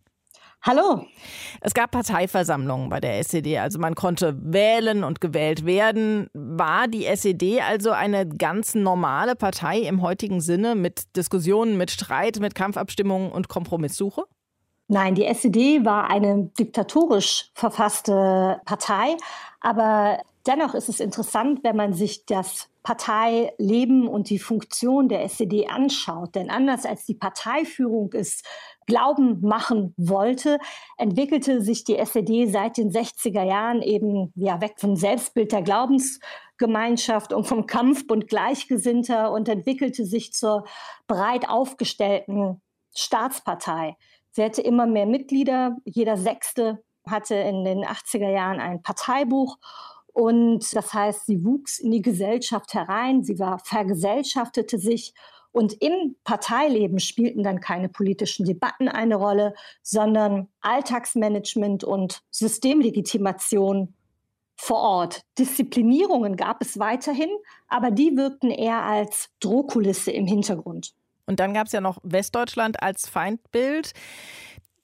Hallo. 0.62 1.04
Es 1.60 1.74
gab 1.74 1.90
Parteiversammlungen 1.90 2.88
bei 2.88 3.00
der 3.00 3.18
SED, 3.18 3.58
also 3.58 3.78
man 3.78 3.94
konnte 3.94 4.38
wählen 4.42 5.04
und 5.04 5.20
gewählt 5.20 5.66
werden. 5.66 6.28
War 6.32 6.88
die 6.88 7.04
SED 7.04 7.60
also 7.60 7.90
eine 7.90 8.26
ganz 8.26 8.74
normale 8.74 9.36
Partei 9.36 9.80
im 9.80 10.00
heutigen 10.00 10.40
Sinne 10.40 10.74
mit 10.74 11.16
Diskussionen, 11.16 11.76
mit 11.76 11.90
Streit, 11.90 12.40
mit 12.40 12.54
Kampfabstimmungen 12.54 13.30
und 13.30 13.48
Kompromisssuche? 13.48 14.24
Nein, 14.92 15.14
die 15.14 15.24
SED 15.24 15.84
war 15.84 16.10
eine 16.10 16.50
diktatorisch 16.58 17.52
verfasste 17.54 18.60
Partei, 18.64 19.16
aber 19.60 20.18
dennoch 20.48 20.74
ist 20.74 20.88
es 20.88 20.98
interessant, 20.98 21.60
wenn 21.62 21.76
man 21.76 21.92
sich 21.92 22.26
das 22.26 22.68
Parteileben 22.82 24.08
und 24.08 24.30
die 24.30 24.40
Funktion 24.40 25.08
der 25.08 25.22
SED 25.22 25.68
anschaut. 25.70 26.34
Denn 26.34 26.50
anders 26.50 26.86
als 26.86 27.06
die 27.06 27.14
Parteiführung 27.14 28.10
es 28.14 28.42
glauben 28.86 29.40
machen 29.42 29.94
wollte, 29.96 30.58
entwickelte 30.98 31.62
sich 31.62 31.84
die 31.84 31.96
SED 31.96 32.50
seit 32.50 32.76
den 32.76 32.90
60er 32.90 33.44
Jahren 33.44 33.82
eben 33.82 34.32
ja, 34.34 34.60
weg 34.60 34.72
vom 34.78 34.96
Selbstbild 34.96 35.52
der 35.52 35.62
Glaubensgemeinschaft 35.62 37.32
und 37.32 37.46
vom 37.46 37.66
Kampfbund 37.66 38.26
Gleichgesinnter 38.26 39.30
und 39.30 39.48
entwickelte 39.48 40.04
sich 40.04 40.32
zur 40.32 40.64
breit 41.06 41.48
aufgestellten 41.48 42.60
Staatspartei. 42.92 43.96
Sie 44.32 44.42
hatte 44.42 44.62
immer 44.62 44.86
mehr 44.86 45.06
Mitglieder. 45.06 45.76
Jeder 45.84 46.16
Sechste 46.16 46.82
hatte 47.06 47.34
in 47.34 47.64
den 47.64 47.84
80er 47.84 48.30
Jahren 48.30 48.60
ein 48.60 48.82
Parteibuch. 48.82 49.58
Und 50.12 50.74
das 50.74 50.92
heißt, 50.92 51.26
sie 51.26 51.44
wuchs 51.44 51.78
in 51.78 51.90
die 51.90 52.02
Gesellschaft 52.02 52.74
herein, 52.74 53.22
sie 53.22 53.38
war, 53.38 53.58
vergesellschaftete 53.58 54.78
sich. 54.78 55.14
Und 55.52 55.74
im 55.82 56.16
Parteileben 56.24 57.00
spielten 57.00 57.42
dann 57.42 57.60
keine 57.60 57.88
politischen 57.88 58.44
Debatten 58.44 58.88
eine 58.88 59.16
Rolle, 59.16 59.54
sondern 59.82 60.48
Alltagsmanagement 60.60 61.82
und 61.82 62.22
Systemlegitimation 62.30 63.94
vor 64.56 64.78
Ort. 64.78 65.22
Disziplinierungen 65.38 66.36
gab 66.36 66.62
es 66.62 66.78
weiterhin, 66.78 67.30
aber 67.66 67.90
die 67.90 68.16
wirkten 68.16 68.50
eher 68.50 68.82
als 68.82 69.30
Drohkulisse 69.40 70.12
im 70.12 70.26
Hintergrund. 70.26 70.94
Und 71.30 71.38
dann 71.38 71.54
gab 71.54 71.68
es 71.68 71.72
ja 71.72 71.80
noch 71.80 71.98
Westdeutschland 72.02 72.82
als 72.82 73.08
Feindbild. 73.08 73.92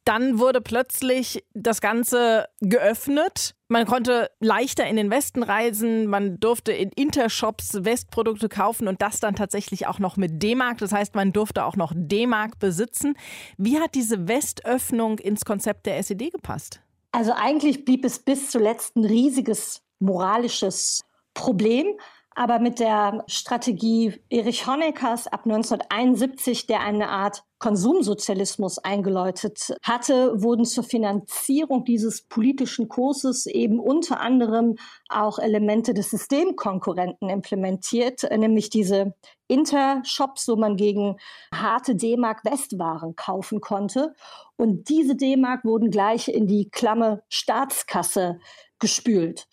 Dann 0.04 0.38
wurde 0.38 0.60
plötzlich 0.60 1.44
das 1.54 1.80
Ganze 1.80 2.46
geöffnet. 2.60 3.56
Man 3.66 3.84
konnte 3.84 4.30
leichter 4.38 4.86
in 4.86 4.94
den 4.94 5.10
Westen 5.10 5.42
reisen, 5.42 6.06
man 6.06 6.38
durfte 6.38 6.70
in 6.70 6.90
Intershops 6.90 7.84
Westprodukte 7.84 8.48
kaufen 8.48 8.86
und 8.86 9.02
das 9.02 9.18
dann 9.18 9.34
tatsächlich 9.34 9.88
auch 9.88 9.98
noch 9.98 10.16
mit 10.16 10.40
D-Mark. 10.40 10.78
Das 10.78 10.92
heißt, 10.92 11.16
man 11.16 11.32
durfte 11.32 11.64
auch 11.64 11.74
noch 11.74 11.92
D-Mark 11.96 12.60
besitzen. 12.60 13.16
Wie 13.58 13.80
hat 13.80 13.96
diese 13.96 14.28
Westöffnung 14.28 15.18
ins 15.18 15.44
Konzept 15.44 15.86
der 15.86 15.98
SED 15.98 16.30
gepasst? 16.30 16.80
Also 17.10 17.32
eigentlich 17.32 17.84
blieb 17.84 18.04
es 18.04 18.20
bis 18.20 18.52
zuletzt 18.52 18.94
ein 18.94 19.04
riesiges 19.04 19.82
moralisches 19.98 21.02
Problem. 21.34 21.98
Aber 22.38 22.58
mit 22.58 22.80
der 22.80 23.24
Strategie 23.28 24.20
Erich 24.28 24.66
Honeckers 24.66 25.26
ab 25.26 25.46
1971, 25.46 26.66
der 26.66 26.80
eine 26.80 27.08
Art 27.08 27.44
Konsumsozialismus 27.58 28.76
eingeläutet 28.76 29.74
hatte, 29.82 30.42
wurden 30.42 30.66
zur 30.66 30.84
Finanzierung 30.84 31.86
dieses 31.86 32.20
politischen 32.20 32.90
Kurses 32.90 33.46
eben 33.46 33.80
unter 33.80 34.20
anderem 34.20 34.76
auch 35.08 35.38
Elemente 35.38 35.94
des 35.94 36.10
Systemkonkurrenten 36.10 37.30
implementiert, 37.30 38.24
nämlich 38.30 38.68
diese 38.68 39.14
Intershops, 39.48 40.46
wo 40.46 40.56
man 40.56 40.76
gegen 40.76 41.16
harte 41.54 41.96
D-Mark 41.96 42.44
Westwaren 42.44 43.16
kaufen 43.16 43.62
konnte. 43.62 44.14
Und 44.56 44.90
diese 44.90 45.16
D-Mark 45.16 45.64
wurden 45.64 45.90
gleich 45.90 46.28
in 46.28 46.46
die 46.46 46.68
klamme 46.68 47.22
Staatskasse 47.30 48.40
gespült. 48.78 49.48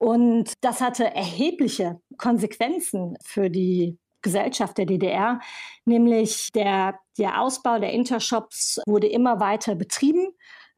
Und 0.00 0.54
das 0.62 0.80
hatte 0.80 1.14
erhebliche 1.14 2.00
Konsequenzen 2.16 3.18
für 3.22 3.50
die 3.50 3.98
Gesellschaft 4.22 4.78
der 4.78 4.86
DDR, 4.86 5.40
nämlich 5.84 6.50
der, 6.52 6.98
der 7.18 7.42
Ausbau 7.42 7.78
der 7.78 7.92
Intershops 7.92 8.80
wurde 8.86 9.08
immer 9.08 9.40
weiter 9.40 9.74
betrieben 9.74 10.28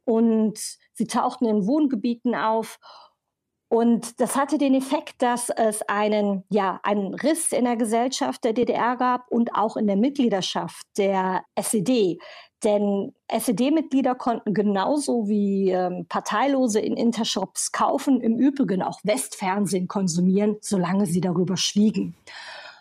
und 0.05 0.59
sie 0.95 1.07
tauchten 1.07 1.47
in 1.47 1.69
Wohngebieten 1.69 2.35
auf. 2.35 2.79
Und 3.69 4.21
das 4.21 4.35
hatte 4.35 4.59
den 4.59 4.75
Effekt, 4.75 5.23
dass 5.23 5.51
es 5.51 5.83
einen, 5.83 6.43
ja, 6.51 6.81
einen 6.83 7.15
Riss 7.15 7.53
in 7.53 7.65
der 7.65 7.77
Gesellschaft 7.77 8.43
der 8.43 8.55
DDR 8.55 8.97
gab 8.97 9.31
und 9.31 9.55
auch 9.55 9.77
in 9.77 9.87
der 9.87 9.97
Mitgliedschaft 9.97 10.85
der 10.99 11.45
SED. 11.55 12.19
Denn 12.65 13.13
SED-Mitglieder 13.29 14.15
konnten 14.15 14.55
genauso 14.55 15.29
wie 15.29 15.71
ähm, 15.71 16.07
Parteilose 16.09 16.81
in 16.81 16.97
Intershops 16.97 17.73
kaufen, 17.73 18.21
im 18.21 18.39
Übrigen 18.39 18.83
auch 18.83 19.01
Westfernsehen 19.03 19.89
konsumieren, 19.89 20.57
solange 20.61 21.07
sie 21.07 21.21
darüber 21.21 21.57
schwiegen. 21.57 22.15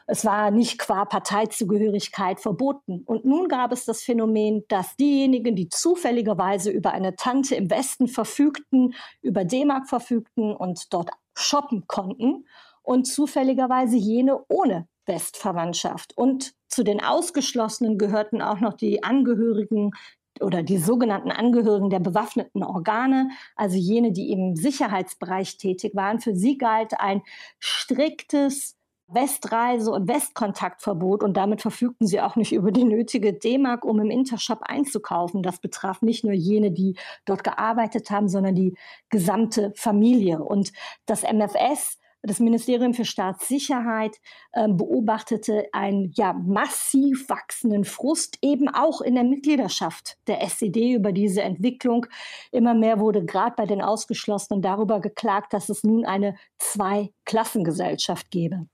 Es 0.06 0.26
war 0.26 0.52
nicht 0.52 0.78
qua 0.78 1.06
Parteizugehörigkeit 1.06 2.40
verboten. 2.40 3.04
Und 3.06 3.24
nun 3.24 3.48
gab 3.48 3.72
es 3.72 3.86
das 3.86 4.04
Phänomen, 4.04 4.66
dass 4.68 4.96
diejenigen, 4.98 5.56
die 5.56 5.70
zufälligerweise 5.70 6.70
über 6.70 6.92
eine 6.92 7.16
Tante 7.16 7.56
im 7.56 7.70
Westen 7.70 8.08
verfügten, 8.08 8.94
über 9.22 9.46
D-Mark 9.46 9.88
verfügten 9.88 10.54
und 10.54 10.94
dort 10.94 11.12
shoppen 11.34 11.86
konnten 11.88 12.46
und 12.84 13.08
zufälligerweise 13.08 13.96
jene 13.96 14.44
ohne 14.50 14.88
Westverwandtschaft. 15.12 16.18
Und 16.18 16.54
zu 16.70 16.84
den 16.84 17.04
Ausgeschlossenen 17.04 17.98
gehörten 17.98 18.42
auch 18.42 18.62
noch 18.62 18.74
die 18.74 19.04
Angehörigen 19.04 19.92
oder 20.40 20.64
die 20.64 20.78
sogenannten 20.78 21.30
Angehörigen 21.30 21.90
der 21.90 22.00
bewaffneten 22.00 22.64
Organe, 22.64 23.30
also 23.56 23.78
jene, 23.78 24.12
die 24.12 24.32
im 24.32 24.56
Sicherheitsbereich 24.56 25.58
tätig 25.58 25.94
waren. 25.94 26.20
Für 26.20 26.34
sie 26.34 26.58
galt 26.58 27.00
ein 27.00 27.22
striktes 27.60 28.78
Westreise- 29.14 29.92
und 29.92 30.08
Westkontaktverbot 30.08 31.22
und 31.22 31.36
damit 31.36 31.62
verfügten 31.62 32.08
sie 32.08 32.22
auch 32.22 32.38
nicht 32.38 32.54
über 32.54 32.72
die 32.72 32.86
nötige 32.86 33.34
D-Mark, 33.34 33.84
um 33.84 34.00
im 34.00 34.10
Intershop 34.10 34.60
einzukaufen. 34.64 35.44
Das 35.44 35.60
betraf 35.60 36.02
nicht 36.02 36.24
nur 36.24 36.34
jene, 36.34 36.72
die 36.72 36.96
dort 37.26 37.44
gearbeitet 37.44 38.10
haben, 38.10 38.30
sondern 38.30 38.56
die 38.56 38.78
gesamte 39.10 39.74
Familie. 39.76 40.42
Und 40.42 40.72
das 41.06 41.24
MFS 41.24 41.98
das 42.24 42.40
Ministerium 42.40 42.94
für 42.94 43.06
Staatssicherheit 43.06 44.18
äh, 44.52 44.68
beobachtete 44.68 45.66
einen 45.72 46.12
ja, 46.16 46.34
massiv 46.34 47.30
wachsenden 47.30 47.84
Frust 47.84 48.38
eben 48.42 48.70
auch 48.70 49.02
in 49.02 49.16
der 49.16 49.24
Mitgliedschaft 49.24 50.18
der 50.28 50.42
SED 50.44 50.94
über 50.94 51.12
diese 51.12 51.42
Entwicklung. 51.42 52.06
Immer 52.52 52.76
mehr 52.76 53.00
wurde 53.00 53.26
gerade 53.26 53.56
bei 53.56 53.66
den 53.66 53.82
Ausgeschlossenen 53.82 54.62
darüber 54.62 55.00
geklagt, 55.02 55.54
dass 55.54 55.70
es 55.70 55.84
nun 55.84 56.06
eine 56.06 56.36
Zweiklassengesellschaft 56.60 58.30
gebe. 58.30 58.68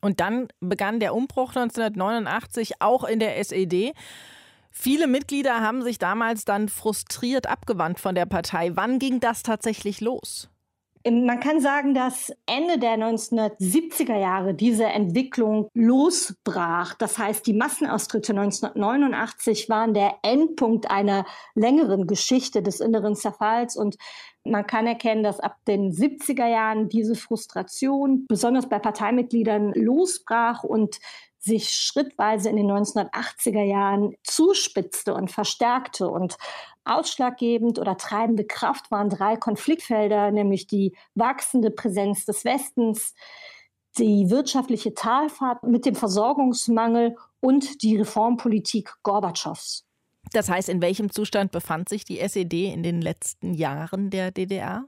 Und 0.00 0.20
dann 0.20 0.48
begann 0.60 1.00
der 1.00 1.14
Umbruch 1.14 1.56
1989 1.56 2.80
auch 2.80 3.02
in 3.02 3.18
der 3.18 3.38
SED. 3.38 3.94
Viele 4.70 5.08
Mitglieder 5.08 5.60
haben 5.60 5.82
sich 5.82 5.98
damals 5.98 6.44
dann 6.44 6.68
frustriert 6.68 7.48
abgewandt 7.48 7.98
von 7.98 8.14
der 8.14 8.26
Partei. 8.26 8.76
Wann 8.76 8.98
ging 8.98 9.20
das 9.20 9.42
tatsächlich 9.42 10.00
los? 10.00 10.50
Man 11.08 11.38
kann 11.38 11.60
sagen, 11.60 11.94
dass 11.94 12.32
Ende 12.46 12.78
der 12.80 12.96
1970er 12.96 14.18
Jahre 14.18 14.54
diese 14.54 14.86
Entwicklung 14.86 15.68
losbrach. 15.72 16.94
Das 16.94 17.16
heißt, 17.16 17.46
die 17.46 17.52
Massenaustritte 17.52 18.32
1989 18.32 19.68
waren 19.68 19.94
der 19.94 20.14
Endpunkt 20.22 20.90
einer 20.90 21.24
längeren 21.54 22.08
Geschichte 22.08 22.60
des 22.60 22.80
inneren 22.80 23.14
Zerfalls 23.14 23.76
und 23.76 23.96
man 24.44 24.66
kann 24.66 24.86
erkennen, 24.86 25.22
dass 25.22 25.40
ab 25.40 25.56
den 25.66 25.92
70er 25.92 26.48
Jahren 26.48 26.88
diese 26.88 27.14
Frustration 27.14 28.26
besonders 28.28 28.68
bei 28.68 28.78
Parteimitgliedern 28.78 29.72
losbrach 29.74 30.64
und 30.64 30.98
sich 31.46 31.70
schrittweise 31.70 32.50
in 32.50 32.56
den 32.56 32.70
1980er 32.70 33.62
Jahren 33.62 34.14
zuspitzte 34.22 35.14
und 35.14 35.30
verstärkte. 35.30 36.08
Und 36.08 36.36
ausschlaggebend 36.84 37.78
oder 37.78 37.96
treibende 37.96 38.44
Kraft 38.44 38.90
waren 38.90 39.08
drei 39.08 39.36
Konfliktfelder, 39.36 40.30
nämlich 40.30 40.66
die 40.66 40.94
wachsende 41.14 41.70
Präsenz 41.70 42.26
des 42.26 42.44
Westens, 42.44 43.14
die 43.98 44.28
wirtschaftliche 44.28 44.92
Talfahrt 44.92 45.62
mit 45.62 45.86
dem 45.86 45.94
Versorgungsmangel 45.94 47.16
und 47.40 47.82
die 47.82 47.96
Reformpolitik 47.96 48.92
Gorbatschows. 49.02 49.84
Das 50.32 50.48
heißt, 50.48 50.68
in 50.68 50.82
welchem 50.82 51.10
Zustand 51.10 51.52
befand 51.52 51.88
sich 51.88 52.04
die 52.04 52.18
SED 52.18 52.72
in 52.72 52.82
den 52.82 53.00
letzten 53.00 53.54
Jahren 53.54 54.10
der 54.10 54.32
DDR? 54.32 54.84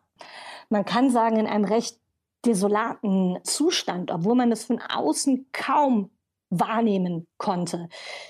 Man 0.68 0.84
kann 0.84 1.10
sagen, 1.10 1.36
in 1.36 1.46
einem 1.46 1.64
recht 1.64 1.98
desolaten 2.44 3.38
Zustand, 3.44 4.10
obwohl 4.10 4.34
man 4.34 4.50
das 4.50 4.64
von 4.64 4.80
außen 4.80 5.46
kaum 5.52 6.10
wahrnehmen 6.50 7.26
konnte. 7.36 7.88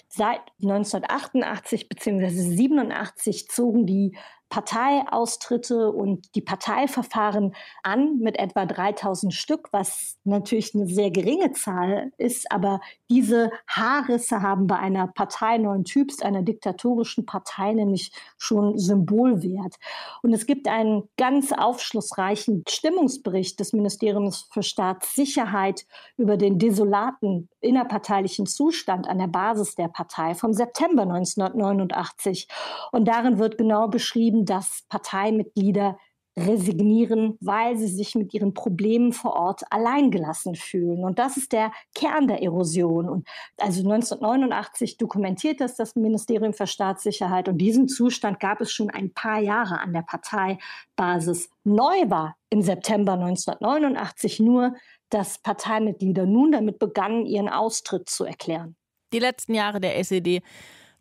Seit 0.09 0.41
1988 0.62 1.89
bzw. 1.89 2.29
87 2.29 3.49
zogen 3.49 3.87
die 3.87 4.16
Parteiaustritte 4.49 5.91
und 5.91 6.35
die 6.35 6.41
Parteiverfahren 6.41 7.55
an 7.83 8.19
mit 8.19 8.39
etwa 8.39 8.65
3000 8.65 9.33
Stück, 9.35 9.69
was 9.73 10.17
natürlich 10.25 10.75
eine 10.75 10.87
sehr 10.87 11.11
geringe 11.11 11.53
Zahl 11.53 12.13
ist. 12.17 12.51
Aber 12.51 12.81
diese 13.11 13.51
Haarrisse 13.67 14.43
haben 14.43 14.67
bei 14.67 14.77
einer 14.77 15.09
Partei 15.09 15.59
neuen 15.59 15.85
Typs, 15.85 16.23
einer 16.23 16.43
diktatorischen 16.43 17.27
Partei, 17.27 17.73
nämlich 17.73 18.13
schon 18.39 18.79
Symbolwert. 18.79 19.77
Und 20.23 20.33
es 20.33 20.47
gibt 20.47 20.67
einen 20.69 21.09
ganz 21.17 21.53
aufschlussreichen 21.53 22.65
Stimmungsbericht 22.69 23.61
des 23.61 23.73
Ministeriums 23.73 24.49
für 24.53 24.63
Staatssicherheit 24.63 25.87
über 26.17 26.37
den 26.37 26.59
desolaten 26.59 27.49
innerparteilichen 27.61 28.47
Zustand 28.47 29.09
an 29.09 29.19
der 29.19 29.27
Basis 29.27 29.75
der 29.75 29.89
Partei 29.89 30.35
vom 30.35 30.53
September 30.53 31.03
1989. 31.03 32.49
Und 32.93 33.07
darin 33.07 33.39
wird 33.39 33.59
genau 33.59 33.89
beschrieben, 33.89 34.38
eben, 34.39 34.45
dass 34.45 34.82
Parteimitglieder 34.89 35.99
resignieren, 36.36 37.36
weil 37.41 37.76
sie 37.76 37.89
sich 37.89 38.14
mit 38.14 38.32
ihren 38.32 38.55
Problemen 38.55 39.12
vor 39.12 39.32
Ort 39.32 39.62
alleingelassen 39.70 40.55
fühlen. 40.55 41.03
Und 41.03 41.18
das 41.18 41.36
ist 41.36 41.51
der 41.51 41.72
Kern 41.97 42.28
der 42.28 42.43
Erosion. 42.45 43.09
Und 43.09 43.26
also 43.57 43.80
1989 43.80 44.99
dokumentiert 44.99 45.61
das 45.61 45.74
das 45.74 45.97
Ministerium 45.97 46.53
für 46.53 46.68
Staatssicherheit. 46.68 47.49
Und 47.49 47.59
diesen 47.59 47.89
Zustand 47.89 48.39
gab 48.39 48.61
es 48.61 48.70
schon 48.70 48.89
ein 48.89 49.12
paar 49.12 49.41
Jahre 49.41 49.80
an 49.80 49.93
der 49.93 50.03
Parteibasis. 50.03 51.51
Neu 51.64 52.09
war 52.09 52.36
im 52.51 52.62
September 52.62 53.14
1989 53.14 54.39
nur, 54.39 54.74
dass 55.11 55.39
Parteimitglieder 55.39 56.24
nun 56.24 56.53
damit 56.53 56.78
begannen, 56.78 57.26
ihren 57.26 57.49
Austritt 57.49 58.09
zu 58.09 58.24
erklären. 58.24 58.76
Die 59.12 59.18
letzten 59.18 59.55
Jahre 59.55 59.80
der 59.80 59.99
SED 59.99 60.43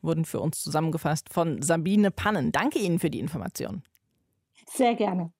wurden 0.01 0.25
für 0.25 0.39
uns 0.39 0.61
zusammengefasst 0.61 1.29
von 1.31 1.61
Sabine 1.61 2.11
Pannen. 2.11 2.51
Danke 2.51 2.79
Ihnen 2.79 2.99
für 2.99 3.09
die 3.09 3.19
Information. 3.19 3.83
Sehr 4.65 4.95
gerne. 4.95 5.31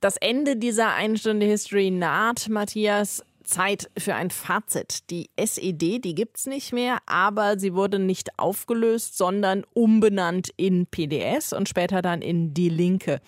Das 0.00 0.16
Ende 0.16 0.56
dieser 0.56 0.94
Einstunde 0.94 1.46
History 1.46 1.90
naht, 1.90 2.48
Matthias. 2.48 3.22
Zeit 3.44 3.90
für 3.98 4.14
ein 4.14 4.30
Fazit. 4.30 5.10
Die 5.10 5.28
SED, 5.36 5.98
die 5.98 6.14
gibt 6.14 6.38
es 6.38 6.46
nicht 6.46 6.72
mehr, 6.72 6.98
aber 7.06 7.58
sie 7.58 7.74
wurde 7.74 7.98
nicht 7.98 8.38
aufgelöst, 8.38 9.18
sondern 9.18 9.64
umbenannt 9.74 10.50
in 10.56 10.86
PDS 10.86 11.52
und 11.52 11.68
später 11.68 12.02
dann 12.02 12.22
in 12.22 12.54
Die 12.54 12.68
Linke. 12.68 13.20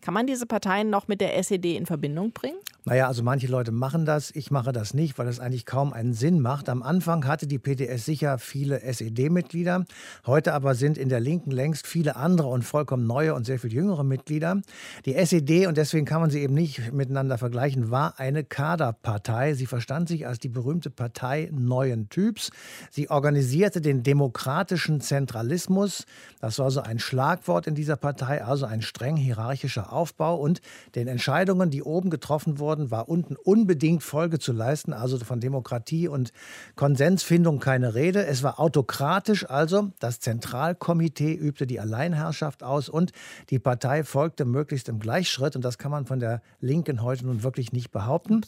Kann 0.00 0.14
man 0.14 0.26
diese 0.26 0.46
Parteien 0.46 0.88
noch 0.88 1.08
mit 1.08 1.20
der 1.20 1.36
SED 1.36 1.76
in 1.76 1.84
Verbindung 1.84 2.32
bringen? 2.32 2.56
Naja, 2.86 3.08
also 3.08 3.22
manche 3.22 3.46
Leute 3.46 3.72
machen 3.72 4.06
das. 4.06 4.30
Ich 4.34 4.50
mache 4.50 4.72
das 4.72 4.94
nicht, 4.94 5.18
weil 5.18 5.28
es 5.28 5.38
eigentlich 5.38 5.66
kaum 5.66 5.92
einen 5.92 6.14
Sinn 6.14 6.40
macht. 6.40 6.70
Am 6.70 6.82
Anfang 6.82 7.26
hatte 7.26 7.46
die 7.46 7.58
PDS 7.58 8.06
sicher 8.06 8.38
viele 8.38 8.80
SED-Mitglieder. 8.80 9.84
Heute 10.24 10.54
aber 10.54 10.74
sind 10.74 10.96
in 10.96 11.10
der 11.10 11.20
Linken 11.20 11.50
längst 11.50 11.86
viele 11.86 12.16
andere 12.16 12.48
und 12.48 12.62
vollkommen 12.62 13.06
neue 13.06 13.34
und 13.34 13.44
sehr 13.44 13.58
viel 13.58 13.72
jüngere 13.72 14.02
Mitglieder. 14.02 14.62
Die 15.04 15.14
SED, 15.14 15.66
und 15.66 15.76
deswegen 15.76 16.06
kann 16.06 16.22
man 16.22 16.30
sie 16.30 16.40
eben 16.40 16.54
nicht 16.54 16.92
miteinander 16.92 17.36
vergleichen, 17.36 17.90
war 17.90 18.18
eine 18.18 18.44
Kaderpartei. 18.44 19.52
Sie 19.52 19.66
verstand 19.66 20.08
sich 20.08 20.26
als 20.26 20.38
die 20.38 20.48
berühmte 20.48 20.88
Partei 20.88 21.50
neuen 21.52 22.08
Typs. 22.08 22.50
Sie 22.90 23.10
organisierte 23.10 23.82
den 23.82 24.02
demokratischen 24.02 25.02
Zentralismus. 25.02 26.06
Das 26.40 26.58
war 26.58 26.70
so 26.70 26.80
ein 26.80 26.98
Schlagwort 26.98 27.66
in 27.66 27.74
dieser 27.74 27.96
Partei, 27.96 28.42
also 28.42 28.64
ein 28.64 28.80
streng 28.80 29.16
hierarchischer 29.16 29.89
Aufbau 29.92 30.36
und 30.36 30.60
den 30.94 31.08
Entscheidungen, 31.08 31.70
die 31.70 31.82
oben 31.82 32.10
getroffen 32.10 32.58
wurden, 32.58 32.90
war 32.90 33.08
unten 33.08 33.36
unbedingt 33.36 34.02
Folge 34.02 34.38
zu 34.38 34.52
leisten, 34.52 34.92
also 34.92 35.18
von 35.18 35.40
Demokratie 35.40 36.08
und 36.08 36.32
Konsensfindung 36.76 37.58
keine 37.60 37.94
Rede. 37.94 38.26
Es 38.26 38.42
war 38.42 38.60
autokratisch, 38.60 39.48
also 39.48 39.90
das 39.98 40.20
Zentralkomitee 40.20 41.34
übte 41.34 41.66
die 41.66 41.80
Alleinherrschaft 41.80 42.62
aus 42.62 42.88
und 42.88 43.12
die 43.50 43.58
Partei 43.58 44.04
folgte 44.04 44.44
möglichst 44.44 44.88
im 44.88 44.98
Gleichschritt 44.98 45.56
und 45.56 45.64
das 45.64 45.78
kann 45.78 45.90
man 45.90 46.06
von 46.06 46.20
der 46.20 46.42
Linken 46.60 47.02
heute 47.02 47.26
nun 47.26 47.42
wirklich 47.42 47.72
nicht 47.72 47.90
behaupten. 47.90 48.42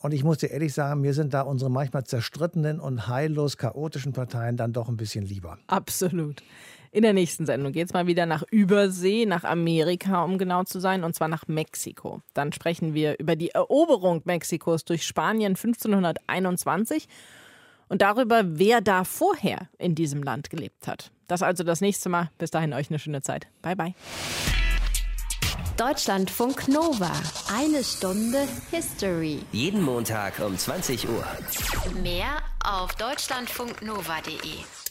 Und 0.00 0.12
ich 0.12 0.24
muss 0.24 0.38
dir 0.38 0.48
ehrlich 0.48 0.74
sagen, 0.74 1.00
mir 1.00 1.14
sind 1.14 1.34
da 1.34 1.42
unsere 1.42 1.70
manchmal 1.70 2.04
zerstrittenen 2.04 2.80
und 2.80 3.08
heillos 3.08 3.56
chaotischen 3.56 4.12
Parteien 4.12 4.56
dann 4.56 4.72
doch 4.72 4.88
ein 4.88 4.96
bisschen 4.96 5.24
lieber. 5.24 5.58
Absolut. 5.66 6.42
In 6.96 7.02
der 7.02 7.12
nächsten 7.12 7.44
Sendung 7.44 7.72
geht 7.72 7.88
es 7.88 7.92
mal 7.92 8.06
wieder 8.06 8.24
nach 8.24 8.42
Übersee, 8.50 9.26
nach 9.26 9.44
Amerika, 9.44 10.24
um 10.24 10.38
genau 10.38 10.64
zu 10.64 10.80
sein, 10.80 11.04
und 11.04 11.14
zwar 11.14 11.28
nach 11.28 11.46
Mexiko. 11.46 12.22
Dann 12.32 12.54
sprechen 12.54 12.94
wir 12.94 13.18
über 13.18 13.36
die 13.36 13.50
Eroberung 13.50 14.22
Mexikos 14.24 14.86
durch 14.86 15.06
Spanien 15.06 15.56
1521 15.56 17.06
und 17.90 18.00
darüber, 18.00 18.44
wer 18.46 18.80
da 18.80 19.04
vorher 19.04 19.68
in 19.76 19.94
diesem 19.94 20.22
Land 20.22 20.48
gelebt 20.48 20.88
hat. 20.88 21.10
Das 21.26 21.42
also 21.42 21.64
das 21.64 21.82
nächste 21.82 22.08
Mal. 22.08 22.30
Bis 22.38 22.50
dahin 22.50 22.72
euch 22.72 22.88
eine 22.88 22.98
schöne 22.98 23.20
Zeit. 23.20 23.46
Bye 23.60 23.76
bye. 23.76 23.94
Deutschlandfunk 25.76 26.66
Nova. 26.66 27.12
Eine 27.54 27.84
Stunde 27.84 28.48
History. 28.70 29.40
Jeden 29.52 29.82
Montag 29.82 30.40
um 30.40 30.56
20 30.56 31.06
Uhr. 31.06 31.26
Mehr 32.02 32.38
auf 32.64 32.94
deutschlandfunknova.de. 32.94 34.85